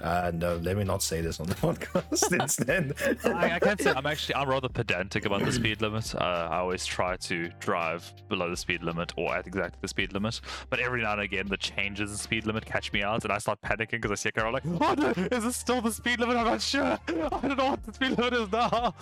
Uh, 0.00 0.30
no, 0.34 0.56
let 0.56 0.76
me 0.76 0.84
not 0.84 1.02
say 1.02 1.20
this 1.20 1.40
on 1.40 1.46
the 1.46 1.54
podcast 1.56 2.32
instead. 2.40 2.94
I, 3.24 3.56
I 3.56 3.58
can't 3.58 3.80
say 3.80 3.92
I'm 3.94 4.06
actually 4.06 4.34
I'm 4.36 4.48
rather 4.48 4.68
pedantic 4.68 5.24
about 5.26 5.44
the 5.44 5.52
speed 5.52 5.80
limit. 5.82 6.14
Uh, 6.14 6.48
I 6.50 6.58
always 6.58 6.86
try 6.86 7.16
to 7.16 7.48
drive 7.60 8.12
below 8.28 8.48
the 8.50 8.56
speed 8.56 8.82
limit 8.82 9.12
or 9.16 9.34
at 9.34 9.46
exactly 9.46 9.78
the 9.82 9.88
speed 9.88 10.12
limit. 10.12 10.40
But 10.70 10.80
every 10.80 11.02
now 11.02 11.12
and 11.12 11.22
again, 11.22 11.48
the 11.48 11.56
changes 11.56 12.10
in 12.10 12.16
speed 12.16 12.46
limit 12.46 12.64
catch 12.64 12.92
me 12.92 13.02
out, 13.02 13.24
and 13.24 13.32
I 13.32 13.38
start 13.38 13.60
panicking 13.62 13.90
because 14.02 14.10
I 14.10 14.14
see 14.14 14.28
a 14.28 14.32
car. 14.32 14.46
I'm 14.46 14.52
like, 14.52 14.66
oh 14.66 14.94
no, 14.94 15.08
is 15.36 15.44
this 15.44 15.56
still 15.56 15.80
the 15.80 15.92
speed 15.92 16.20
limit? 16.20 16.36
I'm 16.36 16.46
not 16.46 16.62
sure. 16.62 16.82
I 16.84 16.98
don't 17.12 17.56
know 17.58 17.70
what 17.70 17.82
the 17.84 17.92
speed 17.92 18.18
limit 18.18 18.34
is 18.34 18.52
now. 18.52 18.94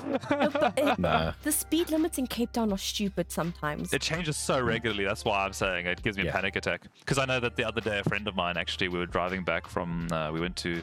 It- 0.76 0.98
nah. 0.98 1.32
the 1.42 1.52
speed 1.52 1.90
limits 1.90 2.18
in 2.18 2.26
Cape 2.26 2.52
Town 2.52 2.72
are 2.72 2.78
stupid 2.78 3.30
sometimes. 3.30 3.92
It 3.92 4.00
changes 4.02 4.36
so 4.36 4.60
regularly. 4.60 5.04
That's 5.04 5.24
why 5.24 5.44
I'm 5.44 5.52
saying 5.52 5.86
it 5.86 6.02
gives 6.02 6.16
me 6.16 6.24
Yeah. 6.24 6.30
a 6.30 6.32
panic 6.34 6.56
attack. 6.56 6.82
Because 7.00 7.18
I 7.18 7.24
know 7.26 7.40
that 7.40 7.56
the 7.56 7.64
other 7.64 7.80
day, 7.80 7.98
a 7.98 8.04
friend 8.04 8.26
of 8.28 8.34
mine 8.36 8.56
actually, 8.56 8.88
we 8.88 8.98
were 8.98 9.06
driving 9.06 9.42
back 9.44 9.66
from, 9.66 10.08
uh, 10.12 10.30
we 10.32 10.40
went 10.40 10.56
to, 10.56 10.80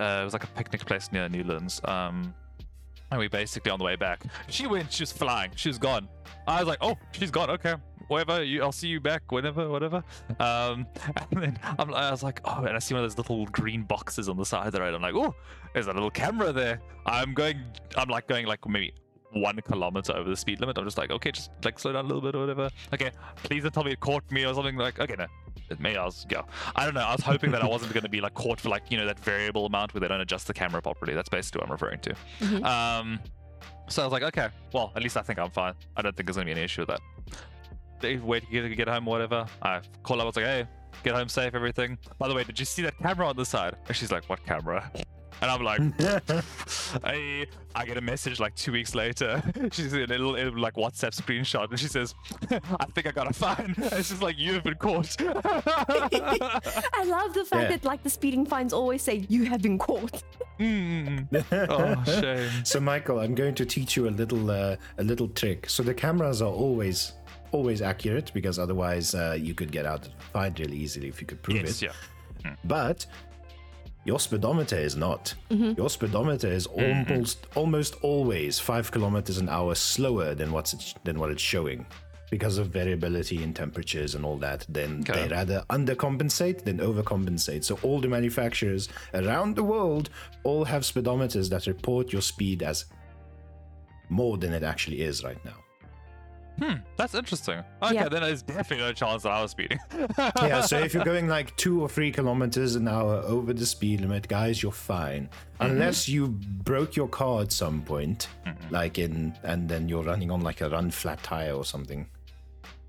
uh, 0.00 0.20
it 0.20 0.24
was 0.24 0.32
like 0.32 0.44
a 0.44 0.48
picnic 0.48 0.84
place 0.84 1.10
near 1.12 1.28
Newlands. 1.28 1.80
Um, 1.84 2.34
and 3.10 3.20
we 3.20 3.28
basically 3.28 3.70
on 3.70 3.78
the 3.78 3.84
way 3.84 3.96
back, 3.96 4.24
she 4.48 4.66
went, 4.66 4.92
she 4.92 5.02
was 5.02 5.12
flying, 5.12 5.50
she 5.54 5.68
was 5.68 5.78
gone. 5.78 6.08
I 6.46 6.58
was 6.58 6.68
like, 6.68 6.78
oh, 6.80 6.96
she's 7.12 7.30
gone. 7.30 7.50
Okay, 7.50 7.74
whatever. 8.08 8.42
You, 8.42 8.62
I'll 8.62 8.72
see 8.72 8.88
you 8.88 9.00
back 9.00 9.30
whenever, 9.30 9.68
whatever. 9.68 10.02
Um, 10.40 10.86
and 11.30 11.42
then 11.42 11.58
I'm, 11.78 11.94
I 11.94 12.10
was 12.10 12.22
like, 12.22 12.40
oh, 12.44 12.64
and 12.64 12.76
I 12.76 12.78
see 12.78 12.94
one 12.94 13.04
of 13.04 13.10
those 13.10 13.18
little 13.18 13.46
green 13.46 13.82
boxes 13.82 14.28
on 14.28 14.36
the 14.36 14.44
side 14.44 14.66
of 14.66 14.72
the 14.72 14.80
road. 14.80 14.94
I'm 14.94 15.02
like, 15.02 15.14
oh, 15.14 15.34
there's 15.72 15.86
a 15.86 15.92
little 15.92 16.10
camera 16.10 16.52
there. 16.52 16.80
I'm 17.04 17.34
going, 17.34 17.62
I'm 17.96 18.08
like 18.08 18.26
going 18.26 18.46
like 18.46 18.66
maybe 18.68 18.92
one 19.32 19.60
kilometer 19.60 20.16
over 20.16 20.28
the 20.28 20.36
speed 20.36 20.60
limit. 20.60 20.78
I'm 20.78 20.84
just 20.84 20.98
like, 20.98 21.10
okay, 21.10 21.30
just 21.30 21.50
like 21.64 21.78
slow 21.78 21.92
down 21.92 22.04
a 22.04 22.08
little 22.08 22.22
bit 22.22 22.34
or 22.34 22.40
whatever. 22.40 22.70
Okay, 22.92 23.10
please 23.42 23.62
don't 23.62 23.72
tell 23.72 23.84
me 23.84 23.92
it 23.92 24.00
caught 24.00 24.28
me 24.30 24.44
or 24.44 24.54
something 24.54 24.76
like. 24.76 24.98
Okay, 24.98 25.14
no, 25.16 25.26
maybe 25.78 25.96
I 25.96 26.04
was, 26.04 26.24
go. 26.28 26.44
I 26.74 26.84
don't 26.84 26.94
know. 26.94 27.00
I 27.00 27.12
was 27.12 27.22
hoping 27.22 27.50
that 27.52 27.62
I 27.62 27.66
wasn't 27.66 27.92
going 27.92 28.04
to 28.04 28.08
be 28.10 28.20
like 28.20 28.34
caught 28.34 28.60
for 28.60 28.68
like 28.68 28.90
you 28.90 28.96
know 28.98 29.06
that 29.06 29.18
variable 29.20 29.66
amount 29.66 29.94
where 29.94 30.00
they 30.00 30.08
don't 30.08 30.20
adjust 30.20 30.46
the 30.46 30.54
camera 30.54 30.80
properly. 30.82 31.14
That's 31.14 31.28
basically 31.28 31.60
what 31.60 31.66
I'm 31.66 31.72
referring 31.72 32.00
to. 32.00 32.14
Mhm. 32.40 32.64
Um, 32.64 33.20
so 33.88 34.02
I 34.02 34.06
was 34.06 34.12
like, 34.12 34.22
okay, 34.24 34.48
well, 34.72 34.92
at 34.96 35.02
least 35.02 35.16
I 35.16 35.22
think 35.22 35.38
I'm 35.38 35.50
fine. 35.50 35.74
I 35.96 36.02
don't 36.02 36.16
think 36.16 36.26
there's 36.26 36.36
going 36.36 36.46
to 36.46 36.52
be 36.54 36.58
any 36.58 36.64
issue 36.64 36.82
with 36.82 36.88
that. 36.88 37.00
They 38.00 38.16
wait 38.16 38.44
to 38.44 38.50
get, 38.50 38.76
get 38.76 38.88
home 38.88 39.06
or 39.08 39.12
whatever. 39.12 39.46
I 39.62 39.80
call 40.02 40.16
up. 40.20 40.24
I 40.24 40.26
was 40.26 40.36
like, 40.36 40.44
hey, 40.44 40.66
get 41.04 41.14
home 41.14 41.28
safe, 41.28 41.54
everything. 41.54 41.96
By 42.18 42.28
the 42.28 42.34
way, 42.34 42.44
did 42.44 42.58
you 42.58 42.64
see 42.66 42.82
that 42.82 42.98
camera 42.98 43.28
on 43.28 43.36
the 43.36 43.44
side? 43.44 43.76
And 43.86 43.96
she's 43.96 44.10
like, 44.12 44.24
what 44.28 44.44
camera? 44.44 44.90
And 45.42 45.50
I'm 45.50 45.62
like, 45.62 45.80
I 47.04 47.46
I 47.74 47.84
get 47.84 47.98
a 47.98 48.00
message 48.00 48.40
like 48.40 48.54
two 48.54 48.72
weeks 48.72 48.94
later. 48.94 49.42
She's 49.72 49.92
in 49.92 50.02
a 50.04 50.06
little, 50.06 50.30
a 50.34 50.44
little, 50.44 50.58
like 50.60 50.74
WhatsApp 50.76 51.14
screenshot, 51.14 51.68
and 51.70 51.78
she 51.78 51.88
says, 51.88 52.14
"I 52.50 52.84
think 52.94 53.06
I 53.06 53.10
got 53.12 53.30
a 53.30 53.34
fine." 53.34 53.74
It's 53.76 54.08
just 54.08 54.22
like 54.22 54.38
you've 54.38 54.62
been 54.64 54.76
caught. 54.76 55.14
I 55.20 57.04
love 57.06 57.34
the 57.34 57.44
fact 57.44 57.64
Yeah. 57.64 57.68
that 57.76 57.84
like 57.84 58.02
the 58.02 58.10
speeding 58.10 58.46
fines 58.46 58.72
always 58.72 59.02
say 59.02 59.26
you 59.28 59.44
have 59.44 59.62
been 59.62 59.78
caught. 59.78 60.22
Mm. 60.58 61.26
oh 61.68 62.04
shame. 62.20 62.64
So, 62.64 62.80
Michael, 62.80 63.18
I'm 63.20 63.34
going 63.34 63.54
to 63.56 63.66
teach 63.66 63.96
you 63.96 64.08
a 64.08 64.10
little 64.10 64.50
uh, 64.50 64.76
a 64.98 65.04
little 65.04 65.28
trick. 65.28 65.68
So 65.68 65.82
the 65.82 65.94
cameras 65.94 66.40
are 66.42 66.52
always 66.52 67.12
always 67.52 67.82
accurate 67.82 68.32
because 68.34 68.58
otherwise 68.58 69.14
uh, 69.14 69.36
you 69.38 69.54
could 69.54 69.70
get 69.70 69.86
out 69.86 70.08
fined 70.32 70.58
really 70.60 70.76
easily 70.76 71.08
if 71.08 71.20
you 71.20 71.26
could 71.26 71.42
prove 71.42 71.58
Yes, 71.58 71.82
it. 71.82 71.90
yeah. 72.44 72.54
But 72.64 73.06
your 74.06 74.20
speedometer 74.20 74.76
is 74.76 74.96
not. 74.96 75.34
Mm-hmm. 75.50 75.72
Your 75.76 75.90
speedometer 75.90 76.46
is 76.46 76.66
mm-hmm. 76.68 77.12
almost 77.12 77.46
almost 77.56 77.96
always 78.02 78.58
five 78.58 78.90
kilometers 78.90 79.38
an 79.38 79.48
hour 79.48 79.74
slower 79.74 80.34
than 80.34 80.52
what's 80.52 80.72
it, 80.72 80.94
than 81.04 81.18
what 81.18 81.30
it's 81.30 81.42
showing. 81.42 81.84
Because 82.30 82.58
of 82.58 82.68
variability 82.68 83.42
in 83.42 83.54
temperatures 83.54 84.16
and 84.16 84.24
all 84.24 84.36
that, 84.38 84.66
then 84.68 85.00
they 85.02 85.28
rather 85.28 85.64
undercompensate 85.70 86.64
than 86.64 86.78
overcompensate. 86.78 87.62
So 87.62 87.78
all 87.82 88.00
the 88.00 88.08
manufacturers 88.08 88.88
around 89.14 89.54
the 89.54 89.62
world 89.62 90.10
all 90.42 90.64
have 90.64 90.82
speedometers 90.82 91.48
that 91.50 91.68
report 91.68 92.12
your 92.12 92.22
speed 92.22 92.64
as 92.64 92.86
more 94.08 94.38
than 94.38 94.52
it 94.52 94.64
actually 94.64 95.02
is 95.02 95.22
right 95.22 95.42
now. 95.44 95.65
Hmm, 96.58 96.74
that's 96.96 97.14
interesting. 97.14 97.62
Okay, 97.82 97.94
Yeah. 97.94 98.08
then 98.08 98.22
there's 98.22 98.42
definitely 98.42 98.78
no 98.86 98.92
chance 98.92 99.24
that 99.24 99.30
I 99.32 99.42
was 99.42 99.50
speeding. 99.50 99.78
yeah, 100.18 100.62
so 100.62 100.78
if 100.78 100.94
you're 100.94 101.04
going 101.12 101.28
like 101.28 101.54
two 101.56 101.82
or 101.82 101.88
three 101.88 102.10
kilometers 102.10 102.76
an 102.76 102.88
hour 102.88 103.16
over 103.26 103.52
the 103.52 103.66
speed 103.66 104.00
limit, 104.00 104.26
guys, 104.28 104.62
you're 104.62 104.72
fine. 104.72 105.28
Unless 105.60 106.08
you 106.08 106.28
broke 106.28 106.96
your 106.96 107.08
car 107.08 107.42
at 107.42 107.52
some 107.52 107.82
point, 107.82 108.28
like 108.70 108.98
in, 108.98 109.34
and 109.42 109.68
then 109.68 109.88
you're 109.88 110.02
running 110.02 110.30
on 110.30 110.40
like 110.40 110.60
a 110.62 110.70
run 110.70 110.90
flat 110.90 111.22
tire 111.22 111.52
or 111.52 111.64
something. 111.64 112.06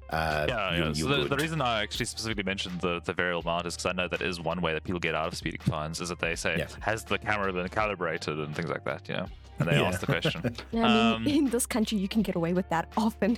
Uh, 0.09 0.45
Yeah, 0.47 0.71
you, 0.75 0.79
yeah. 0.83 0.87
you 0.89 0.95
So 0.95 1.23
the, 1.23 1.29
the 1.29 1.35
reason 1.35 1.61
I 1.61 1.81
actually 1.83 2.05
specifically 2.05 2.43
mentioned 2.43 2.79
the, 2.79 3.01
the 3.03 3.11
variable 3.11 3.41
amount 3.41 3.65
is 3.65 3.75
because 3.75 3.87
I 3.87 3.91
know 3.91 4.07
that 4.07 4.21
is 4.21 4.39
one 4.39 4.61
way 4.61 4.71
that 4.73 4.85
people 4.85 5.01
get 5.01 5.15
out 5.15 5.27
of 5.27 5.35
speeding 5.35 5.59
fines 5.61 5.99
is 5.99 6.07
that 6.09 6.19
they 6.19 6.35
say, 6.35 6.55
Yeah. 6.59 6.67
has 6.79 7.03
the 7.03 7.17
camera 7.17 7.51
been 7.51 7.67
calibrated 7.67 8.39
and 8.39 8.55
things 8.55 8.69
like 8.69 8.85
that, 8.85 9.07
you 9.09 9.15
know? 9.15 9.25
And 9.59 9.67
they 9.67 9.75
Yeah. 9.81 9.83
ask 9.87 9.99
the 9.99 10.05
question. 10.05 10.55
I 10.71 10.75
mean, 10.75 10.85
Um, 10.85 11.27
in 11.27 11.45
this 11.49 11.65
country, 11.65 11.97
you 11.97 12.07
can 12.07 12.21
get 12.21 12.35
away 12.35 12.53
with 12.53 12.69
that 12.69 12.87
often. 12.95 13.37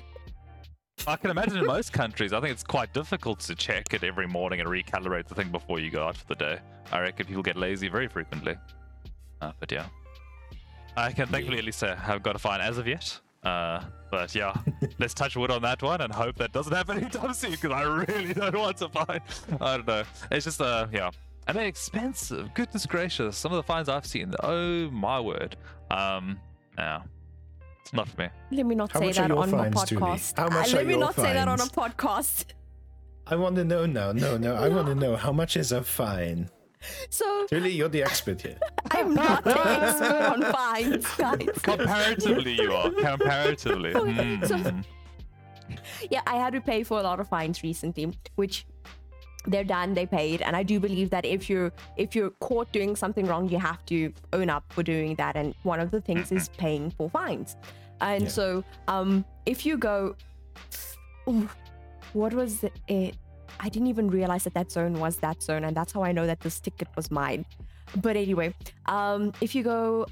I 1.08 1.16
can 1.16 1.32
imagine 1.32 1.58
in 1.58 1.66
most 1.66 1.94
countries, 1.94 2.34
I 2.34 2.40
think 2.40 2.52
it's 2.52 2.64
quite 2.64 2.94
difficult 2.94 3.40
to 3.42 3.56
check 3.56 3.94
it 3.94 4.04
every 4.04 4.28
morning 4.28 4.60
and 4.60 4.70
recalibrate 4.70 5.28
the 5.28 5.36
thing 5.36 5.50
before 5.50 5.80
you 5.80 5.90
go 5.90 6.06
out 6.06 6.18
for 6.18 6.26
the 6.28 6.36
day. 6.36 6.60
I 6.92 7.00
reckon 7.00 7.26
people 7.26 7.44
get 7.44 7.56
lazy 7.56 7.88
very 7.88 8.08
frequently. 8.08 8.56
Uh, 9.42 9.52
but 9.60 9.72
yeah. 9.72 9.86
I 10.98 11.12
can 11.12 11.28
thankfully 11.28 11.60
at 11.60 11.64
least 11.64 11.80
say 11.80 11.90
I 11.90 11.96
haven't 11.96 12.24
got 12.24 12.36
a 12.36 12.40
fine 12.40 12.62
as 12.62 12.78
of 12.78 12.88
yet. 12.88 13.20
Uh, 13.44 13.82
but 14.12 14.36
yeah, 14.36 14.54
let's 15.00 15.14
touch 15.14 15.38
wood 15.38 15.52
on 15.52 15.62
that 15.62 15.82
one 15.82 16.02
and 16.02 16.14
hope 16.14 16.36
that 16.38 16.52
doesn't 16.52 16.74
happen 16.74 16.98
anytime 16.98 17.34
soon 17.34 17.52
because 17.52 17.72
I 17.72 17.84
really 17.84 18.34
don't 18.34 18.56
want 18.56 18.78
to 18.78 18.90
fine. 18.90 19.22
I 19.62 19.78
don't 19.78 19.88
know. 19.88 20.04
It's 20.32 20.46
just, 20.46 20.62
uh, 20.62 20.88
yeah. 20.92 21.12
And 21.48 21.58
they're 21.58 21.66
expensive. 21.66 22.54
Goodness 22.54 22.86
gracious. 22.86 23.38
Some 23.38 23.52
of 23.52 23.56
the 23.56 23.64
fines 23.64 23.90
I've 23.90 24.06
seen, 24.06 24.34
oh 24.44 24.90
my 24.92 25.20
word. 25.20 25.56
Um, 25.90 26.40
yeah. 26.78 27.02
It's 27.82 27.94
not 27.94 28.08
for 28.10 28.22
me. 28.22 28.30
Let 28.52 28.66
me 28.66 28.76
not 28.76 28.92
How 28.92 29.00
say 29.00 29.12
that 29.14 29.32
on 29.32 29.52
my 29.52 29.72
fines, 29.72 29.90
Julie? 29.90 30.02
podcast. 30.02 30.38
How 30.38 30.48
Uh, 30.48 30.50
much 30.50 30.74
let 30.74 30.86
me 30.86 30.92
your 30.94 31.00
not 31.00 31.16
say 31.16 31.34
that 31.34 31.48
on 31.48 31.60
a 31.60 31.64
podcast. 31.66 32.46
I 33.28 33.36
want 33.36 33.56
to 33.58 33.64
know 33.66 33.86
now. 33.86 34.12
No, 34.12 34.38
no, 34.38 34.56
I 34.56 34.70
want 34.70 34.88
to 34.88 34.96
know 34.96 35.16
how 35.16 35.32
much 35.32 35.56
is 35.58 35.72
a 35.72 35.82
fine. 35.84 36.50
So 37.10 37.46
Really, 37.52 37.72
you're 37.72 37.90
the 37.90 38.04
expert 38.04 38.42
here. 38.42 38.58
I'm 38.92 39.14
not 39.14 39.46
an 39.46 39.58
expert 39.84 40.22
on 40.34 40.42
fines, 40.54 41.06
guys. 41.18 41.60
Comparatively, 41.62 42.54
you 42.54 42.74
are. 42.74 42.90
Comparatively. 42.92 43.94
Okay, 43.96 44.40
so- 44.46 44.72
yeah, 46.10 46.22
I 46.26 46.36
had 46.38 46.54
to 46.54 46.62
pay 46.62 46.84
for 46.84 47.00
a 47.00 47.04
lot 47.04 47.20
of 47.20 47.28
fines 47.28 47.62
recently, 47.64 48.18
which 48.36 48.66
they're 49.48 49.64
done, 49.64 49.94
they 49.94 50.06
paid, 50.06 50.42
and 50.42 50.56
I 50.56 50.64
do 50.64 50.80
believe 50.80 51.10
that 51.12 51.26
if 51.26 51.50
you're 51.50 51.72
if 51.98 52.16
you're 52.16 52.32
caught 52.42 52.72
doing 52.72 52.96
something 52.96 53.26
wrong, 53.26 53.50
you 53.50 53.58
have 53.58 53.86
to 53.86 54.14
own 54.34 54.50
up 54.50 54.64
for 54.74 54.84
doing 54.84 55.16
that, 55.16 55.36
and 55.36 55.56
one 55.64 55.80
of 55.80 55.92
the 55.92 56.02
things 56.02 56.32
is 56.32 56.50
paying 56.58 56.92
for 56.92 57.10
fines. 57.10 57.56
And 58.02 58.24
Yeah. 58.24 58.30
so, 58.30 58.64
um, 58.88 59.26
if 59.46 59.66
you 59.66 59.78
go, 59.78 60.16
Ooh, 61.28 61.50
what 62.14 62.34
was 62.34 62.64
it? 62.64 63.16
I 63.60 63.70
didn't 63.70 63.88
even 63.88 64.10
realize 64.10 64.44
that 64.46 64.54
that 64.54 64.72
zone 64.72 64.94
was 65.00 65.18
that 65.18 65.42
zone, 65.42 65.64
and 65.66 65.76
that's 65.76 65.94
how 65.94 66.04
I 66.04 66.12
know 66.12 66.26
that 66.26 66.40
this 66.42 66.60
ticket 66.60 66.88
was 66.96 67.12
mine. 67.12 67.46
But 67.98 68.16
anyway, 68.16 68.54
um, 68.86 69.34
if 69.42 69.54
you 69.56 69.64
go 69.64 70.06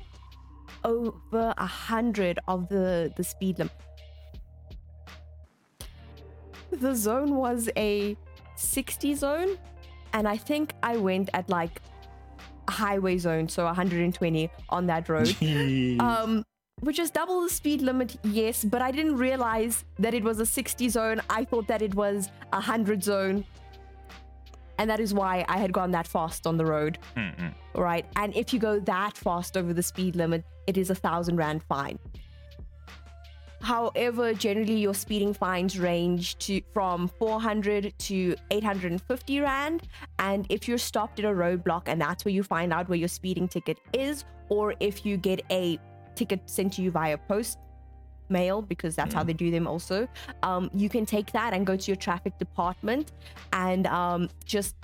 over 0.84 1.54
a 1.58 1.66
hundred 1.66 2.40
of 2.48 2.70
the 2.70 3.12
the 3.16 3.24
speed 3.24 3.60
limit, 3.60 3.74
the 6.72 6.94
zone 6.96 7.36
was 7.36 7.70
a 7.78 8.18
60 8.58 9.16
zone, 9.16 9.58
and 10.14 10.28
I 10.28 10.38
think 10.38 10.74
I 10.84 10.98
went 10.98 11.30
at 11.34 11.50
like 11.50 11.82
a 12.68 12.72
highway 12.72 13.18
zone, 13.18 13.48
so 13.48 13.66
120 13.66 14.50
on 14.70 14.88
that 14.88 15.10
road. 15.10 15.36
um, 16.00 16.44
which 16.82 17.00
is 17.00 17.10
double 17.10 17.42
the 17.42 17.50
speed 17.50 17.82
limit, 17.82 18.18
yes, 18.24 18.64
but 18.64 18.82
I 18.82 18.92
didn't 18.92 19.18
realize 19.18 19.84
that 19.98 20.14
it 20.14 20.24
was 20.24 20.40
a 20.40 20.46
60 20.46 20.90
zone. 20.90 21.22
I 21.30 21.44
thought 21.44 21.68
that 21.68 21.82
it 21.82 21.96
was 21.96 22.30
a 22.54 22.58
100 22.58 23.04
zone. 23.04 23.46
And 24.80 24.88
that 24.88 25.00
is 25.00 25.12
why 25.12 25.44
I 25.50 25.58
had 25.58 25.74
gone 25.74 25.90
that 25.92 26.08
fast 26.08 26.46
on 26.46 26.56
the 26.56 26.66
road. 26.66 27.00
Mm-mm. 27.16 27.52
Right. 27.74 28.06
And 28.16 28.36
if 28.36 28.54
you 28.54 28.60
go 28.60 28.80
that 28.82 29.18
fast 29.18 29.58
over 29.58 29.74
the 29.74 29.82
speed 29.82 30.16
limit, 30.16 30.46
it 30.68 30.78
is 30.78 30.92
a 30.92 30.96
thousand 30.96 31.38
rand 31.38 31.64
fine. 31.64 31.98
However, 33.68 34.34
generally 34.34 34.78
your 34.78 34.94
speeding 34.94 35.34
fines 35.34 35.78
range 35.78 36.38
to 36.38 36.62
from 36.74 37.10
400 37.20 37.94
to 38.00 38.34
850 38.50 39.42
rand. 39.42 39.90
And 40.20 40.46
if 40.48 40.70
you're 40.70 40.78
stopped 40.78 41.20
at 41.20 41.26
a 41.26 41.34
roadblock 41.34 41.82
and 41.88 42.00
that's 42.00 42.24
where 42.24 42.34
you 42.34 42.44
find 42.44 42.72
out 42.72 42.88
where 42.88 42.98
your 42.98 43.10
speeding 43.10 43.50
ticket 43.50 43.78
is, 43.92 44.24
or 44.48 44.74
if 44.80 45.06
you 45.06 45.18
get 45.18 45.42
a 45.52 45.78
ticket 46.16 46.40
sent 46.46 46.72
to 46.76 46.82
you 46.82 46.92
via 46.92 47.18
post 47.18 47.58
mail 48.30 48.62
because 48.62 48.96
that's 48.96 49.14
how 49.14 49.24
they 49.24 49.34
do 49.34 49.52
them 49.52 49.68
also 49.68 50.08
um, 50.44 50.70
you 50.74 50.88
can 50.88 51.06
take 51.06 51.30
that 51.34 51.54
and 51.54 51.66
go 51.66 51.76
to 51.76 51.92
your 51.92 51.98
traffic 51.98 52.38
department 52.38 53.12
and 53.52 53.86
um, 53.88 54.30
just 54.46 54.76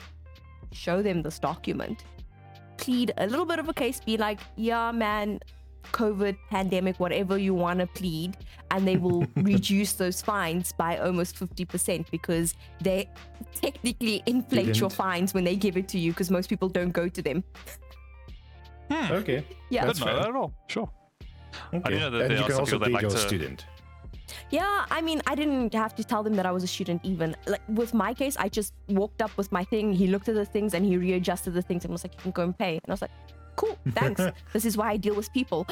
show 0.73 1.01
them 1.01 1.21
this 1.21 1.39
document 1.39 2.03
plead 2.77 3.13
a 3.17 3.27
little 3.27 3.45
bit 3.45 3.59
of 3.59 3.69
a 3.69 3.73
case 3.73 3.99
be 4.01 4.17
like 4.17 4.39
yeah 4.55 4.91
man 4.91 5.39
covid 5.91 6.35
pandemic 6.49 6.99
whatever 6.99 7.37
you 7.37 7.53
want 7.53 7.79
to 7.79 7.87
plead 7.87 8.37
and 8.71 8.87
they 8.87 8.97
will 8.97 9.25
reduce 9.35 9.93
those 9.93 10.21
fines 10.21 10.71
by 10.71 10.97
almost 10.97 11.35
50% 11.35 12.09
because 12.09 12.55
they 12.81 13.09
technically 13.53 14.23
inflate 14.25 14.65
your 14.67 14.89
Didn't. 14.89 14.93
fines 14.93 15.33
when 15.33 15.43
they 15.43 15.55
give 15.55 15.77
it 15.77 15.87
to 15.89 15.99
you 15.99 16.11
because 16.11 16.31
most 16.31 16.49
people 16.49 16.69
don't 16.69 16.91
go 16.91 17.07
to 17.07 17.21
them 17.21 17.43
hmm. 18.89 19.11
Okay. 19.13 19.45
yeah 19.69 19.85
That's 19.85 19.99
Didn't 19.99 20.15
fair. 20.19 20.29
at 20.29 20.35
all. 20.35 20.53
Sure. 20.67 20.89
Okay. 21.73 21.91
do 21.93 21.99
know 21.99 22.09
that 22.09 22.31
and 22.31 22.39
you 22.39 22.45
can 22.45 22.53
also 22.53 22.79
be 22.79 22.89
like 22.89 23.01
your 23.01 23.11
to- 23.11 23.17
student. 23.17 23.65
Yeah, 24.49 24.85
I 24.89 25.01
mean, 25.01 25.21
I 25.27 25.35
didn't 25.35 25.73
have 25.73 25.93
to 25.95 26.03
tell 26.03 26.23
them 26.23 26.33
that 26.35 26.45
I 26.45 26.51
was 26.51 26.63
a 26.63 26.67
student 26.67 27.01
even. 27.03 27.35
Like 27.45 27.61
with 27.67 27.93
my 27.93 28.13
case, 28.13 28.35
I 28.37 28.49
just 28.49 28.73
walked 28.87 29.21
up 29.21 29.35
with 29.37 29.51
my 29.51 29.63
thing. 29.63 29.93
He 29.93 30.07
looked 30.07 30.27
at 30.29 30.35
the 30.35 30.45
things 30.45 30.73
and 30.73 30.85
he 30.85 30.97
readjusted 30.97 31.53
the 31.53 31.61
things 31.61 31.83
and 31.83 31.91
was 31.91 32.03
like, 32.03 32.13
"You 32.15 32.21
can 32.21 32.31
go 32.31 32.43
and 32.43 32.57
pay." 32.57 32.73
And 32.75 32.83
I 32.87 32.93
was 32.93 33.01
like, 33.01 33.11
"Cool, 33.55 33.77
thanks. 33.91 34.21
this 34.53 34.65
is 34.65 34.77
why 34.77 34.91
I 34.91 34.97
deal 34.97 35.15
with 35.15 35.31
people." 35.33 35.67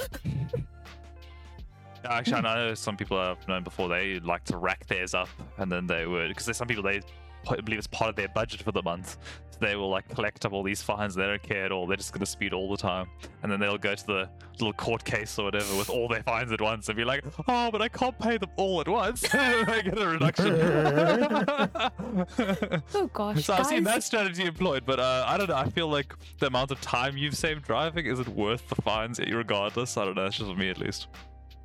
Actually, 2.04 2.38
I 2.38 2.42
know 2.42 2.74
some 2.74 2.98
people 2.98 3.18
I've 3.18 3.48
known 3.48 3.64
before. 3.64 3.88
They 3.88 4.20
like 4.20 4.44
to 4.46 4.58
rack 4.58 4.88
theirs 4.88 5.14
up, 5.14 5.30
and 5.58 5.72
then 5.72 5.86
they 5.86 6.08
would 6.08 6.30
because 6.30 6.46
there's 6.46 6.58
some 6.58 6.68
people 6.68 6.84
they 6.84 7.02
I 7.50 7.56
believe 7.58 7.78
it's 7.78 7.88
part 7.88 8.10
of 8.10 8.16
their 8.16 8.30
budget 8.30 8.62
for 8.62 8.72
the 8.72 8.84
month. 8.84 9.18
So 9.52 9.58
they 9.60 9.76
will 9.76 9.90
like 9.90 10.08
collect 10.10 10.46
up 10.46 10.54
all 10.54 10.64
these 10.64 10.82
fines. 10.82 11.16
They 11.16 11.26
don't 11.26 11.44
care 11.44 11.66
at 11.66 11.72
all. 11.72 11.88
They're 11.88 11.98
just 11.98 12.14
gonna 12.14 12.26
speed 12.26 12.54
all 12.54 12.70
the 12.70 12.78
time, 12.78 13.08
and 13.44 13.52
then 13.52 13.60
they'll 13.60 13.78
go 13.78 13.96
to 13.96 14.08
the 14.08 14.30
little 14.54 14.74
court 14.74 15.04
case 15.04 15.38
or 15.40 15.46
whatever 15.46 15.76
with 15.76 15.90
all 15.90 16.08
their 16.08 16.24
fines 16.24 16.52
at 16.52 16.62
once 16.62 16.88
and 16.88 16.96
be 16.96 17.04
like, 17.04 17.24
"Oh, 17.48 17.72
but 17.72 17.82
I 17.82 17.88
can't 17.88 18.18
pay 18.20 18.38
them 18.38 18.50
all 18.58 18.82
at 18.82 18.88
once." 18.88 19.26
I 19.34 19.82
get 19.82 19.98
a 19.98 20.08
reduction. 20.08 20.52
Oh 22.94 23.08
gosh, 23.14 23.46
So 23.46 23.54
I've 23.54 23.68
seen 23.68 23.84
that 23.86 24.04
strategy 24.04 24.44
employed, 24.44 24.84
but 24.86 25.00
uh, 25.00 25.26
I 25.28 25.38
don't 25.38 25.50
know. 25.50 25.56
I 25.56 25.70
feel 25.70 25.88
like 25.88 26.14
the 26.40 26.48
amount 26.48 26.72
of 26.72 26.82
time 26.82 27.18
you've 27.18 27.36
saved 27.36 27.64
driving 27.64 28.06
isn't 28.06 28.28
worth 28.30 28.68
the 28.70 28.76
fines, 28.82 29.20
regardless. 29.20 29.98
I 29.98 30.06
don't 30.06 30.16
know. 30.16 30.26
It's 30.26 30.38
just 30.38 30.50
for 30.50 30.56
me, 30.56 30.70
at 30.70 30.78
least. 30.78 31.08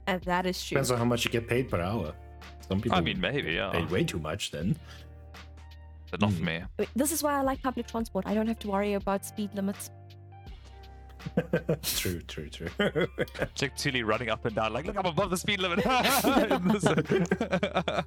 And 0.06 0.22
that 0.22 0.46
is 0.46 0.64
true. 0.64 0.76
Depends 0.76 0.90
on 0.92 0.98
how 0.98 1.04
much 1.04 1.24
you 1.24 1.30
get 1.30 1.48
paid 1.48 1.68
per 1.68 1.80
hour. 1.80 2.14
Some 2.68 2.80
people 2.80 2.98
I 2.98 3.00
mean, 3.00 3.20
maybe, 3.20 3.52
yeah, 3.52 3.70
pay 3.70 3.84
way 3.84 4.04
too 4.04 4.18
much 4.18 4.50
then. 4.50 4.76
But 6.10 6.20
not 6.20 6.32
for 6.32 6.42
me. 6.42 6.62
This 6.94 7.12
is 7.12 7.22
why 7.22 7.38
I 7.38 7.42
like 7.42 7.62
public 7.62 7.86
transport. 7.86 8.26
I 8.26 8.34
don't 8.34 8.46
have 8.46 8.58
to 8.60 8.68
worry 8.68 8.94
about 8.94 9.24
speed 9.24 9.50
limits. 9.54 9.90
true, 11.82 12.20
true, 12.20 12.48
true. 12.48 12.68
It's 12.78 13.62
like 13.62 13.76
Tuli 13.76 14.02
running 14.02 14.30
up 14.30 14.44
and 14.44 14.54
down, 14.54 14.72
like, 14.72 14.86
look, 14.86 14.96
I'm 14.96 15.06
above 15.06 15.30
the 15.30 15.36
speed 15.36 15.60
limit. 15.60 15.84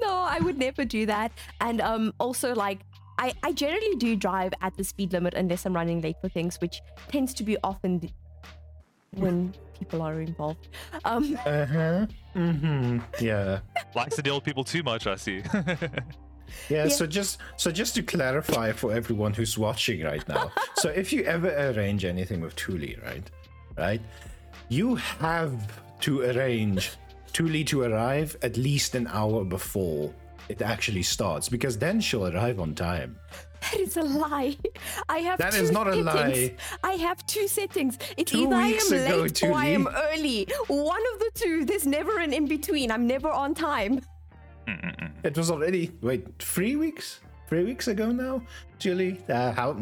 No, 0.00 0.08
I 0.08 0.38
would 0.40 0.56
never 0.56 0.86
do 0.86 1.04
that. 1.06 1.32
And 1.60 1.80
um, 1.80 2.14
also 2.18 2.54
like. 2.54 2.80
I, 3.18 3.34
I 3.42 3.52
generally 3.52 3.96
do 3.96 4.16
drive 4.16 4.54
at 4.62 4.74
the 4.78 4.84
speed 4.84 5.12
limit 5.12 5.34
unless 5.34 5.66
I'm 5.66 5.74
running 5.74 6.00
late 6.00 6.16
for 6.22 6.30
things, 6.30 6.58
which 6.62 6.80
tends 7.10 7.34
to 7.34 7.42
be 7.42 7.58
often 7.62 8.10
when 9.10 9.52
people 9.78 10.00
are 10.00 10.22
involved. 10.22 10.68
Um, 11.04 11.38
uh 11.44 11.66
huh. 11.66 12.06
Mm-hmm. 12.34 13.00
Yeah. 13.20 13.58
Likes 13.94 14.16
to 14.16 14.22
deal 14.22 14.36
with 14.36 14.44
people 14.44 14.64
too 14.64 14.82
much, 14.82 15.06
I 15.06 15.16
see. 15.16 15.42
Yeah, 16.68 16.84
Yeah. 16.84 16.88
so 16.90 17.06
just 17.06 17.38
so 17.56 17.70
just 17.70 17.94
to 17.96 18.02
clarify 18.02 18.72
for 18.72 18.92
everyone 18.92 19.32
who's 19.34 19.56
watching 19.58 20.02
right 20.02 20.26
now. 20.28 20.50
so 20.76 20.88
if 20.90 21.12
you 21.12 21.22
ever 21.24 21.48
arrange 21.70 22.04
anything 22.04 22.40
with 22.40 22.54
Tuli, 22.56 22.96
right? 23.04 23.28
Right? 23.76 24.00
You 24.68 24.96
have 24.96 25.52
to 26.00 26.22
arrange 26.22 26.90
Tuli 27.32 27.64
to 27.64 27.82
arrive 27.82 28.36
at 28.42 28.56
least 28.56 28.94
an 28.94 29.06
hour 29.08 29.44
before 29.44 30.12
it 30.48 30.62
actually 30.62 31.02
starts 31.02 31.48
because 31.48 31.78
then 31.78 32.00
she'll 32.00 32.26
arrive 32.26 32.58
on 32.60 32.74
time. 32.74 33.16
That 33.60 33.74
is 33.78 33.96
a 33.98 34.02
lie. 34.02 34.56
I 35.08 35.18
have 35.18 35.38
That 35.38 35.52
two 35.52 35.60
is 35.62 35.70
not 35.70 35.86
a 35.86 35.92
settings. 36.02 36.50
lie. 36.50 36.54
I 36.82 36.92
have 36.94 37.24
two 37.26 37.46
settings. 37.46 37.98
It's 38.16 38.32
Two 38.32 38.46
either 38.46 38.54
I 38.56 38.68
am 38.68 38.92
ago, 38.92 39.16
late 39.22 39.42
or 39.44 39.52
I 39.52 39.66
am 39.66 39.86
early. 39.86 40.48
One 40.68 41.02
of 41.14 41.18
the 41.20 41.30
two. 41.34 41.64
There's 41.66 41.86
never 41.86 42.18
an 42.18 42.32
in 42.32 42.46
between. 42.48 42.90
I'm 42.90 43.06
never 43.06 43.28
on 43.30 43.54
time. 43.54 44.00
It 45.22 45.36
was 45.36 45.50
already 45.50 45.92
wait, 46.00 46.26
three 46.38 46.76
weeks? 46.76 47.20
Three 47.48 47.64
weeks 47.64 47.88
ago 47.88 48.12
now? 48.12 48.42
Julie? 48.78 49.20
Uh, 49.28 49.52
how 49.52 49.76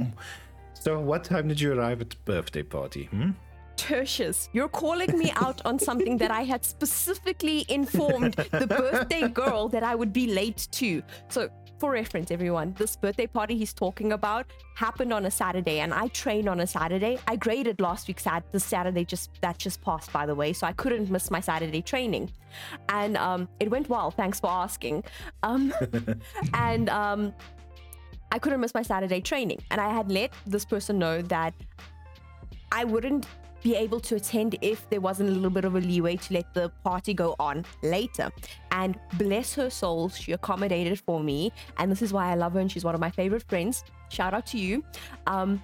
so 0.75 1.01
what 1.01 1.25
time 1.25 1.49
did 1.49 1.61
you 1.61 1.73
arrive 1.73 2.01
at 2.01 2.11
the 2.11 2.17
birthday 2.25 2.63
party? 2.63 3.05
Hmm? 3.07 3.31
Tertius, 3.77 4.49
you're 4.53 4.69
calling 4.69 5.17
me 5.19 5.33
out 5.37 5.65
on 5.65 5.79
something 5.79 6.19
that 6.19 6.31
I 6.31 6.43
had 6.43 6.65
specifically 6.65 7.65
informed 7.69 8.35
the 8.51 8.67
birthday 8.67 9.29
girl 9.29 9.69
that 9.69 9.83
I 9.83 9.95
would 9.95 10.13
be 10.13 10.27
late 10.27 10.67
to. 10.73 11.03
So, 11.29 11.49
for 11.79 11.93
reference, 11.93 12.31
everyone, 12.31 12.75
this 12.77 12.97
birthday 12.97 13.27
party 13.27 13.57
he's 13.57 13.73
talking 13.73 14.13
about 14.13 14.47
happened 14.75 15.13
on 15.13 15.27
a 15.27 15.31
Saturday, 15.31 15.81
and 15.81 15.95
I 15.95 16.09
trained 16.09 16.49
on 16.49 16.61
a 16.61 16.67
Saturday. 16.67 17.19
I 17.27 17.37
graded 17.37 17.81
last 17.81 18.09
week's 18.09 18.25
Sat 18.25 18.45
the 18.53 18.61
Saturday 18.61 19.05
just 19.05 19.31
that 19.41 19.59
just 19.59 19.81
passed, 19.83 20.13
by 20.13 20.27
the 20.27 20.35
way, 20.35 20.53
so 20.53 20.67
I 20.67 20.73
couldn't 20.73 21.11
miss 21.11 21.31
my 21.31 21.41
Saturday 21.41 21.83
training, 21.83 22.31
and 22.89 23.17
um, 23.17 23.49
it 23.61 23.71
went 23.71 23.89
well. 23.89 24.11
Thanks 24.11 24.41
for 24.41 24.51
asking. 24.51 25.05
Um, 25.43 25.73
and 26.55 26.89
um, 26.91 27.33
I 28.33 28.39
couldn't 28.39 28.61
miss 28.61 28.75
my 28.75 28.83
Saturday 28.83 29.21
training, 29.21 29.61
and 29.71 29.81
I 29.81 29.93
had 29.93 30.11
let 30.11 30.33
this 30.47 30.65
person 30.65 30.99
know 30.99 31.23
that 31.23 31.55
I 32.73 32.85
wouldn't 32.85 33.27
be 33.63 33.75
able 33.75 34.01
to 34.01 34.17
attend 34.17 34.57
if 34.61 34.89
there 34.91 35.01
wasn't 35.01 35.29
a 35.29 35.33
little 35.33 35.51
bit 35.51 35.65
of 35.65 35.75
a 35.75 35.81
leeway 35.81 36.17
to 36.17 36.35
let 36.35 36.53
the 36.55 36.71
party 36.85 37.15
go 37.15 37.35
on 37.39 37.65
later. 37.83 38.31
And 38.71 38.99
bless 39.15 39.55
her 39.55 39.71
soul, 39.71 40.09
she 40.09 40.33
accommodated 40.33 41.01
for 41.01 41.21
me. 41.21 41.53
And 41.79 41.91
this 41.91 42.03
is 42.03 42.13
why 42.13 42.31
I 42.31 42.35
love 42.35 42.55
her 42.55 42.61
and 42.61 42.71
she's 42.71 42.85
one 42.85 42.95
of 42.95 43.01
my 43.01 43.11
favorite 43.11 43.45
friends. 43.49 43.85
Shout 44.11 44.35
out 44.35 44.47
to 44.47 44.59
you. 44.59 44.85
Um, 45.27 45.63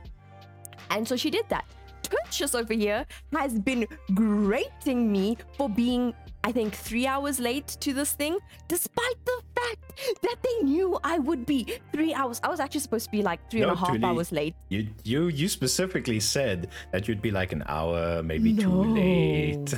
and 0.91 1.07
so 1.07 1.17
she 1.17 1.31
did 1.31 1.49
that. 1.49 1.65
Tertius 2.03 2.55
over 2.55 2.75
here 2.75 3.07
has 3.33 3.59
been 3.59 3.87
grating 4.15 5.11
me 5.11 5.39
for 5.57 5.69
being, 5.69 6.15
I 6.47 6.53
think, 6.53 6.75
three 6.75 7.07
hours 7.07 7.41
late 7.41 7.67
to 7.81 7.95
this 7.95 8.13
thing, 8.13 8.37
despite 8.69 9.17
the 9.25 9.41
fact 9.57 9.81
that 10.23 10.37
they 10.43 10.65
knew 10.67 10.99
I 11.03 11.19
would 11.19 11.47
be 11.47 11.67
three 11.91 12.13
hours. 12.13 12.39
I 12.45 12.49
was 12.49 12.61
actually 12.61 12.81
supposed 12.81 13.07
to 13.07 13.11
be 13.11 13.23
like 13.23 13.41
three 13.51 13.63
and 13.63 13.71
a 13.71 13.75
half 13.75 13.89
Tuli. 13.89 14.05
hours 14.05 14.31
late. 14.31 14.55
You 14.69 14.89
you 15.05 15.29
you 15.29 15.49
specifically 15.49 16.21
said 16.21 16.69
that 16.93 17.09
you'd 17.09 17.23
be 17.23 17.31
like 17.31 17.53
an 17.53 17.65
hour, 17.67 18.23
maybe 18.23 18.53
No. 18.53 18.63
too 18.63 18.85
late. 18.93 19.75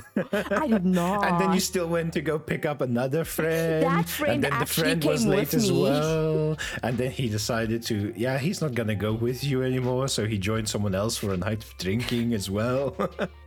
I 0.62 0.66
did 0.66 0.84
not. 0.84 1.24
and 1.28 1.40
then 1.40 1.52
you 1.52 1.60
still 1.60 1.86
went 1.86 2.12
to 2.14 2.20
go 2.20 2.36
pick 2.36 2.66
up 2.66 2.80
another 2.80 3.22
friend. 3.24 3.84
That 3.84 4.08
friend 4.08 4.44
and 4.44 4.52
then 4.52 4.58
the 4.58 4.66
friend 4.66 5.04
was 5.04 5.24
late 5.24 5.54
as 5.54 5.70
me. 5.70 5.82
well. 5.82 6.56
And 6.82 6.98
then 6.98 7.12
he 7.12 7.28
decided 7.28 7.82
to, 7.84 8.12
yeah, 8.16 8.38
he's 8.38 8.60
not 8.60 8.74
gonna 8.74 8.96
go 8.96 9.12
with 9.12 9.44
you 9.44 9.62
anymore. 9.62 10.08
So 10.08 10.26
he 10.26 10.36
joined 10.36 10.68
someone 10.68 10.96
else 10.96 11.16
for 11.16 11.32
a 11.32 11.36
night 11.36 11.62
of 11.62 11.76
drinking 11.78 12.34
as 12.34 12.50
well. 12.50 12.96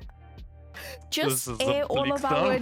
just 1.10 1.30
This 1.30 1.48
is 1.48 1.58
the 1.58 1.66
air 1.66 1.84
all 1.86 2.12
of 2.12 2.24
our 2.26 2.60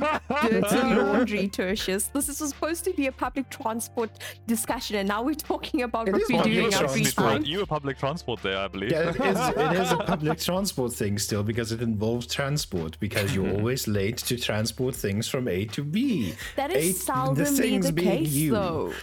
dirty 0.49 0.75
laundry, 0.95 1.47
Tertius. 1.47 2.07
This 2.07 2.30
is 2.30 2.38
supposed 2.38 2.84
to 2.86 2.93
be 2.93 3.07
a 3.07 3.11
public 3.11 3.49
transport 3.49 4.09
discussion, 4.47 4.97
and 4.97 5.07
now 5.07 5.21
we're 5.23 5.36
talking 5.36 5.82
about 5.84 6.07
It 6.07 6.13
what 6.13 6.21
is 6.21 6.30
we're 6.30 6.38
public 6.38 6.53
doing 6.53 6.73
our 6.73 6.88
free 6.88 7.01
transport. 7.01 7.32
time. 7.32 7.45
You 7.45 7.59
were 7.59 7.65
public 7.65 7.97
transport 7.97 8.41
there, 8.41 8.57
I 8.57 8.67
believe. 8.67 8.91
yeah, 8.91 9.09
it 9.09 9.15
is, 9.15 9.39
it 9.57 9.82
is 9.82 9.91
a 9.91 9.97
public 9.97 10.39
transport 10.39 10.93
thing 10.93 11.17
still 11.17 11.43
because 11.43 11.71
it 11.71 11.82
involves 11.82 12.28
transport 12.28 12.97
because 12.99 13.36
you're 13.36 13.45
mm-hmm. 13.45 13.57
always 13.57 13.88
late 13.88 14.17
to 14.17 14.38
transport 14.38 14.95
things 14.95 15.28
from 15.28 15.47
A 15.47 15.65
to 15.65 15.84
B. 15.84 16.34
That 16.55 16.71
A- 16.71 16.78
is 16.78 17.03
seldomly 17.03 17.57
things 17.57 17.88
the 17.88 17.93
being 17.93 18.07
case, 18.09 18.30
you. 18.30 18.51
though. 18.51 18.93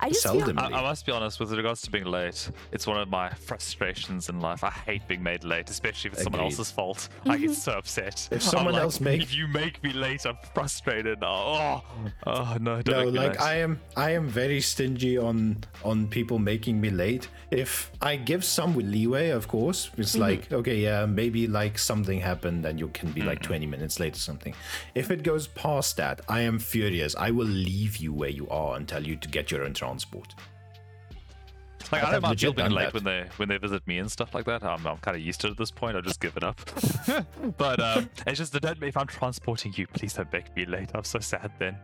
I 0.00 0.08
just 0.10 0.26
feel 0.26 0.58
I, 0.58 0.66
I 0.66 0.82
must 0.82 1.06
be 1.06 1.12
honest, 1.12 1.40
with 1.40 1.52
regards 1.52 1.82
to 1.82 1.90
being 1.90 2.04
late, 2.04 2.50
it's 2.72 2.86
one 2.86 3.00
of 3.00 3.08
my 3.08 3.30
frustrations 3.30 4.28
in 4.28 4.40
life. 4.40 4.64
I 4.64 4.70
hate 4.70 5.06
being 5.08 5.22
made 5.22 5.44
late, 5.44 5.70
especially 5.70 6.08
if 6.08 6.14
it's 6.14 6.24
someone 6.24 6.40
Agreed. 6.40 6.52
else's 6.52 6.70
fault. 6.70 7.08
I 7.26 7.36
get 7.38 7.54
so 7.54 7.72
upset. 7.72 8.28
If 8.30 8.32
I'm 8.32 8.40
someone 8.40 8.74
like, 8.74 8.82
else 8.82 9.00
make- 9.00 9.22
if 9.22 9.34
you 9.34 9.48
make 9.48 9.82
me 9.82 9.92
late, 9.92 10.26
I'm 10.26 10.36
frustrated. 10.52 11.18
Oh, 11.22 11.82
oh, 11.82 11.82
oh 12.26 12.56
no, 12.60 12.82
don't 12.82 12.88
no 12.88 13.04
make 13.04 13.12
me 13.12 13.18
like 13.18 13.30
late. 13.30 13.40
i 13.40 13.54
am 13.56 13.80
i 13.96 14.10
am 14.10 14.28
very 14.28 14.60
stingy 14.60 15.16
on 15.16 15.56
on 15.84 16.06
people 16.08 16.38
making 16.38 16.80
me 16.80 16.90
late 16.90 17.28
if 17.50 17.90
i 18.00 18.16
give 18.16 18.44
some 18.44 18.74
leeway 18.74 19.30
of 19.30 19.48
course 19.48 19.90
it's 19.96 20.12
mm-hmm. 20.12 20.22
like 20.22 20.52
okay 20.52 20.76
yeah 20.76 21.06
maybe 21.06 21.46
like 21.46 21.78
something 21.78 22.20
happened 22.20 22.64
and 22.66 22.78
you 22.78 22.88
can 22.88 23.10
be 23.12 23.22
like 23.22 23.40
20 23.42 23.66
minutes 23.66 24.00
late 24.00 24.14
or 24.14 24.20
something 24.20 24.54
if 24.94 25.10
it 25.10 25.22
goes 25.22 25.46
past 25.46 25.96
that 25.96 26.20
i 26.28 26.40
am 26.40 26.58
furious 26.58 27.14
i 27.16 27.30
will 27.30 27.46
leave 27.46 27.96
you 27.96 28.12
where 28.12 28.30
you 28.30 28.48
are 28.48 28.76
and 28.76 28.88
tell 28.88 29.04
you 29.04 29.16
to 29.16 29.28
get 29.28 29.50
your 29.50 29.64
own 29.64 29.72
transport 29.72 29.93
Like 31.92 32.02
I've 32.02 32.08
I 32.08 32.12
don't 32.12 32.22
mind 32.22 32.30
legit 32.32 32.48
people 32.50 32.54
being 32.54 32.68
done 32.70 32.76
late 32.76 32.84
that. 32.86 32.94
when 32.94 33.04
they 33.04 33.28
when 33.36 33.48
they 33.48 33.58
visit 33.58 33.86
me 33.86 33.98
and 33.98 34.10
stuff 34.10 34.34
like 34.34 34.46
that. 34.46 34.64
I'm, 34.64 34.86
I'm 34.86 34.96
kind 34.98 35.16
of 35.16 35.22
used 35.22 35.40
to 35.42 35.48
it 35.48 35.50
at 35.50 35.56
this 35.58 35.70
point. 35.70 35.96
I've 35.96 36.04
just 36.04 36.20
given 36.20 36.42
up. 36.42 36.58
but 37.58 37.78
um, 37.80 38.08
it's 38.26 38.38
just 38.38 38.52
that 38.54 38.62
don't, 38.62 38.82
if 38.82 38.96
I'm 38.96 39.06
transporting 39.06 39.72
you, 39.76 39.86
please 39.88 40.14
don't 40.14 40.32
make 40.32 40.54
me 40.56 40.64
late. 40.64 40.90
I'm 40.94 41.04
so 41.04 41.18
sad 41.18 41.52
then. 41.58 41.76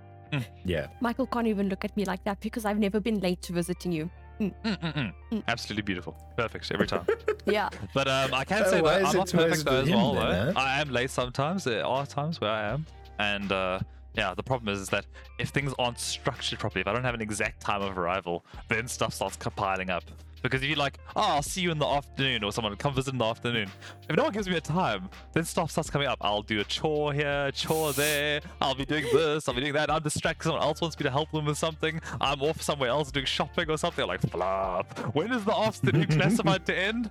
yeah 0.64 0.86
Michael 1.00 1.26
can't 1.26 1.48
even 1.48 1.68
look 1.68 1.84
at 1.84 1.94
me 1.96 2.04
like 2.04 2.22
that 2.24 2.38
because 2.40 2.64
I've 2.64 2.78
never 2.78 3.00
been 3.00 3.18
late 3.20 3.42
to 3.42 3.52
visiting 3.52 3.92
you. 3.92 4.08
Mm-mm-mm. 4.40 5.12
Absolutely 5.48 5.82
beautiful, 5.82 6.16
perfect 6.36 6.70
every 6.72 6.86
time. 6.86 7.04
Yeah. 7.46 7.68
But 7.92 8.06
um, 8.08 8.32
I 8.32 8.44
can 8.44 8.62
Oh, 8.64 8.70
say 8.70 8.80
that 8.80 9.06
I'm 9.06 9.16
not 9.16 9.30
perfect 9.30 9.64
though 9.64 9.80
as 9.80 9.90
well. 9.90 10.14
then, 10.14 10.46
though. 10.46 10.52
huh? 10.52 10.60
I 10.60 10.80
am 10.80 10.90
late 10.90 11.10
sometimes. 11.10 11.64
There 11.64 11.84
are 11.84 12.06
times 12.06 12.40
where 12.40 12.50
I 12.50 12.68
am, 12.70 12.86
and 13.18 13.50
uh, 13.50 13.80
yeah, 14.14 14.34
the 14.34 14.42
problem 14.42 14.72
is, 14.72 14.80
is 14.80 14.88
that 14.88 15.06
if 15.38 15.50
things 15.50 15.72
aren't 15.78 15.98
structured 15.98 16.58
properly, 16.58 16.80
if 16.80 16.86
I 16.86 16.92
don't 16.92 17.04
have 17.04 17.14
an 17.14 17.20
exact 17.20 17.60
time 17.60 17.82
of 17.82 17.96
arrival, 17.96 18.44
then 18.68 18.88
stuff 18.88 19.14
starts 19.14 19.36
compiling 19.36 19.90
up. 19.90 20.04
Because 20.42 20.62
if 20.62 20.68
you're 20.68 20.78
like, 20.78 20.98
oh, 21.16 21.22
I'll 21.22 21.42
see 21.42 21.60
you 21.60 21.70
in 21.70 21.78
the 21.78 21.86
afternoon, 21.86 22.44
or 22.44 22.52
someone 22.52 22.74
come 22.76 22.94
visit 22.94 23.12
in 23.12 23.18
the 23.18 23.24
afternoon, 23.24 23.68
if 24.08 24.16
no 24.16 24.24
one 24.24 24.32
gives 24.32 24.48
me 24.48 24.56
a 24.56 24.60
time, 24.60 25.10
then 25.32 25.44
stuff 25.44 25.70
starts 25.70 25.90
coming 25.90 26.08
up. 26.08 26.18
I'll 26.20 26.42
do 26.42 26.60
a 26.60 26.64
chore 26.64 27.12
here, 27.12 27.46
a 27.48 27.52
chore 27.52 27.92
there. 27.92 28.40
I'll 28.60 28.74
be 28.74 28.86
doing 28.86 29.04
this. 29.12 29.48
I'll 29.48 29.54
be 29.54 29.60
doing 29.60 29.74
that. 29.74 29.90
I'm 29.90 30.02
distracted. 30.02 30.44
Someone 30.44 30.62
else 30.62 30.80
wants 30.80 30.98
me 30.98 31.04
to 31.04 31.10
help 31.10 31.30
them 31.30 31.44
with 31.44 31.58
something. 31.58 32.00
I'm 32.20 32.40
off 32.42 32.62
somewhere 32.62 32.88
else 32.88 33.10
doing 33.10 33.26
shopping 33.26 33.70
or 33.70 33.76
something. 33.76 34.02
I'm 34.02 34.08
like, 34.08 34.22
flop. 34.22 34.98
When 35.14 35.30
is 35.32 35.44
the 35.44 35.56
afternoon 35.56 36.06
classified 36.10 36.64
to 36.66 36.76
end? 36.78 37.10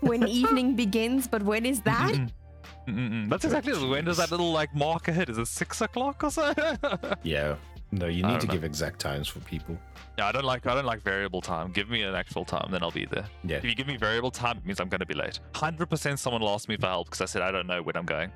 When 0.00 0.26
evening 0.28 0.76
begins, 0.76 1.26
but 1.26 1.42
when 1.42 1.66
is 1.66 1.80
that? 1.82 2.12
Mm-hmm. 2.12 2.41
Mm-mm. 2.88 3.28
That's 3.30 3.44
exactly 3.44 3.72
it. 3.72 3.88
When 3.88 4.04
does 4.04 4.16
that 4.16 4.30
little 4.30 4.52
like 4.52 4.74
marker 4.74 5.12
hit? 5.12 5.28
Is 5.28 5.38
it 5.38 5.46
six 5.46 5.80
o'clock 5.80 6.24
or 6.24 6.30
so? 6.30 6.52
yeah 7.22 7.56
no 7.94 8.06
you 8.06 8.22
need 8.24 8.40
to 8.40 8.46
know. 8.46 8.54
give 8.54 8.64
exact 8.64 8.98
times 8.98 9.28
for 9.28 9.38
people 9.40 9.76
yeah, 10.18 10.26
I 10.26 10.32
don't 10.32 10.44
like 10.44 10.66
I 10.66 10.74
don't 10.74 10.84
like 10.84 11.00
variable 11.02 11.40
time. 11.40 11.72
Give 11.72 11.88
me 11.88 12.02
an 12.02 12.14
actual 12.14 12.44
time, 12.44 12.68
then 12.70 12.82
I'll 12.82 12.90
be 12.90 13.06
there. 13.06 13.24
Yeah. 13.44 13.56
If 13.56 13.64
you 13.64 13.74
give 13.74 13.86
me 13.86 13.96
variable 13.96 14.30
time, 14.30 14.58
it 14.58 14.66
means 14.66 14.78
I'm 14.78 14.90
going 14.90 15.00
to 15.00 15.06
be 15.06 15.14
late. 15.14 15.40
Hundred 15.54 15.86
percent, 15.88 16.18
someone 16.18 16.42
will 16.42 16.50
ask 16.50 16.68
me 16.68 16.76
for 16.76 16.86
help 16.86 17.06
because 17.06 17.22
I 17.22 17.24
said 17.24 17.40
I 17.40 17.50
don't 17.50 17.66
know 17.66 17.82
when 17.82 17.96
I'm 17.96 18.04
going. 18.04 18.30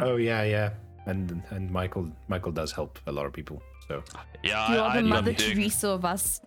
oh 0.00 0.16
yeah 0.16 0.42
yeah 0.44 0.70
and 1.06 1.42
and 1.50 1.70
michael 1.70 2.08
michael 2.28 2.52
does 2.52 2.70
help 2.72 2.98
a 3.08 3.12
lot 3.12 3.26
of 3.26 3.32
people 3.32 3.60
so 3.88 4.02
Yeah, 4.42 4.72
you're 4.72 4.82
I 4.82 4.92
the 4.92 4.98
end 4.98 5.06
up 5.12 5.24
Mother 5.24 5.34
Teresa 5.34 5.88
of 5.88 6.04
us. 6.04 6.40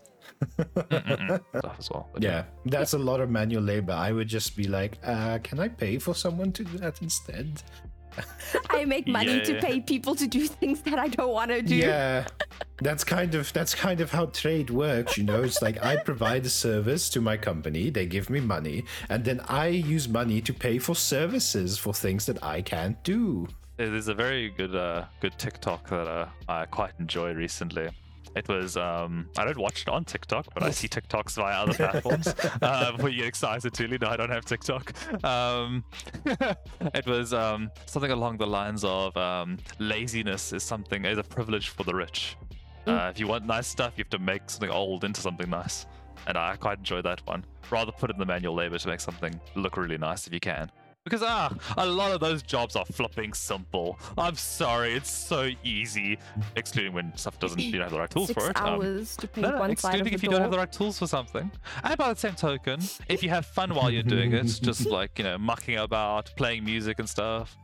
stuff 0.59 1.75
as 1.79 1.89
well. 1.89 2.09
but 2.13 2.21
yeah 2.21 2.43
that's 2.65 2.93
a 2.93 2.97
lot 2.97 3.19
of 3.19 3.29
manual 3.29 3.63
labor 3.63 3.93
i 3.93 4.11
would 4.11 4.27
just 4.27 4.55
be 4.55 4.67
like 4.67 4.97
uh 5.03 5.37
can 5.43 5.59
i 5.59 5.67
pay 5.67 5.97
for 5.97 6.13
someone 6.13 6.51
to 6.51 6.63
do 6.63 6.77
that 6.77 7.01
instead 7.01 7.61
I 8.69 8.85
make 8.85 9.07
money 9.07 9.41
to 9.41 9.59
pay 9.59 9.81
people 9.81 10.15
to 10.15 10.27
do 10.27 10.47
things 10.47 10.81
that 10.81 10.99
I 10.99 11.07
don't 11.07 11.31
want 11.31 11.51
to 11.51 11.61
do. 11.61 11.75
Yeah, 11.75 12.27
that's 12.81 13.03
kind 13.03 13.35
of 13.35 13.51
that's 13.53 13.75
kind 13.75 14.01
of 14.01 14.11
how 14.11 14.27
trade 14.27 14.69
works. 14.69 15.17
You 15.17 15.23
know, 15.23 15.43
it's 15.43 15.61
like 15.61 15.83
I 15.83 15.97
provide 15.97 16.45
a 16.45 16.49
service 16.49 17.09
to 17.09 17.21
my 17.21 17.37
company, 17.37 17.89
they 17.89 18.05
give 18.05 18.29
me 18.29 18.39
money, 18.39 18.85
and 19.09 19.23
then 19.23 19.41
I 19.47 19.67
use 19.67 20.07
money 20.07 20.41
to 20.41 20.53
pay 20.53 20.79
for 20.79 20.95
services 20.95 21.77
for 21.77 21.93
things 21.93 22.25
that 22.27 22.43
I 22.43 22.61
can't 22.61 23.01
do. 23.03 23.47
There's 23.77 24.07
a 24.07 24.13
very 24.13 24.49
good 24.51 24.75
uh, 24.75 25.05
good 25.19 25.37
TikTok 25.37 25.89
that 25.89 26.07
uh, 26.07 26.27
I 26.47 26.65
quite 26.65 26.93
enjoy 26.99 27.33
recently. 27.33 27.89
It 28.35 28.49
was 28.49 28.75
um, 28.75 29.29
I 29.37 29.45
don't 29.45 29.57
watch 29.57 29.83
it 29.83 29.89
on 29.89 30.03
TikTok, 30.03 30.53
but 30.53 30.61
I 30.61 30.71
see 30.71 30.89
TikToks 30.89 31.35
via 31.35 31.63
other 31.63 31.73
platforms. 31.73 32.27
uh, 32.61 32.91
before 32.91 33.09
you 33.09 33.19
get 33.19 33.27
excited, 33.27 33.73
Tuli, 33.73 33.97
no, 33.99 34.07
I 34.07 34.17
don't 34.17 34.29
have 34.29 34.43
TikTok. 34.43 34.93
Um, 35.23 35.85
it 36.25 37.05
was 37.05 37.33
um, 37.33 37.71
something 37.85 38.11
along 38.11 38.37
the 38.37 38.47
lines 38.47 38.83
of 38.83 39.15
um, 39.15 39.57
laziness 39.79 40.51
is 40.51 40.63
something 40.63 41.05
is 41.05 41.17
a 41.17 41.23
privilege 41.23 41.69
for 41.69 41.83
the 41.83 41.95
rich. 41.95 42.35
Uh, 42.85 43.09
if 43.11 43.19
you 43.19 43.27
want 43.27 43.45
nice 43.45 43.67
stuff, 43.67 43.93
you 43.95 44.03
have 44.03 44.09
to 44.09 44.19
make 44.19 44.49
something 44.49 44.69
old 44.69 45.05
into 45.05 45.21
something 45.21 45.49
nice, 45.49 45.85
and 46.27 46.37
I 46.37 46.55
quite 46.57 46.77
enjoy 46.77 47.01
that 47.03 47.25
one. 47.25 47.45
Rather 47.71 47.91
put 47.91 48.11
in 48.11 48.17
the 48.17 48.25
manual 48.25 48.53
labor 48.53 48.77
to 48.77 48.87
make 48.87 48.99
something 48.99 49.39
look 49.55 49.77
really 49.77 49.97
nice 49.97 50.27
if 50.27 50.33
you 50.33 50.39
can. 50.39 50.69
Because 51.05 51.21
ah, 51.23 51.55
a 51.77 51.85
lot 51.85 52.11
of 52.11 52.19
those 52.19 52.41
jobs 52.41 52.75
are 52.75 52.83
flipping 52.83 53.31
simple. 53.33 53.99
I'm 54.17 54.33
sorry, 54.33 54.93
it's 54.93 55.11
so 55.11 55.51
easy, 55.63 56.17
excluding 56.55 56.93
when 56.93 57.15
stuff 57.15 57.39
doesn't 57.39 57.59
you 57.59 57.73
don't 57.73 57.83
have 57.83 57.91
the 57.91 57.99
right 57.99 58.09
tools 58.09 58.29
Six 58.29 58.43
for 58.43 58.49
it. 58.49 58.59
Um, 58.59 58.79
to 58.81 59.27
paint 59.27 59.37
no, 59.37 59.51
no, 59.51 59.59
one 59.59 59.77
side 59.77 60.01
of 60.01 60.07
excluding 60.07 60.13
if 60.13 60.23
you 60.23 60.29
door. 60.29 60.39
don't 60.39 60.41
have 60.41 60.51
the 60.51 60.57
right 60.57 60.71
tools 60.71 60.97
for 60.97 61.05
something. 61.05 61.51
And 61.83 61.97
by 61.97 62.11
the 62.11 62.19
same 62.19 62.33
token, 62.33 62.79
if 63.07 63.21
you 63.21 63.29
have 63.29 63.45
fun 63.45 63.75
while 63.75 63.91
you're 63.91 64.01
doing 64.01 64.33
it, 64.33 64.45
just 64.45 64.85
like, 64.87 65.19
you 65.19 65.25
know, 65.25 65.37
mucking 65.37 65.77
about, 65.77 66.35
playing 66.37 66.65
music 66.65 66.97
and 66.97 67.07
stuff. 67.07 67.55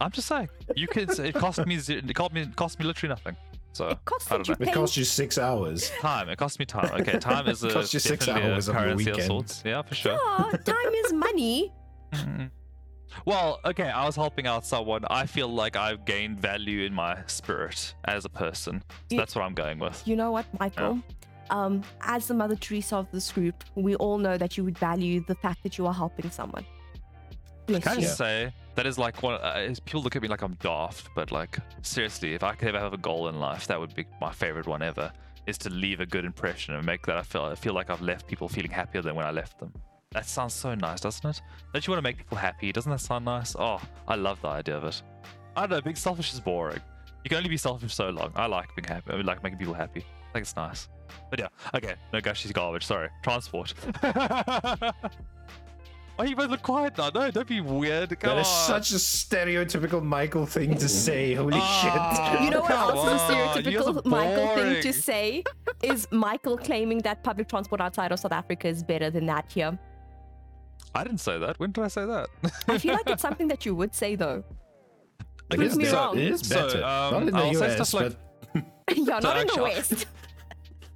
I'm 0.00 0.12
just 0.12 0.28
saying, 0.28 0.48
you 0.76 0.86
could. 0.86 1.18
It 1.18 1.34
cost 1.34 1.66
me. 1.66 1.74
It 1.74 2.14
cost 2.14 2.32
me. 2.32 2.42
It 2.42 2.54
cost 2.54 2.78
me 2.78 2.84
literally 2.84 3.08
nothing. 3.08 3.36
So 3.74 3.88
It 3.88 3.98
costs 4.04 4.30
I 4.30 4.36
don't 4.36 4.48
you 4.48 4.54
know. 4.66 4.70
It 4.70 4.74
costs 4.74 4.96
you 4.96 5.04
six 5.04 5.36
hours. 5.36 5.90
Time. 6.00 6.28
It 6.28 6.36
costs 6.38 6.58
me 6.60 6.64
time. 6.64 6.90
Okay, 7.00 7.18
time 7.18 7.48
is 7.48 7.62
a 7.64 7.70
Costs 7.70 7.92
you 7.92 7.98
six 8.00 8.24
definitely 8.26 8.52
hours 8.52 8.68
a 8.68 8.70
on 8.72 8.76
your 8.76 8.84
currency 8.94 9.10
of 9.10 9.16
weekend. 9.16 9.26
sorts. 9.28 9.62
Yeah, 9.66 9.82
for 9.82 9.94
sure. 9.96 10.12
Yeah, 10.12 10.56
time 10.64 10.94
is 11.04 11.12
money. 11.26 11.72
Mhm. 12.12 12.50
Well, 13.26 13.60
okay, 13.64 13.90
I 13.90 14.04
was 14.06 14.16
helping 14.16 14.46
out 14.46 14.64
someone. 14.64 15.04
I 15.10 15.26
feel 15.26 15.48
like 15.48 15.76
I've 15.76 16.04
gained 16.04 16.40
value 16.40 16.84
in 16.84 16.92
my 16.94 17.18
spirit 17.26 17.94
as 18.06 18.24
a 18.24 18.28
person. 18.28 18.80
So 18.88 18.94
You- 19.10 19.18
that's 19.18 19.34
what 19.34 19.42
I'm 19.42 19.54
going 19.54 19.78
with. 19.80 20.02
You 20.06 20.16
know 20.16 20.30
what, 20.30 20.46
Michael? 20.60 21.00
Um, 21.50 21.82
as 22.00 22.26
the 22.28 22.34
Mother 22.34 22.56
Teresa 22.56 22.96
of 22.96 23.06
this 23.12 23.30
group, 23.30 23.64
we 23.74 23.94
all 23.96 24.18
know 24.18 24.38
that 24.38 24.56
you 24.56 24.64
would 24.64 24.78
value 24.78 25.22
the 25.26 25.34
fact 25.34 25.62
that 25.64 25.78
you 25.78 25.86
are 25.86 25.92
helping 25.94 26.30
someone. 26.30 26.64
Bless 27.66 27.82
Can 27.82 27.92
I 27.92 27.94
you. 27.96 28.00
just 28.02 28.16
say 28.18 28.52
that 28.74 28.86
is 28.86 28.98
like 28.98 29.22
one? 29.22 29.34
Uh, 29.34 29.74
people 29.84 30.02
look 30.02 30.16
at 30.16 30.22
me 30.22 30.28
like 30.28 30.42
I'm 30.42 30.54
daft, 30.54 31.08
but 31.14 31.30
like 31.32 31.58
seriously, 31.82 32.34
if 32.34 32.42
I 32.42 32.54
could 32.54 32.68
ever 32.68 32.78
have 32.78 32.92
a 32.92 32.98
goal 32.98 33.28
in 33.28 33.38
life, 33.38 33.66
that 33.66 33.78
would 33.78 33.94
be 33.94 34.04
my 34.20 34.32
favorite 34.32 34.66
one 34.66 34.82
ever. 34.82 35.12
Is 35.46 35.58
to 35.58 35.70
leave 35.70 36.00
a 36.00 36.06
good 36.06 36.24
impression 36.24 36.74
and 36.74 36.86
make 36.86 37.04
that 37.06 37.18
I 37.18 37.22
feel 37.22 37.44
I 37.44 37.54
feel 37.54 37.74
like 37.74 37.90
I've 37.90 38.00
left 38.00 38.26
people 38.26 38.48
feeling 38.48 38.70
happier 38.70 39.02
than 39.02 39.14
when 39.14 39.26
I 39.26 39.30
left 39.30 39.58
them. 39.58 39.72
That 40.12 40.26
sounds 40.26 40.54
so 40.54 40.74
nice, 40.74 41.00
doesn't 41.00 41.28
it? 41.28 41.42
Don't 41.72 41.86
you 41.86 41.90
want 41.90 41.98
to 41.98 42.02
make 42.02 42.16
people 42.16 42.38
happy? 42.38 42.72
Doesn't 42.72 42.90
that 42.90 43.00
sound 43.00 43.24
nice? 43.24 43.54
Oh, 43.58 43.80
I 44.08 44.14
love 44.14 44.40
the 44.40 44.48
idea 44.48 44.76
of 44.76 44.84
it. 44.84 45.02
I 45.56 45.62
don't 45.62 45.70
know. 45.70 45.80
Being 45.80 45.96
selfish 45.96 46.32
is 46.32 46.40
boring. 46.40 46.80
You 47.24 47.28
can 47.28 47.38
only 47.38 47.48
be 47.48 47.56
selfish 47.56 47.94
so 47.94 48.10
long. 48.10 48.32
I 48.36 48.46
like 48.46 48.68
being 48.76 48.86
happy. 48.86 49.12
I 49.12 49.16
like 49.16 49.42
making 49.42 49.58
people 49.58 49.74
happy. 49.74 50.00
I 50.00 50.32
think 50.32 50.44
it's 50.44 50.56
nice. 50.56 50.88
But 51.30 51.40
yeah, 51.40 51.48
okay. 51.74 51.94
No, 52.12 52.20
gosh, 52.20 52.40
she's 52.40 52.52
garbage. 52.52 52.84
Sorry. 52.84 53.08
Transport. 53.22 53.74
Why 56.16 56.26
you 56.26 56.36
both 56.36 56.48
look 56.50 56.62
quiet 56.62 56.96
now? 56.96 57.10
No, 57.12 57.28
don't 57.30 57.48
be 57.48 57.60
weird. 57.60 58.18
Come 58.20 58.36
That 58.36 58.42
is 58.42 58.46
on. 58.46 58.66
such 58.82 58.92
a 58.92 58.94
stereotypical 58.94 60.00
Michael 60.00 60.46
thing 60.46 60.76
to 60.78 60.88
say. 60.88 61.34
Holy 61.34 61.52
shit! 61.60 61.92
You 62.42 62.50
know 62.50 62.60
what 62.60 62.70
Come 62.70 62.90
else 62.96 63.06
is 63.06 63.30
a 63.30 63.34
on, 63.36 63.56
stereotypical 63.64 64.04
Michael 64.04 64.54
thing 64.54 64.82
to 64.82 64.92
say? 64.92 65.42
Is 65.82 66.06
Michael 66.12 66.56
claiming 66.56 66.98
that 66.98 67.24
public 67.24 67.48
transport 67.48 67.80
outside 67.80 68.12
of 68.12 68.20
South 68.20 68.30
Africa 68.32 68.68
is 68.68 68.84
better 68.84 69.10
than 69.10 69.26
that 69.26 69.50
here? 69.50 69.76
I 70.94 71.02
didn't 71.02 71.18
say 71.18 71.36
that. 71.38 71.58
When 71.58 71.72
did 71.72 71.82
I 71.82 71.88
say 71.88 72.06
that? 72.06 72.28
I 72.68 72.78
feel 72.78 72.92
like 72.94 73.10
it's 73.10 73.22
something 73.28 73.48
that 73.48 73.66
you 73.66 73.74
would 73.74 73.92
say 73.92 74.14
though. 74.14 74.44
shit! 75.50 75.58
Prove 75.58 75.76
me 75.76 75.84
better- 75.84 75.96
wrong. 75.96 76.16
It 76.18 76.30
is 76.30 76.40
So, 76.46 76.54
better. 76.68 76.84
um, 76.84 77.12
Not 77.12 77.22
in 77.22 77.26
the 77.32 77.38
I'll 77.38 77.54
say 77.54 77.74
stuff 77.74 77.94
like- 77.94 78.16
but 78.86 78.96
yeah, 78.96 79.18
not 79.18 79.36
in 79.36 79.46
the 79.48 79.52
actually- 79.52 79.62
West. 79.62 80.06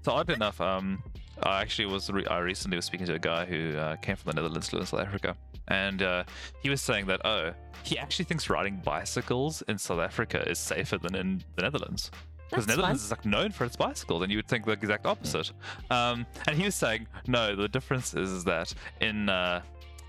So 0.05 0.13
odd 0.13 0.31
enough, 0.31 0.61
um, 0.61 1.03
I 1.43 1.61
actually 1.61 1.87
was 1.87 2.11
re- 2.11 2.27
I 2.27 2.39
recently 2.39 2.77
was 2.77 2.85
speaking 2.85 3.07
to 3.07 3.15
a 3.15 3.19
guy 3.19 3.45
who 3.45 3.77
uh, 3.77 3.97
came 3.97 4.17
from 4.17 4.31
the 4.31 4.35
Netherlands 4.35 4.69
to 4.69 4.77
live 4.77 4.83
in 4.83 4.87
South 4.87 5.01
Africa, 5.01 5.37
and 5.69 6.03
uh, 6.03 6.25
he 6.63 6.71
was 6.71 6.81
saying 6.81 7.07
that 7.07 7.21
oh, 7.25 7.53
he 7.83 7.99
actually 7.99 8.25
thinks 8.25 8.51
riding 8.51 8.77
bicycles 8.85 9.63
in 9.69 9.79
South 9.79 10.01
Africa 10.01 10.49
is 10.49 10.59
safer 10.59 10.99
than 10.99 11.15
in 11.15 11.45
the 11.57 11.63
Netherlands. 11.63 12.11
Because 12.51 12.67
Netherlands 12.67 13.03
fun. 13.03 13.07
is 13.07 13.11
like 13.11 13.25
known 13.27 13.51
for 13.53 13.65
its 13.65 13.77
bicycles, 13.77 14.23
and 14.23 14.33
you 14.33 14.39
would 14.39 14.49
think 14.49 14.65
the 14.65 14.73
exact 14.73 15.05
opposite. 15.05 15.53
Um, 15.91 16.25
and 16.47 16.57
he 16.57 16.65
was 16.65 16.75
saying, 16.75 17.07
no, 17.27 17.55
the 17.55 17.69
difference 17.69 18.15
is, 18.15 18.31
is 18.31 18.45
that 18.45 18.73
in 19.03 19.29
uh, 19.29 19.61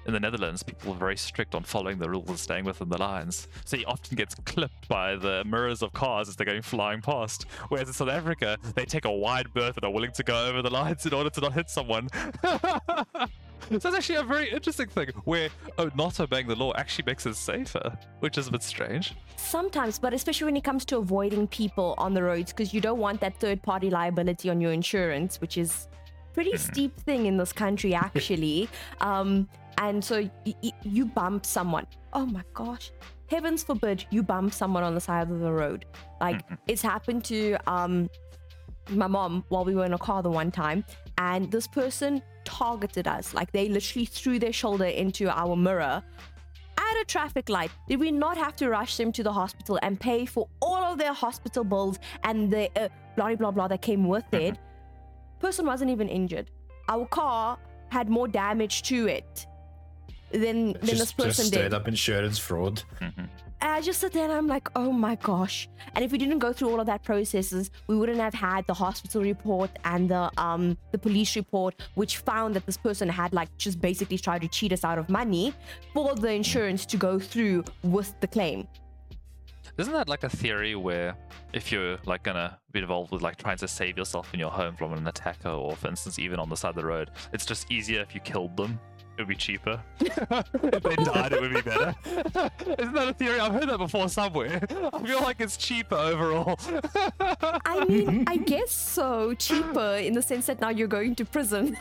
in 0.09 0.13
the 0.13 0.19
Netherlands, 0.19 0.63
people 0.63 0.91
are 0.91 0.97
very 0.97 1.15
strict 1.15 1.55
on 1.55 1.63
following 1.63 1.99
the 1.99 2.09
rules 2.09 2.27
and 2.27 2.37
staying 2.39 2.65
within 2.65 2.89
the 2.89 2.97
lines. 2.97 3.47
So 3.63 3.77
he 3.77 3.85
often 3.85 4.15
gets 4.17 4.35
clipped 4.35 4.87
by 4.87 5.15
the 5.15 5.43
mirrors 5.45 5.81
of 5.81 5.93
cars 5.93 6.27
as 6.27 6.35
they're 6.35 6.45
going 6.45 6.61
flying 6.61 7.01
past. 7.01 7.45
Whereas 7.69 7.87
in 7.87 7.93
South 7.93 8.09
Africa, 8.09 8.57
they 8.75 8.85
take 8.85 9.05
a 9.05 9.11
wide 9.11 9.53
berth 9.53 9.77
and 9.77 9.85
are 9.85 9.91
willing 9.91 10.11
to 10.13 10.23
go 10.23 10.47
over 10.47 10.61
the 10.61 10.69
lines 10.69 11.05
in 11.05 11.13
order 11.13 11.29
to 11.29 11.41
not 11.41 11.53
hit 11.53 11.69
someone. 11.69 12.09
so 12.43 13.77
that's 13.77 13.95
actually 13.95 14.15
a 14.15 14.23
very 14.23 14.49
interesting 14.51 14.87
thing 14.87 15.09
where 15.25 15.49
oh, 15.77 15.89
not 15.95 16.19
obeying 16.19 16.47
the 16.47 16.55
law 16.55 16.73
actually 16.75 17.05
makes 17.05 17.25
it 17.25 17.35
safer, 17.35 17.97
which 18.19 18.37
is 18.37 18.47
a 18.47 18.51
bit 18.51 18.63
strange. 18.63 19.13
Sometimes, 19.37 19.99
but 19.99 20.13
especially 20.13 20.45
when 20.45 20.57
it 20.57 20.63
comes 20.63 20.85
to 20.85 20.97
avoiding 20.97 21.47
people 21.47 21.93
on 21.97 22.13
the 22.13 22.23
roads, 22.23 22.51
because 22.51 22.73
you 22.73 22.81
don't 22.81 22.99
want 22.99 23.21
that 23.21 23.39
third 23.39 23.61
party 23.61 23.89
liability 23.89 24.49
on 24.49 24.59
your 24.59 24.71
insurance, 24.71 25.39
which 25.39 25.57
is 25.57 25.87
pretty 26.39 26.55
steep 26.55 26.95
thing 27.01 27.25
in 27.25 27.35
this 27.35 27.51
country 27.51 27.93
actually. 27.93 28.69
um, 29.01 29.49
and 29.77 30.01
so 30.01 30.29
y- 30.45 30.71
you 30.83 31.05
bump 31.05 31.45
someone. 31.45 31.85
Oh 32.13 32.25
my 32.25 32.43
gosh. 32.53 32.91
Heavens 33.27 33.61
forbid 33.61 34.05
you 34.09 34.23
bump 34.23 34.53
someone 34.53 34.83
on 34.83 34.95
the 34.95 35.01
side 35.01 35.29
of 35.29 35.41
the 35.41 35.51
road. 35.51 35.85
Like 36.21 36.41
it's 36.67 36.81
happened 36.81 37.25
to 37.25 37.57
um 37.67 38.09
my 38.91 39.07
mom 39.07 39.43
while 39.49 39.65
we 39.65 39.75
were 39.75 39.83
in 39.83 39.91
a 39.91 39.97
car 39.97 40.23
the 40.23 40.29
one 40.29 40.49
time, 40.49 40.85
and 41.17 41.51
this 41.51 41.67
person 41.67 42.21
targeted 42.45 43.05
us. 43.05 43.33
Like 43.33 43.51
they 43.51 43.67
literally 43.67 44.05
threw 44.05 44.39
their 44.39 44.53
shoulder 44.53 44.85
into 44.85 45.29
our 45.29 45.57
mirror 45.57 46.01
at 46.77 47.01
a 47.01 47.05
traffic 47.05 47.49
light. 47.49 47.71
Did 47.89 47.99
we 47.99 48.11
not 48.11 48.37
have 48.37 48.55
to 48.61 48.69
rush 48.69 48.95
them 48.95 49.11
to 49.11 49.23
the 49.23 49.33
hospital 49.33 49.77
and 49.83 49.99
pay 49.99 50.25
for 50.25 50.47
all 50.61 50.93
of 50.93 50.99
their 50.99 51.13
hospital 51.13 51.65
bills 51.65 51.99
and 52.23 52.49
the 52.49 52.69
uh, 52.81 52.87
blah 53.17 53.35
blah 53.35 53.51
blah 53.51 53.67
that 53.67 53.81
came 53.81 54.07
with 54.07 54.33
it? 54.33 54.57
Person 55.39 55.65
wasn't 55.65 55.91
even 55.91 56.09
injured. 56.09 56.51
Our 56.87 57.05
car 57.05 57.57
had 57.89 58.09
more 58.09 58.27
damage 58.27 58.81
to 58.83 59.07
it 59.07 59.45
than 60.31 60.73
than 60.73 60.73
this 60.81 60.99
Just, 60.99 61.17
person 61.17 61.29
just 61.29 61.47
straight 61.47 61.61
did. 61.63 61.73
up 61.73 61.87
insurance 61.87 62.37
fraud. 62.37 62.83
And 63.61 63.71
I 63.73 63.81
just 63.81 63.99
sit 63.99 64.13
there 64.13 64.23
and 64.23 64.31
I'm 64.31 64.47
like, 64.47 64.69
oh 64.77 64.91
my 64.91 65.15
gosh. 65.15 65.67
And 65.93 66.05
if 66.05 66.13
we 66.13 66.17
didn't 66.17 66.39
go 66.39 66.53
through 66.53 66.69
all 66.69 66.79
of 66.79 66.85
that 66.85 67.03
processes, 67.03 67.71
we 67.87 67.97
wouldn't 67.97 68.19
have 68.19 68.33
had 68.33 68.65
the 68.67 68.73
hospital 68.73 69.21
report 69.21 69.69
and 69.83 70.09
the 70.09 70.31
um 70.37 70.77
the 70.91 70.97
police 70.97 71.35
report, 71.35 71.75
which 71.95 72.17
found 72.17 72.55
that 72.55 72.65
this 72.65 72.77
person 72.77 73.09
had 73.09 73.33
like 73.33 73.49
just 73.57 73.81
basically 73.81 74.17
tried 74.17 74.41
to 74.43 74.47
cheat 74.47 74.71
us 74.71 74.83
out 74.85 74.97
of 74.97 75.09
money 75.09 75.53
for 75.93 76.15
the 76.15 76.31
insurance 76.31 76.85
to 76.85 76.97
go 76.97 77.19
through 77.19 77.63
with 77.83 78.13
the 78.21 78.27
claim. 78.27 78.67
Isn't 79.79 79.93
that 79.93 80.09
like 80.09 80.25
a 80.25 80.29
theory 80.29 80.75
where 80.75 81.15
if 81.53 81.71
you're 81.71 81.97
like 82.05 82.21
gonna 82.21 82.59
be 82.73 82.79
involved 82.79 83.13
with 83.13 83.21
like 83.21 83.37
trying 83.37 83.57
to 83.59 83.67
save 83.67 83.97
yourself 83.97 84.33
in 84.33 84.39
your 84.39 84.51
home 84.51 84.75
from 84.75 84.91
an 84.91 85.07
attacker, 85.07 85.47
or 85.47 85.73
for 85.77 85.87
instance, 85.87 86.19
even 86.19 86.37
on 86.37 86.49
the 86.49 86.57
side 86.57 86.71
of 86.71 86.75
the 86.75 86.85
road, 86.85 87.11
it's 87.31 87.45
just 87.45 87.71
easier 87.71 88.01
if 88.01 88.13
you 88.13 88.19
killed 88.19 88.57
them. 88.57 88.77
It 89.17 89.23
would 89.23 89.29
be 89.29 89.35
cheaper. 89.35 89.81
if 90.01 90.83
they 90.83 90.95
died, 90.97 91.31
it 91.31 91.41
would 91.41 91.53
be 91.53 91.61
better. 91.61 91.95
Isn't 92.05 92.93
that 92.93 93.07
a 93.09 93.13
theory? 93.13 93.39
I've 93.39 93.53
heard 93.53 93.69
that 93.69 93.77
before 93.77 94.09
somewhere. 94.09 94.61
I 94.93 95.03
feel 95.03 95.21
like 95.21 95.39
it's 95.39 95.55
cheaper 95.55 95.95
overall. 95.95 96.59
I 97.19 97.85
mean, 97.85 98.25
I 98.27 98.35
guess 98.37 98.71
so. 98.71 99.33
Cheaper 99.33 99.95
in 99.95 100.13
the 100.13 100.21
sense 100.21 100.45
that 100.47 100.59
now 100.59 100.69
you're 100.69 100.87
going 100.87 101.15
to 101.15 101.25
prison. 101.25 101.77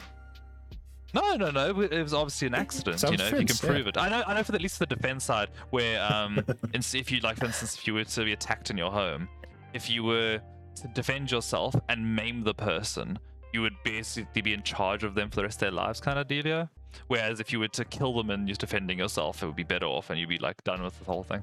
No, 1.15 1.37
no, 1.37 1.51
no. 1.51 1.81
It 1.81 2.03
was 2.03 2.13
obviously 2.13 2.49
an 2.49 2.55
accident. 2.55 3.03
you 3.03 3.17
know, 3.17 3.25
if 3.25 3.33
you 3.33 3.39
can 3.39 3.49
Self-defense, 3.49 3.63
yeah. 3.63 3.71
prove 3.71 3.87
it. 3.87 3.97
I 3.97 4.09
know, 4.09 4.23
I 4.27 4.35
know. 4.35 4.43
For 4.43 4.53
the, 4.53 4.57
at 4.57 4.63
least 4.63 4.79
the 4.79 4.87
defense 4.87 5.25
side, 5.25 5.49
where 5.71 6.03
um, 6.03 6.45
if 6.75 7.11
you 7.11 7.21
like, 7.21 7.39
for 7.39 7.47
instance, 7.47 7.77
if 7.77 7.87
you 7.87 7.95
were 7.95 8.05
to 8.05 8.25
be 8.25 8.33
attacked 8.33 8.71
in 8.71 8.77
your 8.77 8.91
home, 8.91 9.29
if 9.73 9.89
you 9.89 10.05
were 10.05 10.41
to 10.77 10.89
defend 10.89 11.31
yourself 11.31 11.75
and 11.89 12.15
maim 12.15 12.43
the 12.43 12.55
person, 12.55 13.19
you 13.53 13.63
would 13.63 13.75
basically 13.85 14.43
be 14.43 14.53
in 14.53 14.63
charge 14.63 15.03
of 15.03 15.15
them 15.15 15.31
for 15.31 15.37
the 15.37 15.43
rest 15.45 15.57
of 15.57 15.61
their 15.61 15.71
lives, 15.71 16.01
kind 16.01 16.19
of 16.19 16.29
dealio. 16.29 16.69
Whereas 17.07 17.41
if 17.41 17.53
you 17.53 17.61
were 17.61 17.69
to 17.69 17.85
kill 17.85 18.15
them 18.15 18.31
and 18.31 18.49
you're 18.49 18.57
defending 18.57 18.99
yourself, 18.99 19.43
it 19.43 19.47
would 19.47 19.57
be 19.57 19.63
better 19.63 19.87
off, 19.87 20.11
and 20.11 20.19
you'd 20.21 20.29
be 20.29 20.39
like 20.39 20.63
done 20.65 20.83
with 20.83 20.99
the 20.99 21.05
whole 21.05 21.23
thing. 21.23 21.43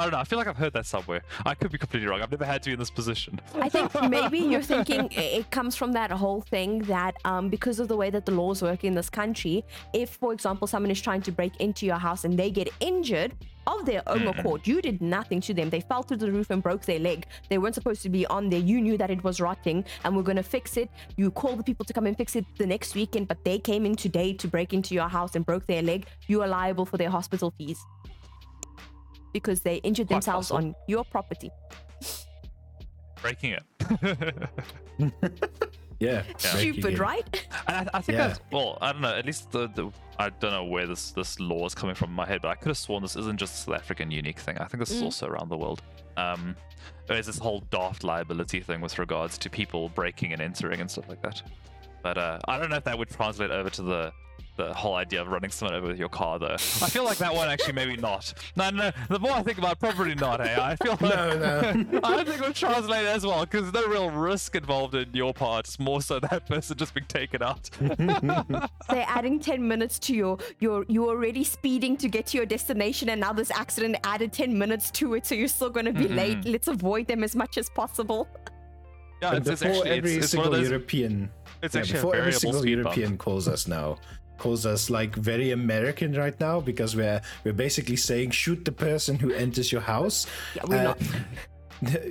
I 0.00 0.04
don't 0.04 0.12
know. 0.12 0.18
I 0.18 0.24
feel 0.24 0.38
like 0.38 0.46
I've 0.46 0.56
heard 0.56 0.72
that 0.72 0.86
somewhere. 0.86 1.22
I 1.44 1.54
could 1.54 1.70
be 1.70 1.76
completely 1.76 2.08
wrong. 2.08 2.22
I've 2.22 2.30
never 2.30 2.46
had 2.46 2.62
to 2.62 2.70
be 2.70 2.72
in 2.72 2.78
this 2.78 2.90
position. 2.90 3.38
I 3.54 3.68
think 3.68 3.92
maybe 4.08 4.38
you're 4.38 4.62
thinking 4.62 5.08
it 5.12 5.50
comes 5.50 5.76
from 5.76 5.92
that 5.92 6.10
whole 6.10 6.40
thing 6.40 6.78
that 6.84 7.16
um, 7.26 7.50
because 7.50 7.80
of 7.80 7.88
the 7.88 7.96
way 7.96 8.08
that 8.08 8.24
the 8.24 8.32
laws 8.32 8.62
work 8.62 8.82
in 8.82 8.94
this 8.94 9.10
country, 9.10 9.62
if, 9.92 10.10
for 10.10 10.32
example, 10.32 10.66
someone 10.66 10.90
is 10.90 11.02
trying 11.02 11.20
to 11.22 11.32
break 11.32 11.54
into 11.60 11.84
your 11.84 11.98
house 11.98 12.24
and 12.24 12.38
they 12.38 12.50
get 12.50 12.70
injured 12.80 13.34
of 13.66 13.84
their 13.84 14.02
own 14.08 14.26
accord, 14.26 14.66
you 14.66 14.80
did 14.80 15.02
nothing 15.02 15.38
to 15.42 15.52
them. 15.52 15.68
They 15.68 15.80
fell 15.80 16.02
through 16.02 16.16
the 16.16 16.32
roof 16.32 16.48
and 16.48 16.62
broke 16.62 16.86
their 16.86 16.98
leg. 16.98 17.26
They 17.50 17.58
weren't 17.58 17.74
supposed 17.74 18.00
to 18.02 18.08
be 18.08 18.24
on 18.26 18.48
there. 18.48 18.58
You 18.58 18.80
knew 18.80 18.96
that 18.96 19.10
it 19.10 19.22
was 19.22 19.38
rotting 19.38 19.84
and 20.04 20.16
we're 20.16 20.22
going 20.22 20.36
to 20.36 20.42
fix 20.42 20.78
it. 20.78 20.88
You 21.16 21.30
call 21.30 21.56
the 21.56 21.62
people 21.62 21.84
to 21.84 21.92
come 21.92 22.06
and 22.06 22.16
fix 22.16 22.36
it 22.36 22.46
the 22.56 22.66
next 22.66 22.94
weekend, 22.94 23.28
but 23.28 23.44
they 23.44 23.58
came 23.58 23.84
in 23.84 23.96
today 23.96 24.32
to 24.32 24.48
break 24.48 24.72
into 24.72 24.94
your 24.94 25.08
house 25.08 25.36
and 25.36 25.44
broke 25.44 25.66
their 25.66 25.82
leg. 25.82 26.06
You 26.26 26.40
are 26.40 26.48
liable 26.48 26.86
for 26.86 26.96
their 26.96 27.10
hospital 27.10 27.52
fees 27.58 27.84
because 29.32 29.60
they 29.60 29.76
injured 29.76 30.08
Quite 30.08 30.16
themselves 30.16 30.48
possible. 30.50 30.68
on 30.68 30.74
your 30.88 31.04
property. 31.04 31.50
Breaking 33.22 33.52
it. 33.58 33.62
Yeah. 36.00 36.22
breaking 36.22 36.72
Stupid, 36.72 36.94
it. 36.94 36.98
right? 36.98 37.46
And 37.68 37.90
I, 37.92 37.98
I 37.98 38.00
think 38.00 38.16
Yeah. 38.16 38.28
that's 38.28 38.40
well. 38.50 38.78
I 38.80 38.90
don't 38.92 39.02
know. 39.02 39.14
At 39.14 39.26
least 39.26 39.50
the, 39.52 39.68
the 39.68 39.90
I 40.18 40.30
don't 40.30 40.50
know 40.50 40.64
where 40.64 40.86
this 40.86 41.10
this 41.10 41.38
law 41.38 41.66
is 41.66 41.74
coming 41.74 41.94
from 41.94 42.08
in 42.08 42.16
my 42.16 42.24
head, 42.26 42.40
but 42.40 42.48
I 42.48 42.54
could 42.54 42.68
have 42.68 42.78
sworn 42.78 43.02
this 43.02 43.16
isn't 43.16 43.38
just 43.38 43.52
a 43.54 43.58
South 43.58 43.74
African 43.74 44.10
unique 44.10 44.38
thing. 44.38 44.56
I 44.56 44.64
think 44.64 44.78
this 44.80 44.90
is 44.92 45.02
also 45.02 45.26
around 45.26 45.50
the 45.50 45.58
world. 45.58 45.82
Um, 46.16 46.56
there's 47.06 47.26
this 47.26 47.36
whole 47.38 47.60
daft 47.70 48.02
liability 48.02 48.60
thing 48.60 48.80
with 48.80 48.98
regards 48.98 49.36
to 49.36 49.50
people 49.50 49.90
breaking 49.90 50.32
and 50.32 50.40
entering 50.40 50.80
and 50.80 50.90
stuff 50.90 51.06
like 51.06 51.20
that. 51.20 51.42
But 52.02 52.16
uh, 52.16 52.38
I 52.48 52.58
don't 52.58 52.70
know 52.70 52.76
if 52.76 52.84
that 52.84 52.96
would 52.98 53.10
translate 53.10 53.50
over 53.50 53.68
to 53.68 53.82
the 53.82 54.10
the 54.56 54.72
whole 54.74 54.94
idea 54.94 55.20
of 55.22 55.28
running 55.28 55.50
someone 55.50 55.76
over 55.76 55.88
with 55.88 55.98
your 55.98 56.08
car, 56.08 56.38
though. 56.38 56.54
I 56.54 56.88
feel 56.88 57.04
like 57.04 57.18
that 57.18 57.34
one 57.34 57.48
actually 57.48 57.72
maybe 57.74 57.96
not. 57.96 58.32
No, 58.56 58.70
no. 58.70 58.90
The 59.08 59.18
more 59.18 59.32
I 59.32 59.42
think 59.42 59.58
about, 59.58 59.72
it, 59.72 59.80
probably 59.80 60.14
not. 60.14 60.40
Hey, 60.40 60.56
I 60.58 60.76
feel 60.76 60.92
like 60.92 61.00
No, 61.00 61.38
no. 61.38 62.00
I 62.04 62.16
don't 62.16 62.26
think 62.28 62.40
it 62.40 62.46
would 62.46 62.54
translate 62.54 63.06
as 63.06 63.24
well 63.24 63.44
because 63.44 63.70
there's 63.70 63.86
no 63.86 63.90
real 63.90 64.10
risk 64.10 64.54
involved 64.54 64.94
in 64.94 65.10
your 65.14 65.32
part. 65.32 65.66
It's 65.66 65.78
more 65.78 66.02
so 66.02 66.20
that 66.20 66.46
person 66.46 66.76
just 66.76 66.94
being 66.94 67.06
taken 67.06 67.42
out. 67.42 67.70
They're 67.80 69.04
adding 69.06 69.40
10 69.40 69.66
minutes 69.66 69.98
to 70.00 70.14
your 70.14 70.38
your 70.58 70.84
you're 70.88 71.08
already 71.08 71.44
speeding 71.44 71.96
to 71.98 72.08
get 72.08 72.26
to 72.26 72.36
your 72.36 72.46
destination 72.46 73.08
and 73.10 73.20
now 73.20 73.32
this 73.32 73.50
accident 73.50 73.96
added 74.04 74.32
10 74.32 74.56
minutes 74.56 74.90
to 74.92 75.14
it 75.14 75.26
so 75.26 75.34
you're 75.34 75.48
still 75.48 75.70
going 75.70 75.86
to 75.86 75.92
be 75.92 76.08
late. 76.08 76.44
Let's 76.44 76.68
avoid 76.68 77.06
them 77.06 77.22
as 77.24 77.34
much 77.36 77.58
as 77.58 77.70
possible. 77.70 78.28
Yeah, 79.22 79.36
it's, 79.36 79.48
it's 79.48 79.60
before 79.62 79.76
actually 79.76 79.90
every 79.90 80.14
it's, 80.14 80.24
it's 80.24 80.34
one 80.34 80.44
single 80.44 80.54
of 80.54 80.60
those. 80.60 80.70
European, 80.70 81.30
It's 81.62 81.74
yeah, 81.74 81.80
actually 81.82 81.98
a 81.98 82.02
before 82.02 82.16
every 82.16 82.32
single 82.32 82.60
speed 82.60 82.82
bump. 82.82 82.96
European 82.96 83.18
calls 83.18 83.48
us 83.48 83.68
now, 83.68 83.98
calls 84.40 84.64
us 84.66 84.90
like 84.90 85.14
very 85.30 85.52
American 85.52 86.10
right 86.24 86.38
now 86.40 86.60
because 86.60 86.96
we're 86.96 87.20
we're 87.44 87.58
basically 87.66 87.96
saying 87.96 88.30
shoot 88.32 88.64
the 88.64 88.72
person 88.88 89.14
who 89.22 89.30
enters 89.44 89.70
your 89.70 89.82
house. 89.94 90.26
Yeah, 90.56 90.64
we're 90.66 90.78
Uh, 90.78 90.82
not. 90.90 90.98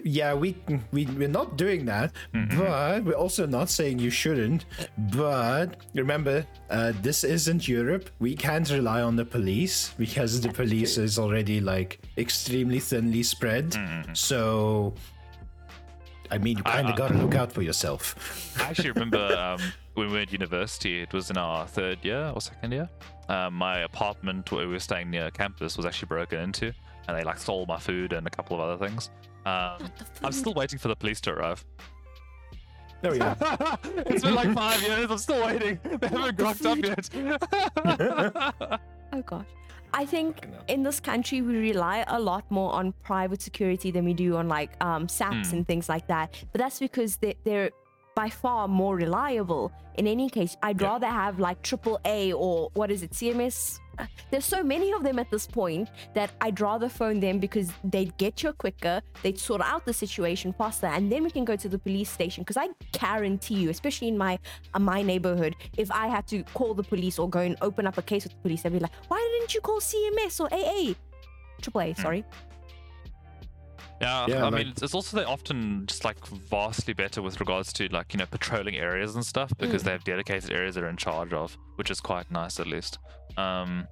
Yeah, 0.04 0.34
we 0.34 0.56
we 0.92 1.06
we're 1.20 1.36
not 1.42 1.50
doing 1.56 1.86
that, 1.86 2.10
but 2.58 3.04
we're 3.06 3.14
also 3.26 3.46
not 3.46 3.70
saying 3.70 4.00
you 4.00 4.10
shouldn't. 4.10 4.66
But 5.14 5.68
remember, 5.94 6.38
uh, 6.72 6.94
this 7.06 7.24
isn't 7.24 7.68
Europe. 7.68 8.10
We 8.18 8.34
can't 8.36 8.68
rely 8.72 9.02
on 9.10 9.16
the 9.16 9.26
police 9.26 9.94
because 10.04 10.42
the 10.42 10.50
police 10.50 10.98
is 10.98 11.20
already 11.20 11.62
like 11.62 12.00
extremely 12.18 12.80
thinly 12.80 13.22
spread. 13.22 13.78
So, 14.14 14.96
I 16.32 16.38
mean, 16.40 16.58
you 16.58 16.64
kind 16.64 16.88
I- 16.88 16.92
of 16.92 16.98
gotta 16.98 17.18
look 17.24 17.36
out 17.36 17.52
for 17.52 17.62
yourself. 17.62 18.16
I 18.60 18.70
actually 18.70 18.92
remember 18.98 19.22
um, 19.46 19.62
when 20.00 20.08
we 20.08 20.14
were 20.14 20.22
at 20.22 20.32
university, 20.32 21.02
it 21.02 21.12
was 21.14 21.30
in 21.30 21.38
our 21.38 21.68
third 21.68 22.00
year 22.04 22.32
or 22.34 22.40
second 22.42 22.72
year. 22.72 22.90
Um, 23.28 23.54
my 23.54 23.80
apartment 23.80 24.50
where 24.52 24.66
we 24.66 24.74
were 24.74 24.80
staying 24.80 25.10
near 25.12 25.30
campus 25.30 25.76
was 25.76 25.86
actually 25.86 26.08
broken 26.08 26.40
into, 26.40 26.74
and 27.08 27.18
they 27.18 27.24
like 27.24 27.38
stole 27.38 27.66
my 27.66 27.78
food 27.78 28.14
and 28.14 28.26
a 28.26 28.30
couple 28.30 28.56
of 28.56 28.62
other 28.62 28.88
things. 28.88 29.10
Um, 29.46 29.78
I'm 30.24 30.32
still 30.32 30.54
waiting 30.54 30.80
for 30.80 30.88
the 30.88 30.96
police 30.96 31.20
to 31.22 31.32
arrive. 31.32 31.64
There 33.02 33.12
we 33.12 33.20
go. 33.20 33.36
it's 34.08 34.24
been 34.24 34.36
like 34.36 34.54
five 34.54 34.82
years. 34.82 35.12
I'm 35.12 35.18
still 35.18 35.46
waiting. 35.46 35.80
They 35.84 36.08
haven't 36.08 36.38
grokked 36.38 36.66
up 36.66 36.78
yet. 36.90 38.80
Oh 39.12 39.24
gosh. 39.24 39.48
I 39.92 40.06
think 40.06 40.46
in 40.68 40.84
this 40.84 41.00
country 41.00 41.42
we 41.42 41.58
rely 41.58 42.06
a 42.08 42.20
lot 42.20 42.44
more 42.52 42.72
on 42.74 42.94
private 43.04 43.42
security 43.42 43.90
than 43.90 44.06
we 44.06 44.14
do 44.14 44.38
on 44.38 44.48
like 44.48 44.72
um, 44.82 45.10
SAPS 45.10 45.50
Hmm. 45.50 45.56
and 45.58 45.68
things 45.68 45.90
like 45.90 46.06
that. 46.08 46.42
But 46.52 46.60
that's 46.62 46.78
because 46.80 47.18
they, 47.18 47.34
they're 47.44 47.72
by 48.20 48.30
far 48.30 48.68
more 48.68 48.96
reliable. 49.06 49.72
In 49.96 50.06
any 50.16 50.28
case, 50.38 50.54
I'd 50.62 50.82
Yeah. 50.82 50.90
rather 50.92 51.08
have 51.24 51.36
like 51.48 51.60
AAA 51.70 52.34
or 52.46 52.56
what 52.80 52.90
is 52.96 53.02
it, 53.06 53.12
CMS? 53.20 53.80
There's 54.32 54.48
so 54.56 54.62
many 54.74 54.90
of 54.98 55.02
them 55.08 55.18
at 55.24 55.30
this 55.36 55.46
point 55.60 55.86
that 56.18 56.30
I'd 56.46 56.60
rather 56.70 56.90
phone 57.00 57.18
them 57.26 57.36
because 57.46 57.68
they'd 57.94 58.14
get 58.24 58.34
you 58.44 58.52
quicker, 58.64 58.96
they'd 59.24 59.40
sort 59.50 59.62
out 59.72 59.82
the 59.90 59.96
situation 60.06 60.48
faster, 60.62 60.88
and 60.96 61.04
then 61.12 61.22
we 61.28 61.32
can 61.38 61.46
go 61.52 61.56
to 61.64 61.70
the 61.76 61.80
police 61.88 62.10
station. 62.18 62.40
Because 62.44 62.60
I 62.66 62.68
guarantee 63.04 63.58
you, 63.64 63.70
especially 63.78 64.10
in 64.14 64.18
my 64.26 64.34
uh, 64.74 64.80
my 64.94 65.00
neighborhood, 65.12 65.54
if 65.84 65.90
I 66.04 66.06
had 66.16 66.26
to 66.34 66.38
call 66.58 66.72
the 66.82 66.88
police 66.94 67.16
or 67.22 67.28
go 67.38 67.42
and 67.50 67.56
open 67.68 67.84
up 67.90 67.98
a 68.04 68.06
case 68.12 68.24
with 68.26 68.34
the 68.38 68.42
police, 68.46 68.60
they'd 68.64 68.74
be 68.80 68.84
like, 68.88 68.96
"Why 69.12 69.20
didn't 69.34 69.52
you 69.56 69.62
call 69.68 69.80
CMS 69.92 70.34
or 70.44 70.48
AA?" 70.62 70.86
AAA, 71.66 71.94
sorry. 72.06 72.22
Yeah, 74.02 74.26
Yeah, 74.28 74.38
I 74.38 74.50
like- 74.50 74.54
mean, 74.54 74.74
it's, 74.82 74.94
also 74.94 75.18
they 75.18 75.24
often 75.26 75.86
just 75.86 76.06
like 76.06 76.26
vastly 76.26 76.94
better 76.94 77.22
with 77.22 77.40
regards 77.40 77.74
to 77.74 77.88
like 77.90 78.14
you 78.14 78.18
know 78.20 78.26
patrolling 78.26 78.76
areas 78.76 79.16
and 79.16 79.26
stuff 79.26 79.52
because 79.58 79.84
they 79.84 79.92
have 79.92 80.04
dedicated 80.04 80.52
areas 80.52 80.76
they're 80.76 80.88
in 80.90 80.98
charge 80.98 81.34
of, 81.34 81.58
which 81.76 81.92
is 81.92 82.00
quite 82.00 82.32
nice 82.32 82.60
at 82.60 82.68
least. 82.68 82.98
Um, 83.38 83.88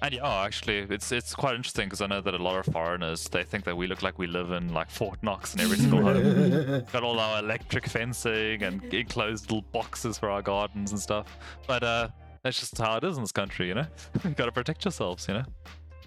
and 0.00 0.14
yeah, 0.14 0.42
actually, 0.42 0.78
it's 0.78 1.12
it's 1.12 1.34
quite 1.34 1.54
interesting 1.54 1.86
because 1.86 2.00
I 2.00 2.06
know 2.06 2.20
that 2.20 2.34
a 2.34 2.42
lot 2.42 2.66
of 2.66 2.72
foreigners 2.72 3.28
they 3.28 3.44
think 3.44 3.64
that 3.64 3.76
we 3.76 3.86
look 3.86 4.02
like 4.02 4.18
we 4.18 4.26
live 4.26 4.50
in 4.50 4.72
like 4.74 4.90
Fort 4.90 5.22
Knox 5.22 5.54
in 5.54 5.60
every 5.60 5.76
single 5.76 6.02
home. 6.02 6.84
Got 6.92 7.04
all 7.04 7.20
our 7.20 7.38
electric 7.38 7.86
fencing 7.86 8.62
and 8.64 8.82
enclosed 8.92 9.44
little 9.44 9.62
boxes 9.70 10.18
for 10.18 10.28
our 10.30 10.42
gardens 10.42 10.90
and 10.90 11.00
stuff. 11.00 11.26
But 11.68 11.84
uh, 11.84 12.08
That's 12.42 12.58
just 12.58 12.76
how 12.78 12.96
it 12.96 13.04
is 13.04 13.16
in 13.16 13.22
this 13.22 13.30
country, 13.32 13.68
you 13.68 13.74
know. 13.74 13.86
you 14.24 14.30
got 14.30 14.46
to 14.46 14.52
protect 14.52 14.84
yourselves, 14.84 15.28
you 15.28 15.34
know. 15.34 15.44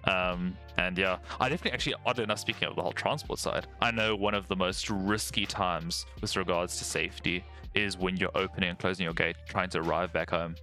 Um, 0.07 0.55
and 0.77 0.97
yeah, 0.97 1.17
I 1.39 1.49
definitely 1.49 1.71
actually, 1.71 1.95
oddly 2.05 2.23
enough, 2.23 2.39
speaking 2.39 2.67
of 2.67 2.75
the 2.75 2.81
whole 2.81 2.91
transport 2.91 3.39
side, 3.39 3.67
I 3.81 3.91
know 3.91 4.15
one 4.15 4.33
of 4.35 4.47
the 4.47 4.55
most 4.55 4.89
risky 4.89 5.45
times 5.45 6.05
with 6.21 6.35
regards 6.35 6.77
to 6.77 6.83
safety 6.83 7.43
is 7.73 7.97
when 7.97 8.15
you're 8.17 8.35
opening 8.35 8.69
and 8.69 8.79
closing 8.79 9.03
your 9.03 9.13
gate, 9.13 9.35
trying 9.47 9.69
to 9.69 9.79
arrive 9.79 10.13
back 10.13 10.29
home, 10.29 10.55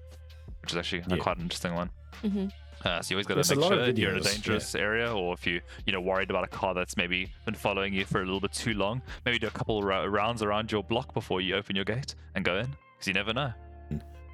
which 0.62 0.72
is 0.72 0.76
actually 0.78 1.00
a 1.00 1.16
Yeah. 1.16 1.16
quite 1.16 1.36
an 1.36 1.42
interesting 1.42 1.74
one. 1.74 1.90
hmm 2.22 2.46
Uh, 2.84 3.00
so 3.00 3.12
you 3.12 3.16
always 3.16 3.26
got 3.28 3.34
to 3.40 3.56
make 3.56 3.64
sure 3.68 3.78
of 3.80 3.96
you're 3.96 4.10
in 4.10 4.16
a 4.16 4.20
videos, 4.20 4.24
yeah. 4.24 4.32
dangerous 4.32 4.74
area, 4.74 5.12
or 5.14 5.34
if 5.34 5.46
you 5.46 5.60
you 5.86 5.92
know 5.92 6.00
worried 6.00 6.30
about 6.30 6.42
a 6.42 6.48
car 6.48 6.74
that's 6.74 6.96
maybe 6.96 7.30
been 7.44 7.54
following 7.54 7.92
you 7.94 8.04
for 8.04 8.22
a 8.22 8.24
little 8.24 8.40
bit 8.40 8.52
too 8.52 8.74
long, 8.74 9.00
maybe 9.24 9.38
do 9.38 9.46
a 9.46 9.50
couple 9.52 9.82
ra- 9.84 10.02
rounds 10.04 10.42
around 10.42 10.72
your 10.72 10.82
block 10.82 11.14
before 11.14 11.40
you 11.40 11.54
open 11.54 11.76
your 11.76 11.84
gate 11.84 12.16
and 12.34 12.44
go 12.44 12.58
in, 12.58 12.66
because 12.66 13.06
you 13.06 13.12
never 13.12 13.32
know. 13.32 13.52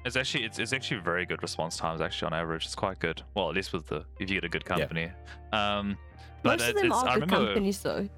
Hmm. 0.01 0.07
It's 0.07 0.15
actually 0.15 0.45
it's, 0.45 0.59
it's 0.59 0.73
actually 0.73 1.01
very 1.01 1.25
good 1.25 1.41
response 1.41 1.77
times 1.77 2.01
actually 2.01 2.27
on 2.27 2.33
average. 2.33 2.65
It's 2.65 2.75
quite 2.75 2.99
good. 2.99 3.21
Well, 3.35 3.49
at 3.49 3.55
least 3.55 3.73
with 3.73 3.87
the 3.87 4.05
if 4.19 4.29
you 4.29 4.35
get 4.37 4.43
a 4.43 4.49
good 4.49 4.65
company. 4.65 5.11
Um, 5.51 5.97
but 6.43 6.59
Most 6.59 6.61
of 6.61 6.69
it's, 6.69 6.81
them 6.81 6.91
it's, 6.91 6.95
are 6.95 7.07
I 7.09 7.13
good 7.15 7.21
remember 7.21 7.45
companies, 7.47 7.81
though. 7.81 8.09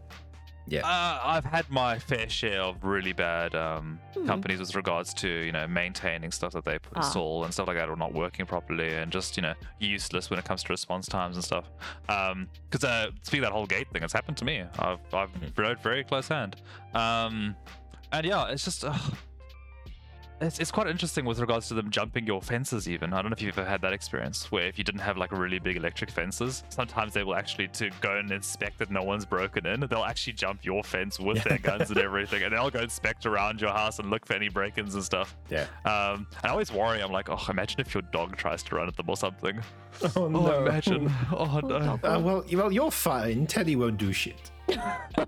Yeah. 0.67 0.82
uh, 0.86 1.19
I've 1.23 1.43
had 1.43 1.67
my 1.71 1.97
fair 1.97 2.29
share 2.29 2.61
of 2.61 2.84
really 2.84 3.13
bad 3.13 3.55
um, 3.55 3.99
Hmm. 4.13 4.27
companies 4.27 4.59
with 4.59 4.75
regards 4.75 5.11
to 5.15 5.27
you 5.27 5.51
know 5.51 5.67
maintaining 5.67 6.32
stuff 6.32 6.53
that 6.53 6.63
they 6.65 6.77
p- 6.77 6.88
Ah. 6.95 6.99
install 6.99 7.43
and 7.45 7.53
stuff 7.53 7.67
like 7.67 7.77
that, 7.77 7.89
or 7.89 7.95
not 7.95 8.13
working 8.13 8.45
properly, 8.45 8.93
and 8.93 9.11
just 9.11 9.36
you 9.38 9.41
know 9.41 9.55
useless 9.79 10.29
when 10.29 10.38
it 10.38 10.45
comes 10.45 10.61
to 10.63 10.71
response 10.71 11.07
times 11.07 11.36
and 11.36 11.43
stuff. 11.43 11.65
Because 12.01 12.84
uh, 12.84 13.09
speaking 13.23 13.43
of 13.43 13.49
that 13.49 13.53
whole 13.53 13.65
gate 13.65 13.88
thing, 13.91 14.03
it's 14.03 14.13
happened 14.13 14.38
to 14.38 14.45
me. 14.45 14.63
I've 14.77 14.99
I've 15.13 15.32
Mhm. 15.34 15.57
rode 15.57 15.79
very 15.79 16.03
close 16.03 16.27
hand. 16.27 16.57
Um, 16.93 17.55
and 18.11 18.25
yeah, 18.25 18.49
it's 18.49 18.63
just. 18.63 18.86
Uh, 18.86 18.93
it's, 20.41 20.59
it's 20.59 20.71
quite 20.71 20.87
interesting 20.87 21.23
with 21.25 21.39
regards 21.39 21.67
to 21.67 21.73
them 21.73 21.89
jumping 21.89 22.25
your 22.25 22.41
fences 22.41 22.89
even 22.89 23.13
i 23.13 23.21
don't 23.21 23.29
know 23.31 23.35
if 23.35 23.41
you've 23.41 23.57
ever 23.57 23.67
had 23.69 23.81
that 23.81 23.93
experience 23.93 24.51
where 24.51 24.65
if 24.67 24.77
you 24.77 24.83
didn't 24.83 25.01
have 25.01 25.17
like 25.17 25.31
really 25.31 25.59
big 25.59 25.77
electric 25.77 26.09
fences 26.09 26.63
sometimes 26.69 27.13
they 27.13 27.23
will 27.23 27.35
actually 27.35 27.67
to 27.69 27.89
go 28.01 28.17
and 28.17 28.31
inspect 28.31 28.77
that 28.79 28.89
no 28.91 29.03
one's 29.03 29.25
broken 29.25 29.65
in 29.65 29.79
they'll 29.89 30.03
actually 30.03 30.33
jump 30.33 30.63
your 30.65 30.83
fence 30.83 31.19
with 31.19 31.43
their 31.43 31.57
guns 31.59 31.89
and 31.89 31.99
everything 32.07 32.43
and 32.43 32.53
they'll 32.53 32.69
go 32.69 32.79
inspect 32.79 33.25
around 33.25 33.61
your 33.61 33.71
house 33.71 33.99
and 33.99 34.09
look 34.09 34.25
for 34.25 34.33
any 34.33 34.49
break-ins 34.49 34.95
and 34.95 35.03
stuff 35.03 35.37
Yeah. 35.49 35.65
um 35.85 36.25
and 36.43 36.45
i 36.45 36.49
always 36.49 36.71
worry 36.71 37.01
i'm 37.01 37.11
like 37.11 37.29
oh 37.29 37.39
imagine 37.49 37.79
if 37.79 37.93
your 37.93 38.03
dog 38.11 38.35
tries 38.35 38.63
to 38.63 38.75
run 38.75 38.87
at 38.87 38.97
them 38.97 39.09
or 39.09 39.17
something 39.17 39.59
Oh 40.03 40.11
oh 40.15 40.27
no. 40.29 40.65
imagine 40.65 41.11
oh 41.31 41.49
Oh, 41.51 41.59
no 41.59 41.79
dog. 41.79 41.99
Uh, 42.05 42.19
well, 42.23 42.45
well, 42.53 42.71
you're 42.71 42.91
fine. 42.91 43.45
Teddy 43.45 43.75
won't 43.75 43.97
do 43.97 44.13
shit. 44.13 44.49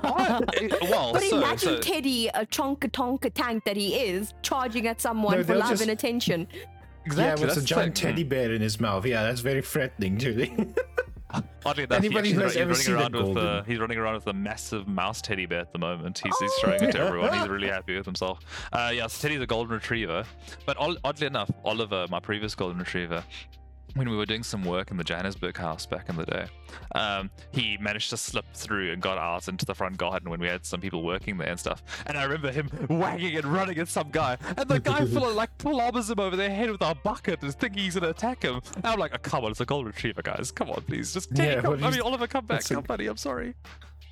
Well 0.01 1.13
But 1.13 1.23
so, 1.23 1.37
imagine 1.37 1.57
so 1.69 1.79
Teddy, 1.79 2.27
a 2.29 2.45
chonka 2.45 2.89
tonka 2.91 3.31
tank 3.33 3.63
that 3.65 3.77
he 3.77 3.95
is, 3.95 4.33
charging 4.41 4.87
at 4.87 5.01
someone 5.01 5.37
No, 5.37 5.43
for 5.43 5.55
love 5.55 5.69
just- 5.69 5.81
and 5.81 5.91
attention. 5.91 6.47
exactly 7.05 7.23
yeah, 7.23 7.31
with 7.47 7.55
that's 7.55 7.57
a 7.57 7.65
giant 7.65 7.97
thing. 7.97 8.11
teddy 8.11 8.23
bear 8.23 8.51
in 8.53 8.61
his 8.61 8.79
mouth. 8.79 9.05
Yeah, 9.05 9.23
that's 9.23 9.41
very 9.41 9.61
threatening, 9.61 10.17
Julie. 10.17 10.55
Oddly 11.65 11.85
enough, 11.85 12.01
he 12.01 12.05
Anybody 12.07 12.29
actually 12.29 12.33
who 12.33 12.39
has 12.41 12.53
he's 12.53 12.61
ever 12.61 12.69
running 12.71 12.83
seen 12.83 12.95
around 12.95 13.15
with 13.15 13.37
a, 13.43 13.63
he's 13.65 13.79
running 13.79 13.97
around 13.97 14.13
with 14.13 14.27
a 14.27 14.33
massive 14.33 14.87
mouse 14.87 15.19
teddy 15.19 15.47
bear 15.47 15.61
at 15.61 15.71
the 15.71 15.79
moment. 15.79 16.19
He's, 16.23 16.37
he's 16.37 16.51
Oh. 16.57 16.61
showing 16.61 16.83
it 16.83 16.91
to 16.91 16.99
everyone. 17.07 17.33
He's 17.33 17.47
really 17.47 17.69
happy 17.69 17.95
with 17.97 18.05
himself. 18.05 18.39
Uh, 18.71 18.91
yeah, 18.93 19.07
so 19.07 19.19
Teddy's 19.27 19.41
a 19.41 19.47
golden 19.47 19.73
retriever, 19.73 20.25
but 20.67 20.77
oddly 21.03 21.25
enough, 21.25 21.49
Oliver, 21.65 22.05
my 22.11 22.19
previous 22.19 22.53
golden 22.53 22.77
retriever, 22.77 23.23
when 23.95 24.09
we 24.09 24.15
were 24.17 24.25
doing 24.25 24.43
some 24.43 24.63
work 24.63 24.89
in 24.91 24.97
the 24.97 25.03
Johannesburg 25.03 25.55
house 25.57 25.85
back 25.85 26.09
in 26.09 26.15
the 26.15 26.25
day, 26.25 26.45
um, 26.95 27.29
he 27.51 27.77
managed 27.77 28.09
to 28.09 28.17
slip 28.17 28.45
through 28.53 28.91
and 28.91 29.01
got 29.01 29.17
out 29.17 29.47
into 29.47 29.65
the 29.65 29.75
front 29.75 29.97
garden 29.97 30.29
when 30.29 30.39
we 30.39 30.47
had 30.47 30.65
some 30.65 30.81
people 30.81 31.03
working 31.03 31.37
there 31.37 31.49
and 31.49 31.59
stuff. 31.59 31.83
And 32.07 32.17
I 32.17 32.23
remember 32.23 32.51
him 32.51 32.69
wagging 32.89 33.35
and 33.37 33.45
running 33.45 33.77
at 33.77 33.87
some 33.87 34.09
guy, 34.09 34.37
and 34.57 34.67
the 34.67 34.79
guy 34.79 35.05
full 35.05 35.27
of 35.29 35.35
like 35.35 35.55
clobbers 35.57 36.09
him 36.09 36.19
over 36.19 36.35
their 36.35 36.49
head 36.49 36.71
with 36.71 36.81
our 36.81 36.95
bucket 36.95 37.41
and 37.43 37.53
thinking 37.53 37.83
he's 37.83 37.95
gonna 37.95 38.09
attack 38.09 38.43
him. 38.43 38.61
And 38.75 38.85
I'm 38.85 38.99
like, 38.99 39.11
oh, 39.13 39.19
come 39.21 39.45
on, 39.45 39.51
it's 39.51 39.61
a 39.61 39.65
golden 39.65 39.87
retriever, 39.87 40.21
guys. 40.21 40.51
Come 40.51 40.69
on, 40.69 40.81
please, 40.81 41.13
just 41.13 41.33
Teddy, 41.35 41.49
Yeah, 41.49 41.61
come, 41.61 41.79
but 41.79 41.83
I 41.83 41.91
mean, 41.91 42.01
Oliver, 42.01 42.27
come 42.27 42.45
back, 42.45 42.59
that's 42.61 42.71
a- 42.71 42.81
buddy. 42.81 43.07
I'm 43.07 43.17
sorry. 43.17 43.53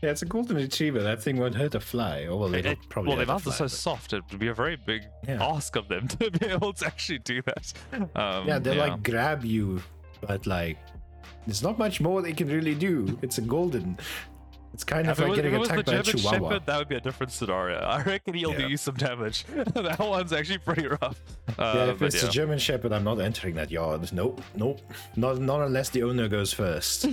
Yeah, 0.01 0.09
it's 0.09 0.21
a 0.21 0.25
golden 0.25 0.57
retriever. 0.57 1.01
That 1.03 1.21
thing 1.21 1.37
won't 1.37 1.55
hurt 1.55 1.75
a 1.75 1.79
fly. 1.79 2.25
Oh, 2.29 2.37
well, 2.37 2.53
It- 2.53 2.59
it'll 2.59 2.71
it- 2.73 2.89
probably 2.89 3.09
well, 3.09 3.17
their 3.17 3.25
hurt 3.25 3.31
a 3.31 3.33
mouths 3.33 3.47
are 3.47 3.51
fly, 3.51 3.57
so 3.57 3.63
but- 3.65 3.71
soft. 3.71 4.13
It 4.13 4.23
would 4.31 4.39
be 4.39 4.47
a 4.47 4.53
very 4.53 4.75
big 4.75 5.03
Yeah. 5.27 5.43
ask 5.43 5.75
of 5.75 5.87
them 5.87 6.07
to 6.19 6.31
be 6.31 6.45
able 6.47 6.73
to 6.73 6.85
actually 6.85 7.19
do 7.19 7.41
that. 7.43 7.73
Um, 8.15 8.47
Yeah, 8.47 8.59
they 8.59 8.75
like 8.75 9.03
grab 9.03 9.43
you, 9.45 9.81
but 10.21 10.45
like, 10.47 10.77
there's 11.45 11.63
not 11.63 11.77
much 11.79 12.01
more 12.01 12.21
they 12.21 12.33
can 12.33 12.47
really 12.47 12.75
do. 12.75 13.17
It's 13.21 13.37
a 13.37 13.41
golden. 13.41 13.97
It's 14.73 14.85
kind 14.85 15.05
If 15.05 15.13
of 15.13 15.19
it 15.19 15.21
like 15.23 15.29
was, 15.31 15.35
getting 15.37 15.53
it 15.53 15.57
was 15.59 15.67
the 15.67 15.73
attacked 15.79 15.87
by 15.87 15.93
a 15.93 16.03
German 16.03 16.19
chihuahua. 16.21 16.49
Shepherd, 16.49 16.65
that 16.65 16.77
would 16.77 16.87
be 16.87 16.95
a 16.95 17.01
different 17.01 17.31
scenario. 17.33 17.77
I 17.97 18.01
reckon 18.03 18.33
he'll 18.35 18.53
do 18.53 18.61
Yeah. 18.61 18.67
you 18.67 18.77
some 18.77 18.95
damage. 18.95 19.43
that 19.55 19.99
one's 19.99 20.31
actually 20.31 20.59
pretty 20.59 20.87
rough. 20.87 21.19
Uh, 21.59 21.73
Yeah, 21.75 21.85
if 21.91 22.01
it's 22.01 22.23
yeah. 22.23 22.29
a 22.29 22.31
German 22.31 22.57
Shepherd, 22.57 22.93
I'm 22.93 23.03
not 23.03 23.19
entering 23.19 23.55
that 23.55 23.69
yard. 23.69 24.13
Nope, 24.13 24.41
nope. 24.55 24.79
Not 25.17 25.39
not 25.39 25.61
unless 25.61 25.89
the 25.89 26.03
owner 26.03 26.29
goes 26.29 26.53
first. 26.53 27.05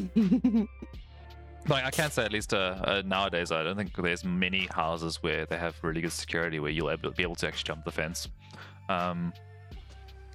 Like 1.69 1.85
I 1.85 1.91
can't 1.91 2.13
say 2.13 2.25
at 2.25 2.33
least 2.33 2.55
uh, 2.55 2.77
uh, 2.83 3.03
nowadays, 3.05 3.53
I 3.53 3.63
don't 3.63 3.77
think 3.77 3.95
there's 3.95 4.25
many 4.25 4.67
houses 4.75 5.23
where 5.23 5.45
they 5.45 5.59
have 5.59 5.77
really 5.83 6.01
good 6.01 6.13
security 6.13 6.61
where 6.61 6.71
you'll 6.71 6.97
be 6.97 7.23
able 7.23 7.35
to 7.37 7.47
actually 7.47 7.65
jump 7.65 7.85
the 7.85 7.93
fence. 7.93 8.29
Um, 8.89 9.33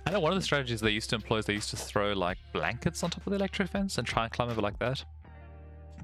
I 0.05 0.11
know 0.11 0.19
one 0.19 0.31
of 0.31 0.37
the 0.37 0.43
strategies 0.43 0.81
they 0.81 0.91
used 0.91 1.09
to 1.11 1.15
employ 1.15 1.37
is 1.37 1.45
they 1.45 1.53
used 1.53 1.69
to 1.71 1.77
throw 1.77 2.13
like 2.13 2.37
blankets 2.51 3.03
on 3.03 3.09
top 3.09 3.25
of 3.25 3.31
the 3.31 3.37
electric 3.37 3.69
fence 3.69 3.97
and 3.97 4.05
try 4.05 4.25
and 4.25 4.31
climb 4.31 4.49
over 4.49 4.61
like 4.61 4.77
that. 4.79 5.03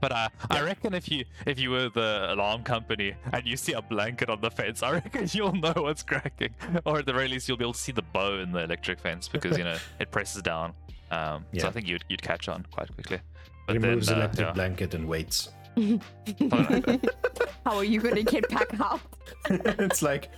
But 0.01 0.13
uh, 0.13 0.29
I 0.49 0.61
reckon 0.61 0.93
if 0.93 1.11
you 1.11 1.25
if 1.45 1.59
you 1.59 1.71
were 1.71 1.89
the 1.89 2.27
alarm 2.33 2.63
company 2.63 3.13
and 3.33 3.45
you 3.45 3.57
see 3.57 3.73
a 3.73 3.81
blanket 3.81 4.29
on 4.29 4.39
the 4.39 4.49
fence, 4.49 4.81
I 4.81 4.93
reckon 4.93 5.27
you'll 5.33 5.53
know 5.53 5.73
what's 5.75 6.03
cracking, 6.03 6.55
or 6.85 6.99
at 6.99 7.05
the 7.05 7.13
very 7.13 7.27
least 7.27 7.47
you'll 7.49 7.57
be 7.57 7.65
able 7.65 7.73
to 7.73 7.79
see 7.79 7.91
the 7.91 8.01
bow 8.01 8.39
in 8.39 8.51
the 8.53 8.63
electric 8.63 8.99
fence 8.99 9.27
because 9.27 9.57
you 9.57 9.65
know 9.65 9.77
it 9.99 10.09
presses 10.11 10.41
down. 10.41 10.73
Um, 11.11 11.45
So 11.57 11.67
I 11.67 11.71
think 11.71 11.87
you'd 11.87 12.05
you'd 12.07 12.21
catch 12.21 12.47
on 12.47 12.65
quite 12.71 12.93
quickly. 12.93 13.19
But 13.69 13.83
Removes 13.83 14.07
then, 14.07 14.15
uh, 14.15 14.19
electric 14.21 14.47
yeah. 14.47 14.53
blanket 14.53 14.93
and 14.95 15.07
waits. 15.07 15.49
How 17.65 17.75
are 17.77 17.83
you 17.83 18.01
gonna 18.01 18.23
get 18.23 18.49
back 18.49 18.79
out? 18.81 18.99
it's 19.49 20.01
like, 20.01 20.31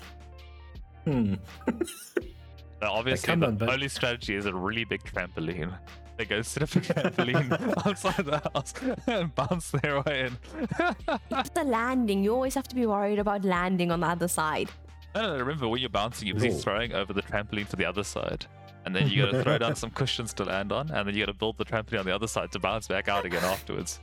hmm. 1.05 1.35
Uh, 1.65 2.91
obviously, 2.91 3.27
come 3.27 3.39
the 3.39 3.47
on, 3.47 3.55
bud. 3.55 3.69
only 3.69 3.87
strategy 3.87 4.35
is 4.35 4.47
a 4.47 4.53
really 4.53 4.83
big 4.83 5.01
trampoline. 5.05 5.73
They 6.17 6.25
go 6.25 6.41
set 6.41 6.63
up 6.63 6.75
a 6.75 6.81
trampoline 6.81 7.73
outside 7.87 8.25
the 8.25 8.41
house 8.53 8.73
and 9.07 9.33
bounce 9.33 9.71
their 9.71 10.01
way 10.01 10.27
in. 10.27 10.37
It's 11.31 11.51
the 11.51 11.63
landing. 11.63 12.25
You 12.25 12.33
always 12.33 12.55
have 12.55 12.67
to 12.67 12.75
be 12.75 12.85
worried 12.85 13.17
about 13.19 13.45
landing 13.45 13.91
on 13.91 14.01
the 14.01 14.07
other 14.07 14.27
side. 14.27 14.69
no, 15.15 15.21
no, 15.21 15.37
no 15.37 15.39
remember 15.39 15.69
when 15.69 15.79
you're 15.79 15.89
bouncing, 15.89 16.27
you're 16.27 16.35
busy 16.35 16.51
throwing 16.51 16.91
over 16.91 17.13
the 17.13 17.21
trampoline 17.21 17.65
for 17.65 17.77
the 17.77 17.85
other 17.85 18.03
side. 18.03 18.45
And 18.85 18.95
then 18.95 19.07
you 19.09 19.25
gotta 19.25 19.43
throw 19.43 19.57
down 19.57 19.75
some 19.83 19.91
cushions 19.91 20.33
to 20.35 20.43
land 20.45 20.71
on, 20.71 20.89
and 20.91 21.07
then 21.07 21.15
you 21.15 21.21
gotta 21.23 21.37
build 21.37 21.57
the 21.57 21.65
trampoline 21.65 21.99
on 21.99 22.05
the 22.05 22.15
other 22.15 22.27
side 22.27 22.51
to 22.53 22.59
bounce 22.59 22.87
back 22.87 23.07
out 23.07 23.25
again 23.25 23.43
afterwards. 23.43 23.99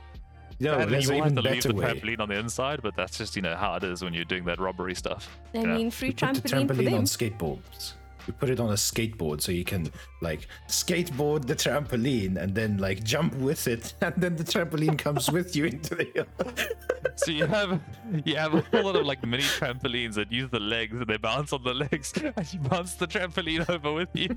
No, 0.61 0.73
and 0.73 0.81
then 0.83 0.89
there's 0.91 1.05
you 1.09 1.11
an 1.13 1.17
will 1.19 1.23
have 1.25 1.35
to 1.35 1.41
leave 1.41 1.63
the 1.63 1.73
way. 1.73 1.85
trampoline 1.85 2.19
on 2.19 2.29
the 2.29 2.37
inside, 2.37 2.81
but 2.81 2.95
that's 2.95 3.17
just, 3.17 3.35
you 3.35 3.41
know, 3.41 3.55
how 3.55 3.75
it 3.75 3.83
is 3.83 4.03
when 4.03 4.13
you're 4.13 4.25
doing 4.25 4.43
that 4.45 4.59
robbery 4.59 4.93
stuff. 4.95 5.37
I 5.53 5.59
Yeah. 5.59 5.65
mean, 5.77 5.91
free 5.91 6.09
You 6.09 6.13
put 6.15 6.33
the 6.35 6.41
trampoline, 6.49 6.67
for 6.67 6.73
them. 6.83 6.93
on 6.95 7.03
skateboards. 7.03 7.93
You 8.29 8.33
put 8.33 8.51
it 8.51 8.59
on 8.59 8.69
a 8.69 8.73
skateboard 8.73 9.41
so 9.41 9.51
you 9.51 9.63
can 9.65 9.91
like 10.21 10.47
skateboard 10.67 11.47
the 11.47 11.55
trampoline 11.55 12.37
and 12.37 12.53
then 12.53 12.77
like 12.77 13.03
jump 13.03 13.33
with 13.37 13.67
it, 13.67 13.95
and 14.01 14.13
then 14.17 14.35
the 14.35 14.43
trampoline 14.43 14.99
comes 14.99 15.31
with 15.31 15.55
you 15.55 15.65
into 15.65 15.95
the. 15.95 16.07
Air. 16.15 16.27
So 17.15 17.31
you 17.31 17.45
have 17.47 17.79
you 18.25 18.35
have 18.35 18.53
a 18.53 18.61
whole 18.61 18.83
lot 18.83 18.95
of 18.97 19.05
like 19.05 19.25
mini 19.25 19.41
trampolines 19.43 20.13
that 20.15 20.31
use 20.31 20.49
the 20.51 20.59
legs 20.59 20.93
and 20.99 21.07
they 21.07 21.17
bounce 21.17 21.51
on 21.53 21.63
the 21.63 21.73
legs 21.73 22.13
and 22.37 22.53
you 22.53 22.59
bounce 22.59 22.93
the 22.95 23.07
trampoline 23.07 23.67
over 23.69 23.91
with 23.93 24.09
you. 24.13 24.29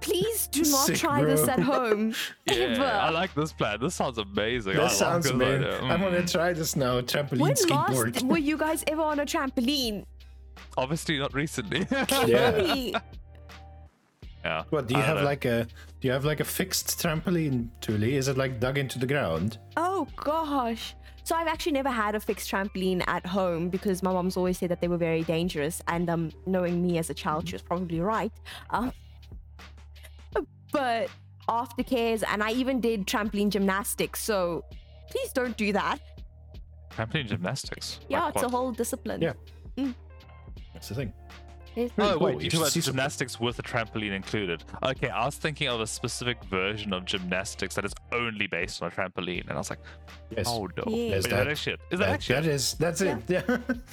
Please 0.00 0.46
do 0.48 0.60
not 0.70 0.86
Sick, 0.86 0.96
try 0.96 1.24
this 1.24 1.48
at 1.48 1.58
home. 1.60 2.14
yeah, 2.46 3.00
I 3.06 3.10
like 3.10 3.34
this 3.34 3.52
plan. 3.52 3.78
This 3.80 3.94
sounds 3.94 4.18
amazing. 4.18 4.72
I 4.72 4.76
That 4.76 4.82
like 4.84 4.92
sounds 4.92 5.24
this 5.24 5.32
amazing. 5.32 5.64
idea. 5.64 5.82
I 5.82 5.96
want 5.96 6.14
Mm. 6.14 6.26
to 6.26 6.32
try 6.32 6.52
this 6.52 6.76
now. 6.76 7.00
Trampoline 7.00 7.38
when 7.40 7.54
skateboard. 7.54 8.14
last 8.14 8.24
were 8.26 8.36
you 8.38 8.56
guys 8.58 8.84
ever 8.86 9.02
on 9.02 9.20
a 9.20 9.24
trampoline? 9.26 10.04
Obviously 10.76 11.18
not 11.18 11.34
recently. 11.34 11.86
Yeah. 12.26 12.98
Yeah. 14.44 14.64
What 14.68 14.88
do 14.88 14.94
you 14.94 15.00
I 15.00 15.04
have 15.04 15.18
know. 15.18 15.24
like 15.24 15.46
a? 15.46 15.64
Do 16.00 16.08
you 16.08 16.12
have 16.12 16.24
like 16.26 16.40
a 16.40 16.44
fixed 16.44 17.00
trampoline, 17.00 17.68
Tuli? 17.80 18.14
Is 18.14 18.28
it 18.28 18.36
like 18.36 18.60
dug 18.60 18.76
into 18.76 18.98
the 18.98 19.06
ground? 19.06 19.58
Oh 19.78 20.06
gosh. 20.16 20.94
So 21.22 21.34
I've 21.34 21.46
actually 21.46 21.72
never 21.72 21.88
had 21.88 22.14
a 22.14 22.20
fixed 22.20 22.50
trampoline 22.50 23.02
at 23.06 23.24
home 23.24 23.70
because 23.70 24.02
my 24.02 24.12
mom's 24.12 24.36
always 24.36 24.58
said 24.58 24.68
that 24.68 24.82
they 24.82 24.88
were 24.88 24.98
very 24.98 25.22
dangerous. 25.22 25.80
And 25.88 26.10
um, 26.10 26.30
knowing 26.44 26.82
me 26.86 26.98
as 26.98 27.08
a 27.08 27.14
child, 27.14 27.48
she 27.48 27.54
was 27.54 27.62
probably 27.62 28.00
right. 28.00 28.30
Um, 28.68 28.92
but 30.72 31.08
aftercares, 31.48 32.22
and 32.28 32.42
I 32.42 32.50
even 32.52 32.80
did 32.80 33.06
trampoline 33.06 33.48
gymnastics. 33.48 34.22
So 34.22 34.64
please 35.10 35.32
don't 35.32 35.56
do 35.56 35.72
that. 35.72 36.00
trampoline 36.90 37.28
gymnastics? 37.28 38.00
Yeah, 38.10 38.24
Like 38.26 38.34
it's 38.34 38.44
a 38.44 38.48
whole 38.50 38.72
discipline. 38.72 39.22
Yeah. 39.22 39.32
That's 40.74 40.88
the 40.88 40.94
thing. 40.94 41.12
It's- 41.76 41.90
Oh 41.98 42.18
cool. 42.18 42.26
wait, 42.26 42.34
You 42.36 42.40
you 42.44 42.50
talk 42.50 42.60
about 42.60 42.72
see 42.72 42.80
some- 42.80 42.92
gymnastics 42.92 43.40
with 43.40 43.58
a 43.58 43.62
trampoline 43.62 44.12
included. 44.12 44.62
Okay, 44.84 45.08
I 45.08 45.24
was 45.24 45.36
thinking 45.36 45.66
of 45.68 45.80
a 45.80 45.86
specific 45.88 46.42
version 46.44 46.92
of 46.92 47.04
gymnastics 47.04 47.74
that 47.74 47.84
is 47.84 47.92
only 48.12 48.46
based 48.46 48.80
on 48.80 48.88
a 48.88 48.90
trampoline, 48.92 49.40
and 49.42 49.52
I 49.52 49.56
was 49.56 49.70
like, 49.70 49.80
Yes. 50.30 50.46
oh 50.48 50.68
no, 50.76 50.84
Yeah. 50.86 51.16
Is 51.16 51.24
that 51.24 51.30
that- 51.30 51.48
actually 51.48 51.72
it? 51.74 51.80
Is 51.90 51.98
that 51.98 52.06
That- 52.06 52.12
actually 52.14 52.34
that 52.36 52.44
it? 52.44 52.50
is. 52.54 52.74
That's 52.74 53.00
it. 53.00 53.18
Yeah. 53.28 53.42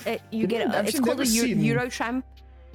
it- 0.06 0.22
uh, 0.22 0.24
you 0.32 0.46
get 0.46 0.70
I've 0.76 0.88
it's 0.90 1.00
called 1.00 1.22
a 1.22 1.26
seen- 1.26 1.60
Eurotramp. 1.60 2.22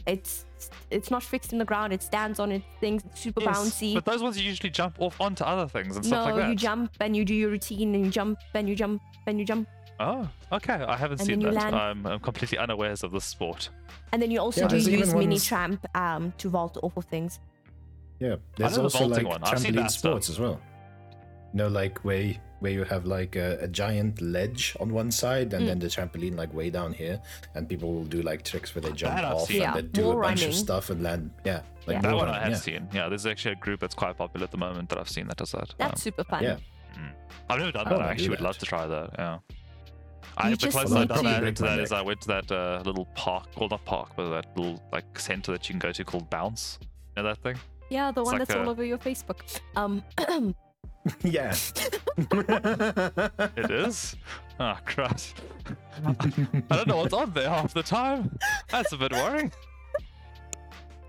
It's 0.07 0.45
it's 0.91 1.11
not 1.11 1.23
fixed 1.23 1.53
in 1.53 1.59
the 1.59 1.65
ground. 1.65 1.93
It 1.93 2.03
stands 2.03 2.39
on 2.41 2.51
its 2.53 2.65
things. 2.81 3.05
It's 3.05 3.21
super 3.21 3.43
Yes, 3.43 3.59
bouncy. 3.59 3.95
But 3.95 4.05
those 4.05 4.23
ones 4.23 4.39
you 4.41 4.45
usually 4.49 4.71
jump 4.71 4.97
off 5.01 5.21
onto 5.21 5.43
other 5.45 5.67
things 5.69 5.97
and 5.97 6.05
stuff 6.07 6.19
no, 6.21 6.25
like 6.27 6.35
that. 6.37 6.43
No, 6.45 6.49
you 6.51 6.55
jump 6.57 6.93
and 7.01 7.17
you 7.17 7.25
do 7.25 7.35
your 7.35 7.51
routine 7.51 7.95
and 7.95 8.05
you 8.07 8.11
jump 8.13 8.39
and 8.55 8.69
you 8.69 8.75
jump 8.77 9.03
and 9.27 9.39
you 9.39 9.45
jump. 9.45 9.69
Oh, 9.99 10.29
okay. 10.53 10.75
I 10.75 10.97
haven't 10.97 11.21
And 11.21 11.27
seen 11.27 11.41
that. 11.41 11.55
land- 11.55 11.75
I'm, 11.75 12.07
I'm 12.07 12.21
completely 12.21 12.59
unawares 12.59 13.03
of 13.03 13.13
this 13.13 13.25
sport. 13.25 13.71
And 14.13 14.21
then 14.21 14.31
you 14.31 14.41
also 14.41 14.63
Yeah, 14.63 14.69
do 14.69 14.77
use 14.77 15.15
mini 15.15 15.27
ones- 15.27 15.45
tramp 15.47 15.87
um, 15.97 16.33
to 16.39 16.49
vault 16.51 16.77
off 16.83 16.97
of 16.97 17.05
things. 17.07 17.41
Yeah, 18.21 18.37
there's 18.57 18.73
know 18.73 18.89
the 18.89 18.99
also 18.99 19.07
like 19.09 19.27
one. 19.27 19.43
I've 19.45 19.59
trampoline 19.59 19.91
sports 19.91 20.29
as 20.31 20.39
well. 20.39 20.61
You 21.53 21.59
know, 21.59 21.69
like 21.69 21.99
where 22.05 22.35
where 22.61 22.73
you 22.73 22.85
have 22.85 23.05
like 23.05 23.37
a, 23.37 23.59
a 23.61 23.69
giant 23.69 24.23
ledge 24.23 24.75
on 24.81 24.91
one 24.91 25.11
side 25.11 25.53
and 25.53 25.65
Mm. 25.65 25.67
then 25.67 25.79
the 25.79 25.87
trampoline 25.89 26.35
like 26.37 26.53
way 26.55 26.71
down 26.71 26.93
here, 26.95 27.21
and 27.55 27.69
people 27.69 27.93
will 27.93 28.05
do 28.07 28.23
like 28.23 28.43
tricks 28.45 28.75
where 28.75 28.81
they 28.83 28.93
jump 28.93 29.15
That 29.17 29.25
off 29.25 29.49
seen. 29.49 29.61
Yeah, 29.61 29.77
and 29.77 29.87
they 29.93 30.01
do 30.01 30.11
a 30.11 30.15
bunch 30.15 30.41
running. 30.41 30.49
of 30.49 30.55
stuff 30.55 30.89
and 30.89 31.03
land. 31.03 31.31
Yeah, 31.45 31.61
like 31.87 31.97
Yeah. 31.97 32.01
That 32.01 32.13
wall 32.13 32.21
one 32.25 32.29
I 32.31 32.41
have 32.41 32.51
yeah. 32.53 32.57
seen. 32.57 32.89
Yeah, 32.95 33.09
there's 33.11 33.27
actually 33.27 33.53
a 33.53 33.57
group 33.57 33.81
that's 33.81 33.95
quite 33.95 34.17
popular 34.17 34.45
at 34.45 34.51
the 34.51 34.57
moment 34.59 34.89
that 34.89 34.99
I've 34.99 35.09
seen 35.11 35.27
that 35.29 35.37
does 35.37 35.53
that. 35.53 35.75
That's 35.79 36.01
Um, 36.01 36.05
super 36.05 36.25
fun. 36.25 36.43
Yeah, 36.43 36.57
I've 37.51 37.59
never 37.59 37.73
done 37.73 37.87
I 37.87 37.91
that. 37.91 37.93
I, 37.95 37.97
wanna 37.99 38.11
actually 38.11 38.31
would 38.31 38.39
that. 38.39 38.45
love 38.45 38.59
to 38.59 38.65
try 38.67 38.87
that. 38.87 39.11
Yeah. 39.19 39.39
I, 40.37 40.51
You 40.51 40.57
the 40.57 40.67
just 40.67 40.77
closest 40.77 40.97
I've 40.97 41.09
done 41.09 41.25
to- 41.25 41.41
that, 41.45 41.57
to 41.57 41.63
that 41.63 41.79
is. 41.81 41.93
I 41.93 42.03
went 42.03 42.21
to 42.23 42.29
that 42.29 42.53
uh, 42.53 42.83
little 42.85 43.07
park, 43.15 43.49
well 43.59 43.69
not 43.69 43.85
park, 43.85 44.11
but 44.17 44.31
that 44.31 44.47
little 44.57 44.83
like 44.93 45.19
center 45.19 45.53
that 45.53 45.69
you 45.69 45.73
can 45.75 45.79
go 45.79 45.93
to 45.93 46.05
called 46.05 46.29
Bounce. 46.31 46.79
You 47.17 47.23
know 47.23 47.29
that 47.31 47.39
thing? 47.43 47.57
Yeah, 47.91 48.11
the 48.11 48.23
one 48.23 48.39
like 48.39 48.49
that's 48.49 48.59
all 48.59 48.69
over 48.69 48.85
your 48.85 48.99
Facebook. 48.99 49.41
Um, 49.77 50.03
yeah. 51.23 51.55
It 53.57 53.71
is? 53.71 54.17
Oh, 54.59 54.77
crap. 54.85 55.21
I 56.07 56.77
don't 56.77 56.89
know 56.89 56.97
what's 56.97 57.15
on 57.15 57.33
there 57.33 57.49
half 57.49 57.73
the 57.75 57.83
time. 57.83 58.37
That's 58.71 58.93
a 58.93 58.97
bit 58.97 59.13
worrying. 59.13 59.53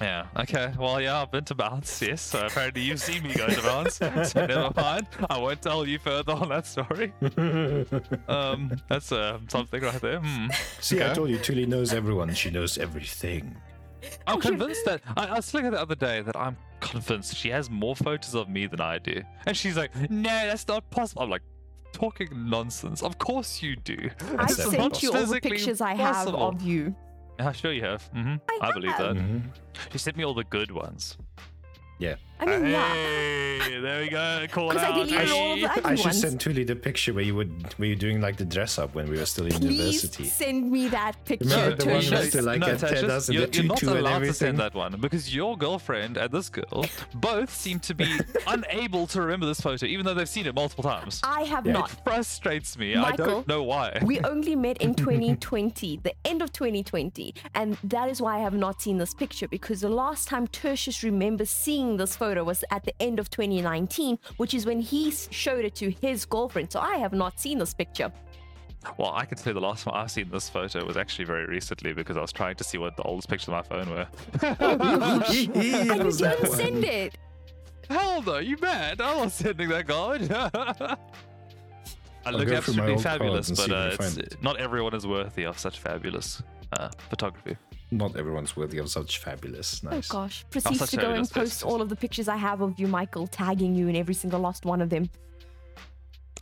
Yeah, 0.01 0.27
okay. 0.37 0.73
Well, 0.77 1.01
yeah, 1.01 1.21
I've 1.21 1.31
been 1.31 1.43
to 1.45 1.55
Bounce, 1.55 2.01
yes. 2.01 2.21
So 2.21 2.45
apparently 2.45 2.83
you've 2.83 2.99
seen 2.99 3.23
me 3.23 3.33
go 3.33 3.47
to 3.47 3.61
Bounce. 3.61 3.99
So 4.27 4.45
never 4.45 4.71
mind. 4.75 5.07
I 5.29 5.39
won't 5.39 5.61
tell 5.61 5.85
you 5.87 5.97
further 5.99 6.33
on 6.33 6.49
that 6.49 6.65
story. 6.65 7.13
Um, 8.27 8.71
That's 8.89 9.11
uh, 9.11 9.39
something 9.47 9.81
right 9.81 10.01
there. 10.01 10.19
Hmm. 10.19 10.47
See, 10.79 11.01
I 11.01 11.13
told 11.13 11.29
you, 11.29 11.37
Tuli 11.37 11.65
knows 11.65 11.93
everyone. 11.93 12.33
She 12.33 12.49
knows 12.51 12.77
everything. 12.77 13.55
I'm 14.27 14.39
convinced 14.39 14.85
that 14.85 15.01
I, 15.15 15.27
I 15.27 15.33
was 15.35 15.53
looking 15.53 15.67
at 15.67 15.73
the 15.73 15.81
other 15.81 15.95
day 15.95 16.21
that 16.21 16.35
I'm 16.35 16.57
convinced 16.79 17.35
she 17.35 17.49
has 17.49 17.69
more 17.69 17.95
photos 17.95 18.35
of 18.35 18.49
me 18.49 18.67
than 18.67 18.81
I 18.81 18.99
do, 18.99 19.21
and 19.45 19.57
she's 19.57 19.75
like, 19.77 19.91
"No, 20.09 20.29
that's 20.29 20.67
not 20.67 20.89
possible." 20.91 21.23
I'm 21.23 21.29
like, 21.29 21.41
talking 21.97 22.29
nonsense. 22.49 23.01
Of 23.01 23.17
course 23.17 23.61
you 23.61 23.75
do. 23.75 23.97
I 24.19 24.35
That's 24.35 24.59
It's 24.59 24.71
not 24.71 24.71
sent 24.71 25.03
you 25.03 25.13
all 25.13 25.25
the 25.25 25.41
pictures 25.41 25.81
I 25.81 25.95
have 25.95 26.15
possible. 26.15 26.47
of 26.49 26.61
you. 26.61 26.95
Yeah, 27.39 27.51
sure 27.51 27.71
you 27.71 27.83
have. 27.83 28.03
hmm 28.13 28.35
I, 28.61 28.71
believe 28.71 28.91
have. 28.93 29.15
that. 29.15 29.23
Mhm. 29.23 29.41
She 29.91 29.97
sent 29.97 30.17
me 30.17 30.25
all 30.25 30.33
the 30.33 30.43
good 30.43 30.71
ones. 30.71 31.17
Yeah. 31.99 32.15
I 32.39 32.45
mean, 32.45 32.65
yeah. 32.67 32.93
Hey, 32.93 33.79
there 33.81 34.01
we 34.01 34.09
go. 34.09 34.45
Call 34.51 34.69
it 34.71 34.75
'Cause 34.75 34.83
I 34.83 34.87
out. 34.89 35.07
deleted 35.07 35.31
all 35.31 35.53
of 35.53 35.59
the 35.59 35.87
I 35.87 35.95
should 35.95 36.05
ones. 36.05 36.21
send 36.21 36.39
Tuli 36.39 36.63
the 36.63 36.75
picture 36.75 37.13
where 37.13 37.23
you 37.23 37.35
would 37.35 37.73
were 37.79 37.85
you 37.85 37.95
doing 37.95 38.21
like 38.21 38.37
the 38.37 38.45
dress 38.45 38.77
up 38.77 38.93
when 38.93 39.09
we 39.09 39.17
were 39.17 39.25
still 39.25 39.45
in 39.47 39.53
Please 39.53 39.71
university. 40.03 40.25
send 40.25 40.71
me 40.71 40.87
that 40.89 41.13
picture, 41.25 41.49
Remember 41.49 41.75
the 41.75 41.85
one 41.85 41.93
Tertius. 42.01 42.11
next 42.11 42.31
to, 42.33 42.41
like, 42.43 42.59
no, 42.59 42.67
a 42.67 42.69
Ted 42.77 42.79
Tertius, 42.89 43.25
the 43.27 43.33
you're, 43.33 43.47
you're 43.47 43.63
not 43.63 43.81
allowed 43.83 44.19
to 44.19 44.33
send 44.33 44.59
that 44.59 44.75
one 44.75 44.99
because 45.01 45.33
your 45.33 45.57
girlfriend 45.57 46.17
and 46.17 46.31
this 46.31 46.49
girl 46.49 46.85
both 47.15 47.53
seem 47.53 47.79
to 47.81 47.95
be 47.95 48.19
unable 48.47 49.07
to 49.07 49.21
remember 49.21 49.47
this 49.47 49.59
photo, 49.61 49.85
even 49.87 50.05
though 50.05 50.13
they've 50.13 50.29
seen 50.29 50.45
it 50.45 50.53
multiple 50.53 50.83
times. 50.83 51.19
I 51.23 51.41
have 51.43 51.65
Yeah. 51.65 51.73
not. 51.73 51.91
It 51.91 51.97
frustrates 52.03 52.77
me. 52.77 52.95
I 52.95 53.13
don't 53.13 53.47
know 53.47 53.63
why. 53.63 53.99
We 54.05 54.19
only 54.21 54.55
met 54.55 54.77
in 54.77 54.93
2020, 55.31 56.01
the 56.03 56.13
end 56.23 56.41
of 56.43 56.53
2020, 56.53 57.33
and 57.55 57.77
that 57.83 58.09
is 58.09 58.21
why 58.21 58.35
I 58.37 58.39
have 58.39 58.53
not 58.53 58.81
seen 58.81 58.97
this 58.97 59.13
picture 59.15 59.47
because 59.47 59.81
the 59.81 59.89
last 59.89 60.27
time 60.27 60.47
Tertius 60.47 61.03
remembers 61.03 61.49
seeing 61.49 61.97
this 61.97 62.15
photo 62.15 62.26
was 62.35 62.63
at 62.71 62.83
the 62.83 62.93
end 63.01 63.19
of 63.19 63.29
2019, 63.29 64.19
which 64.37 64.53
is 64.53 64.65
when 64.65 64.79
he 64.81 65.11
showed 65.11 65.65
it 65.65 65.75
to 65.75 65.89
his 65.89 66.25
girlfriend. 66.25 66.71
So 66.71 66.79
I 66.79 66.97
have 66.97 67.13
not 67.13 67.39
seen 67.39 67.57
this 67.59 67.73
picture. 67.73 68.11
Well, 68.97 69.11
I 69.13 69.25
can 69.25 69.37
say 69.37 69.51
the 69.51 69.59
last 69.59 69.83
time 69.83 69.93
I've 69.95 70.11
seen 70.11 70.29
this 70.29 70.49
photo 70.49 70.85
was 70.85 70.97
actually 70.97 71.25
very 71.25 71.45
recently 71.45 71.93
because 71.93 72.15
I 72.15 72.21
was 72.21 72.31
trying 72.31 72.55
to 72.55 72.63
see 72.63 72.77
what 72.77 72.95
the 72.95 73.03
oldest 73.03 73.27
pictures 73.27 73.49
on 73.49 73.55
my 73.55 73.61
phone 73.63 73.89
were. 73.89 74.07
And 74.59 75.33
you 75.33 76.03
Was 76.05 76.19
that 76.19 76.37
didn't 76.37 76.49
one? 76.49 76.57
send 76.57 76.83
it. 76.85 77.17
Hell 77.89 78.21
no, 78.21 78.37
you 78.37 78.57
mad? 78.57 79.01
I'm 79.01 79.17
not 79.17 79.31
sending 79.31 79.69
that 79.69 79.87
card. 79.87 80.29
I 82.25 82.31
look 82.31 82.47
go 82.49 82.59
through 82.59 82.73
my 82.75 82.91
absolutely 82.91 82.97
fabulous, 83.03 83.49
but 83.49 83.57
see 83.57 83.63
if 83.65 83.71
I 83.71 83.75
uh, 83.75 84.05
it's, 84.05 84.17
it. 84.17 84.37
not 84.41 84.57
everyone 84.59 84.93
is 84.93 85.07
worthy 85.07 85.43
of 85.45 85.57
such 85.57 85.79
fabulous 85.79 86.43
uh, 86.73 86.89
photography. 87.09 87.55
Not 87.89 88.17
everyone's 88.17 88.55
worthy 88.57 88.79
of 88.79 88.89
such 88.89 89.19
fabulous. 89.19 89.81
Nice. 89.81 90.11
Oh 90.11 90.13
gosh. 90.13 90.45
Proceeds 90.49 90.89
to 90.89 90.97
go 90.97 91.11
and 91.11 91.29
post 91.29 91.63
all 91.63 91.81
of 91.81 91.89
the 91.89 91.95
pictures 91.95 92.27
I 92.27 92.35
have 92.35 92.61
of 92.61 92.77
you, 92.79 92.87
Michael, 92.87 93.27
tagging 93.27 93.75
you 93.75 93.87
in 93.87 93.95
every 93.95 94.13
single 94.13 94.41
last 94.41 94.65
one 94.65 94.81
of 94.81 94.89
them. 94.89 95.09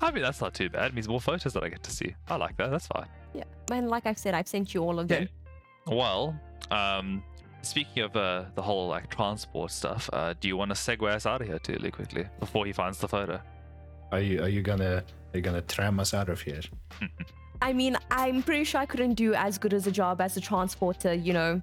I 0.02 0.12
mean, 0.12 0.24
that's 0.24 0.42
not 0.42 0.54
too 0.54 0.70
bad. 0.70 0.92
It 0.92 0.94
means 0.96 1.08
more 1.08 1.22
photos 1.22 1.54
that 1.54 1.64
I 1.64 1.70
get 1.70 1.84
to 1.84 1.92
see. 1.92 2.16
I 2.28 2.36
like 2.36 2.58
that. 2.58 2.72
That's 2.72 2.88
fine. 2.88 3.08
Yeah. 3.34 3.44
And 3.72 3.90
like 3.90 4.06
I've 4.06 4.18
said, 4.18 4.34
I've 4.34 4.48
sent 4.48 4.74
you 4.74 4.82
all 4.84 5.00
of 5.00 5.08
them. 5.08 5.30
Well, 5.88 6.40
um, 6.72 7.24
speaking 7.62 8.04
of 8.04 8.16
uh, 8.16 8.46
the 8.56 8.62
whole 8.62 8.88
like 8.88 9.10
transport 9.10 9.72
stuff, 9.72 10.10
uh, 10.12 10.34
do 10.40 10.48
you 10.48 10.58
want 10.58 10.70
to 10.70 10.76
segue 10.76 11.08
us 11.08 11.26
out 11.26 11.42
of 11.42 11.48
here, 11.48 11.60
too, 11.60 11.78
quickly 11.92 12.26
before 12.40 12.66
he 12.66 12.74
finds 12.74 12.98
the 12.98 13.08
photo? 13.08 13.40
Are 14.12 14.20
you 14.20 14.42
are 14.42 14.50
you 14.50 14.62
gonna 14.62 15.04
are 15.34 15.38
you 15.38 15.42
gonna 15.42 15.62
tram 15.62 16.00
us 16.00 16.14
out 16.14 16.30
of 16.30 16.42
here? 16.42 16.62
I 17.62 17.74
mean, 17.74 17.98
I'm 18.12 18.44
pretty 18.44 18.64
sure 18.64 18.82
I 18.82 18.86
couldn't 18.86 19.14
do 19.14 19.34
as 19.34 19.58
good 19.58 19.74
as 19.74 19.88
a 19.88 19.92
job 19.92 20.22
as 20.22 20.38
a 20.38 20.42
transporter, 20.42 21.14
you 21.14 21.34
know, 21.34 21.62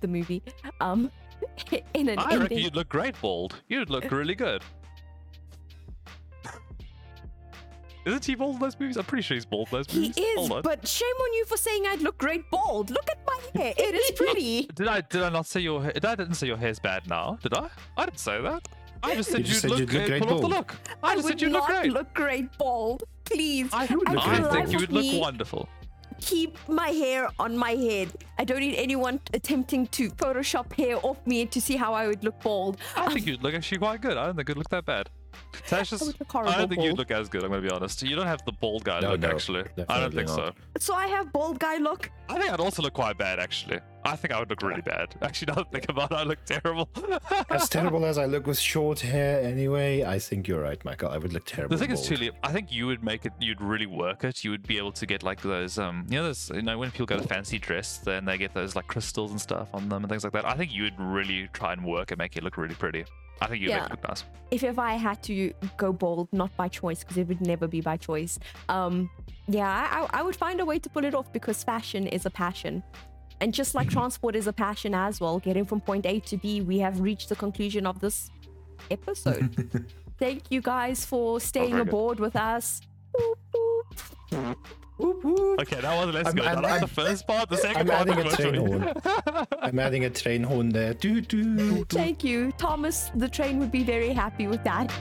the 0.00 0.08
movie. 0.08 0.42
Um, 0.80 1.10
in 1.94 2.08
an 2.08 2.18
I 2.18 2.36
reckon 2.36 2.58
you'd 2.58 2.76
look 2.76 2.88
great 2.88 3.20
bald. 3.20 3.62
You'd 3.68 3.90
look 3.90 4.10
really 4.10 4.34
good. 4.34 4.62
Isn't 8.06 8.24
he 8.24 8.34
bald 8.34 8.54
in 8.54 8.60
those 8.60 8.80
movies? 8.80 8.96
I'm 8.96 9.04
pretty 9.04 9.22
sure 9.22 9.34
he's 9.34 9.44
bald 9.44 9.68
in 9.70 9.78
those 9.78 9.94
movies. 9.94 10.16
He 10.16 10.22
is, 10.22 10.48
but 10.48 10.88
shame 10.88 11.08
on 11.08 11.32
you 11.34 11.44
for 11.44 11.58
saying 11.58 11.84
I'd 11.86 12.00
look 12.00 12.16
great 12.16 12.50
bald. 12.50 12.90
Look 12.90 13.08
at 13.10 13.18
my 13.26 13.60
hair; 13.60 13.74
it 13.76 13.94
is 13.94 14.10
pretty. 14.16 14.68
Did 14.74 14.88
I 14.88 15.02
did 15.02 15.22
I 15.22 15.28
not 15.28 15.46
say 15.46 15.60
your 15.60 15.82
hair? 15.82 15.92
I 15.94 16.14
didn't 16.14 16.34
say 16.34 16.46
your 16.46 16.56
hair's 16.56 16.78
bad 16.78 17.06
now, 17.08 17.38
did 17.42 17.52
I? 17.54 17.68
I 17.98 18.06
didn't 18.06 18.18
say 18.18 18.40
that. 18.40 18.66
I 19.02 19.14
just 19.14 19.30
said 19.30 19.40
You 19.40 19.44
just 19.44 19.62
you'd 19.64 19.70
said 19.70 19.70
look, 19.70 19.80
you'd 19.80 19.92
look 19.92 20.02
uh, 20.02 20.06
great 20.06 20.22
pull 20.22 20.32
off 20.32 20.40
the 20.42 20.48
bald. 20.48 20.50
look. 20.50 20.76
I, 21.02 21.14
just 21.14 21.24
would 21.24 21.30
said 21.32 21.42
you'd 21.42 21.52
look 21.52 21.68
not 21.68 21.82
great. 21.82 21.92
look 21.92 22.14
great 22.14 22.58
bald. 22.58 23.04
Please, 23.24 23.68
I 23.72 23.86
would 23.86 24.08
and 24.08 24.16
look 24.16 24.26
I 24.26 24.40
great 24.40 24.52
think 24.52 24.72
you 24.72 24.78
would 24.78 24.92
look 24.92 25.02
me, 25.02 25.20
wonderful. 25.20 25.68
keep 26.20 26.58
my 26.68 26.88
hair 26.88 27.28
on 27.38 27.56
my 27.56 27.70
head. 27.72 28.10
I 28.38 28.44
don't 28.44 28.60
need 28.60 28.76
anyone 28.76 29.20
attempting 29.32 29.86
to 29.88 30.10
Photoshop 30.10 30.72
hair 30.74 30.98
off 31.04 31.24
me 31.26 31.46
to 31.46 31.60
see 31.60 31.76
how 31.76 31.94
I 31.94 32.06
would 32.08 32.22
look 32.24 32.40
bald. 32.42 32.76
I 32.96 33.12
think 33.12 33.26
you'd 33.26 33.42
look 33.42 33.54
actually 33.54 33.78
quite 33.78 34.00
good. 34.00 34.16
I 34.16 34.26
don't 34.26 34.36
think 34.36 34.48
it'd 34.50 34.58
look 34.58 34.68
that 34.70 34.84
bad. 34.84 35.08
Tasha's, 35.68 36.02
I 36.02 36.06
would 36.06 36.20
look 36.20 36.28
I 36.30 36.32
horrible 36.32 36.52
don't 36.58 36.68
think 36.68 36.82
you'd 36.82 36.98
look 36.98 37.10
as 37.10 37.28
good. 37.28 37.44
I'm 37.44 37.50
gonna 37.50 37.62
be 37.62 37.70
honest. 37.70 38.02
You 38.02 38.16
don't 38.16 38.26
have 38.26 38.44
the 38.44 38.52
bald 38.52 38.84
guy 38.84 39.00
No, 39.00 39.12
look 39.12 39.20
no, 39.20 39.30
actually. 39.30 39.64
I 39.88 40.00
don't 40.00 40.14
think 40.14 40.28
so. 40.28 40.36
not. 40.36 40.56
So 40.78 40.94
I 40.94 41.06
have 41.06 41.32
bald 41.32 41.58
guy 41.58 41.76
look. 41.76 42.10
I 42.28 42.38
think 42.38 42.52
I'd 42.52 42.60
also 42.60 42.82
look 42.82 42.94
quite 42.94 43.18
bad 43.18 43.38
actually. 43.38 43.80
I 44.04 44.16
think 44.16 44.32
I 44.32 44.38
would 44.38 44.48
look 44.48 44.62
really 44.62 44.80
bad. 44.80 45.14
Actually, 45.22 45.52
now 45.52 45.54
that 45.56 45.66
I 45.66 45.70
think 45.72 45.88
about 45.90 46.10
it, 46.10 46.14
I 46.14 46.22
look 46.22 46.42
terrible. 46.46 46.88
As 47.50 47.68
terrible 47.68 48.04
as 48.06 48.16
I 48.16 48.24
look 48.24 48.46
with 48.46 48.58
short 48.58 49.00
hair, 49.00 49.42
anyway, 49.42 50.04
I 50.04 50.18
think 50.18 50.48
you're 50.48 50.62
right, 50.62 50.82
Michael. 50.86 51.10
I 51.10 51.18
would 51.18 51.34
look 51.34 51.44
terrible. 51.44 51.76
The 51.76 51.82
thing 51.82 51.90
is, 51.90 52.00
bald. 52.00 52.18
Tulip, 52.18 52.34
I 52.42 52.50
think 52.50 52.72
you 52.72 52.86
would 52.86 53.04
make 53.04 53.26
it. 53.26 53.32
You'd 53.40 53.60
really 53.60 53.84
work 53.84 54.24
it. 54.24 54.42
You 54.42 54.52
would 54.52 54.66
be 54.66 54.78
able 54.78 54.92
to 54.92 55.04
get 55.04 55.22
like 55.22 55.42
those, 55.42 55.78
um, 55.78 56.06
you 56.08 56.16
know, 56.16 56.24
those, 56.24 56.50
you 56.54 56.62
know, 56.62 56.78
when 56.78 56.90
people 56.90 57.04
go 57.06 57.18
to 57.18 57.28
fancy 57.28 57.58
dress, 57.58 57.98
then 57.98 58.24
they 58.24 58.38
get 58.38 58.54
those 58.54 58.74
like 58.74 58.86
crystals 58.86 59.32
and 59.32 59.40
stuff 59.40 59.68
on 59.74 59.88
them 59.90 60.02
and 60.02 60.08
things 60.10 60.24
like 60.24 60.32
that. 60.32 60.46
I 60.46 60.54
think 60.54 60.72
you 60.72 60.84
would 60.84 60.98
really 60.98 61.48
try 61.52 61.74
and 61.74 61.84
work 61.84 62.10
and 62.10 62.18
make 62.18 62.36
it 62.38 62.42
look 62.42 62.56
really 62.56 62.74
pretty. 62.74 63.04
I 63.40 63.46
think 63.48 63.62
you'd 63.62 63.70
Yeah. 63.70 63.82
make 63.82 63.92
it 63.98 64.08
nice. 64.08 64.24
if 64.50 64.62
if 64.64 64.78
I 64.78 64.94
had 64.94 65.22
to 65.24 65.52
go 65.76 65.92
bold, 65.92 66.28
not 66.32 66.54
by 66.56 66.68
choice, 66.68 67.00
because 67.02 67.16
it 67.16 67.26
would 67.28 67.40
never 67.40 67.66
be 67.66 67.80
by 67.80 67.96
choice. 67.96 68.38
Um, 68.68 69.08
yeah, 69.48 69.68
I, 70.12 70.18
I 70.18 70.22
would 70.22 70.36
find 70.36 70.60
a 70.60 70.64
way 70.64 70.78
to 70.78 70.88
pull 70.90 71.04
it 71.04 71.14
off 71.14 71.32
because 71.32 71.64
fashion 71.64 72.06
is 72.06 72.26
a 72.26 72.30
passion, 72.30 72.82
and 73.40 73.54
just 73.54 73.74
like 73.74 73.88
transport 73.98 74.36
is 74.36 74.46
a 74.46 74.52
passion 74.52 74.94
as 74.94 75.20
well. 75.20 75.38
Getting 75.38 75.64
from 75.64 75.80
point 75.80 76.04
A 76.06 76.20
to 76.20 76.36
B, 76.36 76.60
we 76.60 76.78
have 76.78 77.00
reached 77.00 77.28
the 77.28 77.36
conclusion 77.36 77.86
of 77.86 78.00
this 78.00 78.30
episode. 78.90 79.84
Thank 80.18 80.50
you 80.50 80.60
guys 80.60 81.04
for 81.06 81.40
staying 81.40 81.70
very 81.70 81.84
good. 81.84 81.88
aboard 81.88 82.20
with 82.20 82.36
us. 82.36 82.82
Boop, 83.16 83.34
boop. 84.30 84.56
Whoop, 85.00 85.24
whoop. 85.24 85.60
Okay, 85.60 85.80
that 85.80 86.06
was 86.06 86.14
less 86.14 86.26
I'm. 86.26 86.38
I'm, 86.40 86.62
that 86.62 86.64
I'm, 86.64 86.80
the 86.80 86.86
first 86.86 87.26
part. 87.26 87.48
The 87.48 87.56
second 87.56 87.90
I'm 87.90 88.06
part. 88.06 88.08
Adding 88.08 88.26
a 88.26 88.30
train 88.36 88.54
horn. 88.54 88.92
I'm 89.62 89.78
adding 89.78 90.04
a 90.04 90.10
train 90.10 90.42
horn 90.42 90.68
there. 90.68 90.92
Thank 90.92 92.22
you, 92.22 92.52
Thomas. 92.52 93.10
The 93.14 93.28
train 93.28 93.58
would 93.58 93.72
be 93.72 93.82
very 93.82 94.10
happy 94.10 94.46
with 94.46 94.62
that. 94.64 94.92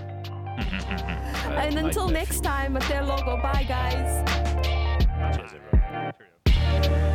and 0.60 1.78
until 1.78 2.08
next 2.08 2.42
time, 2.44 2.74
Matteo 2.74 3.06
logo. 3.06 3.38
bye, 3.42 3.66
guys. 3.68 4.24
Cheers, 5.36 5.52
everyone. 5.54 6.14
Cheerio. 6.48 7.09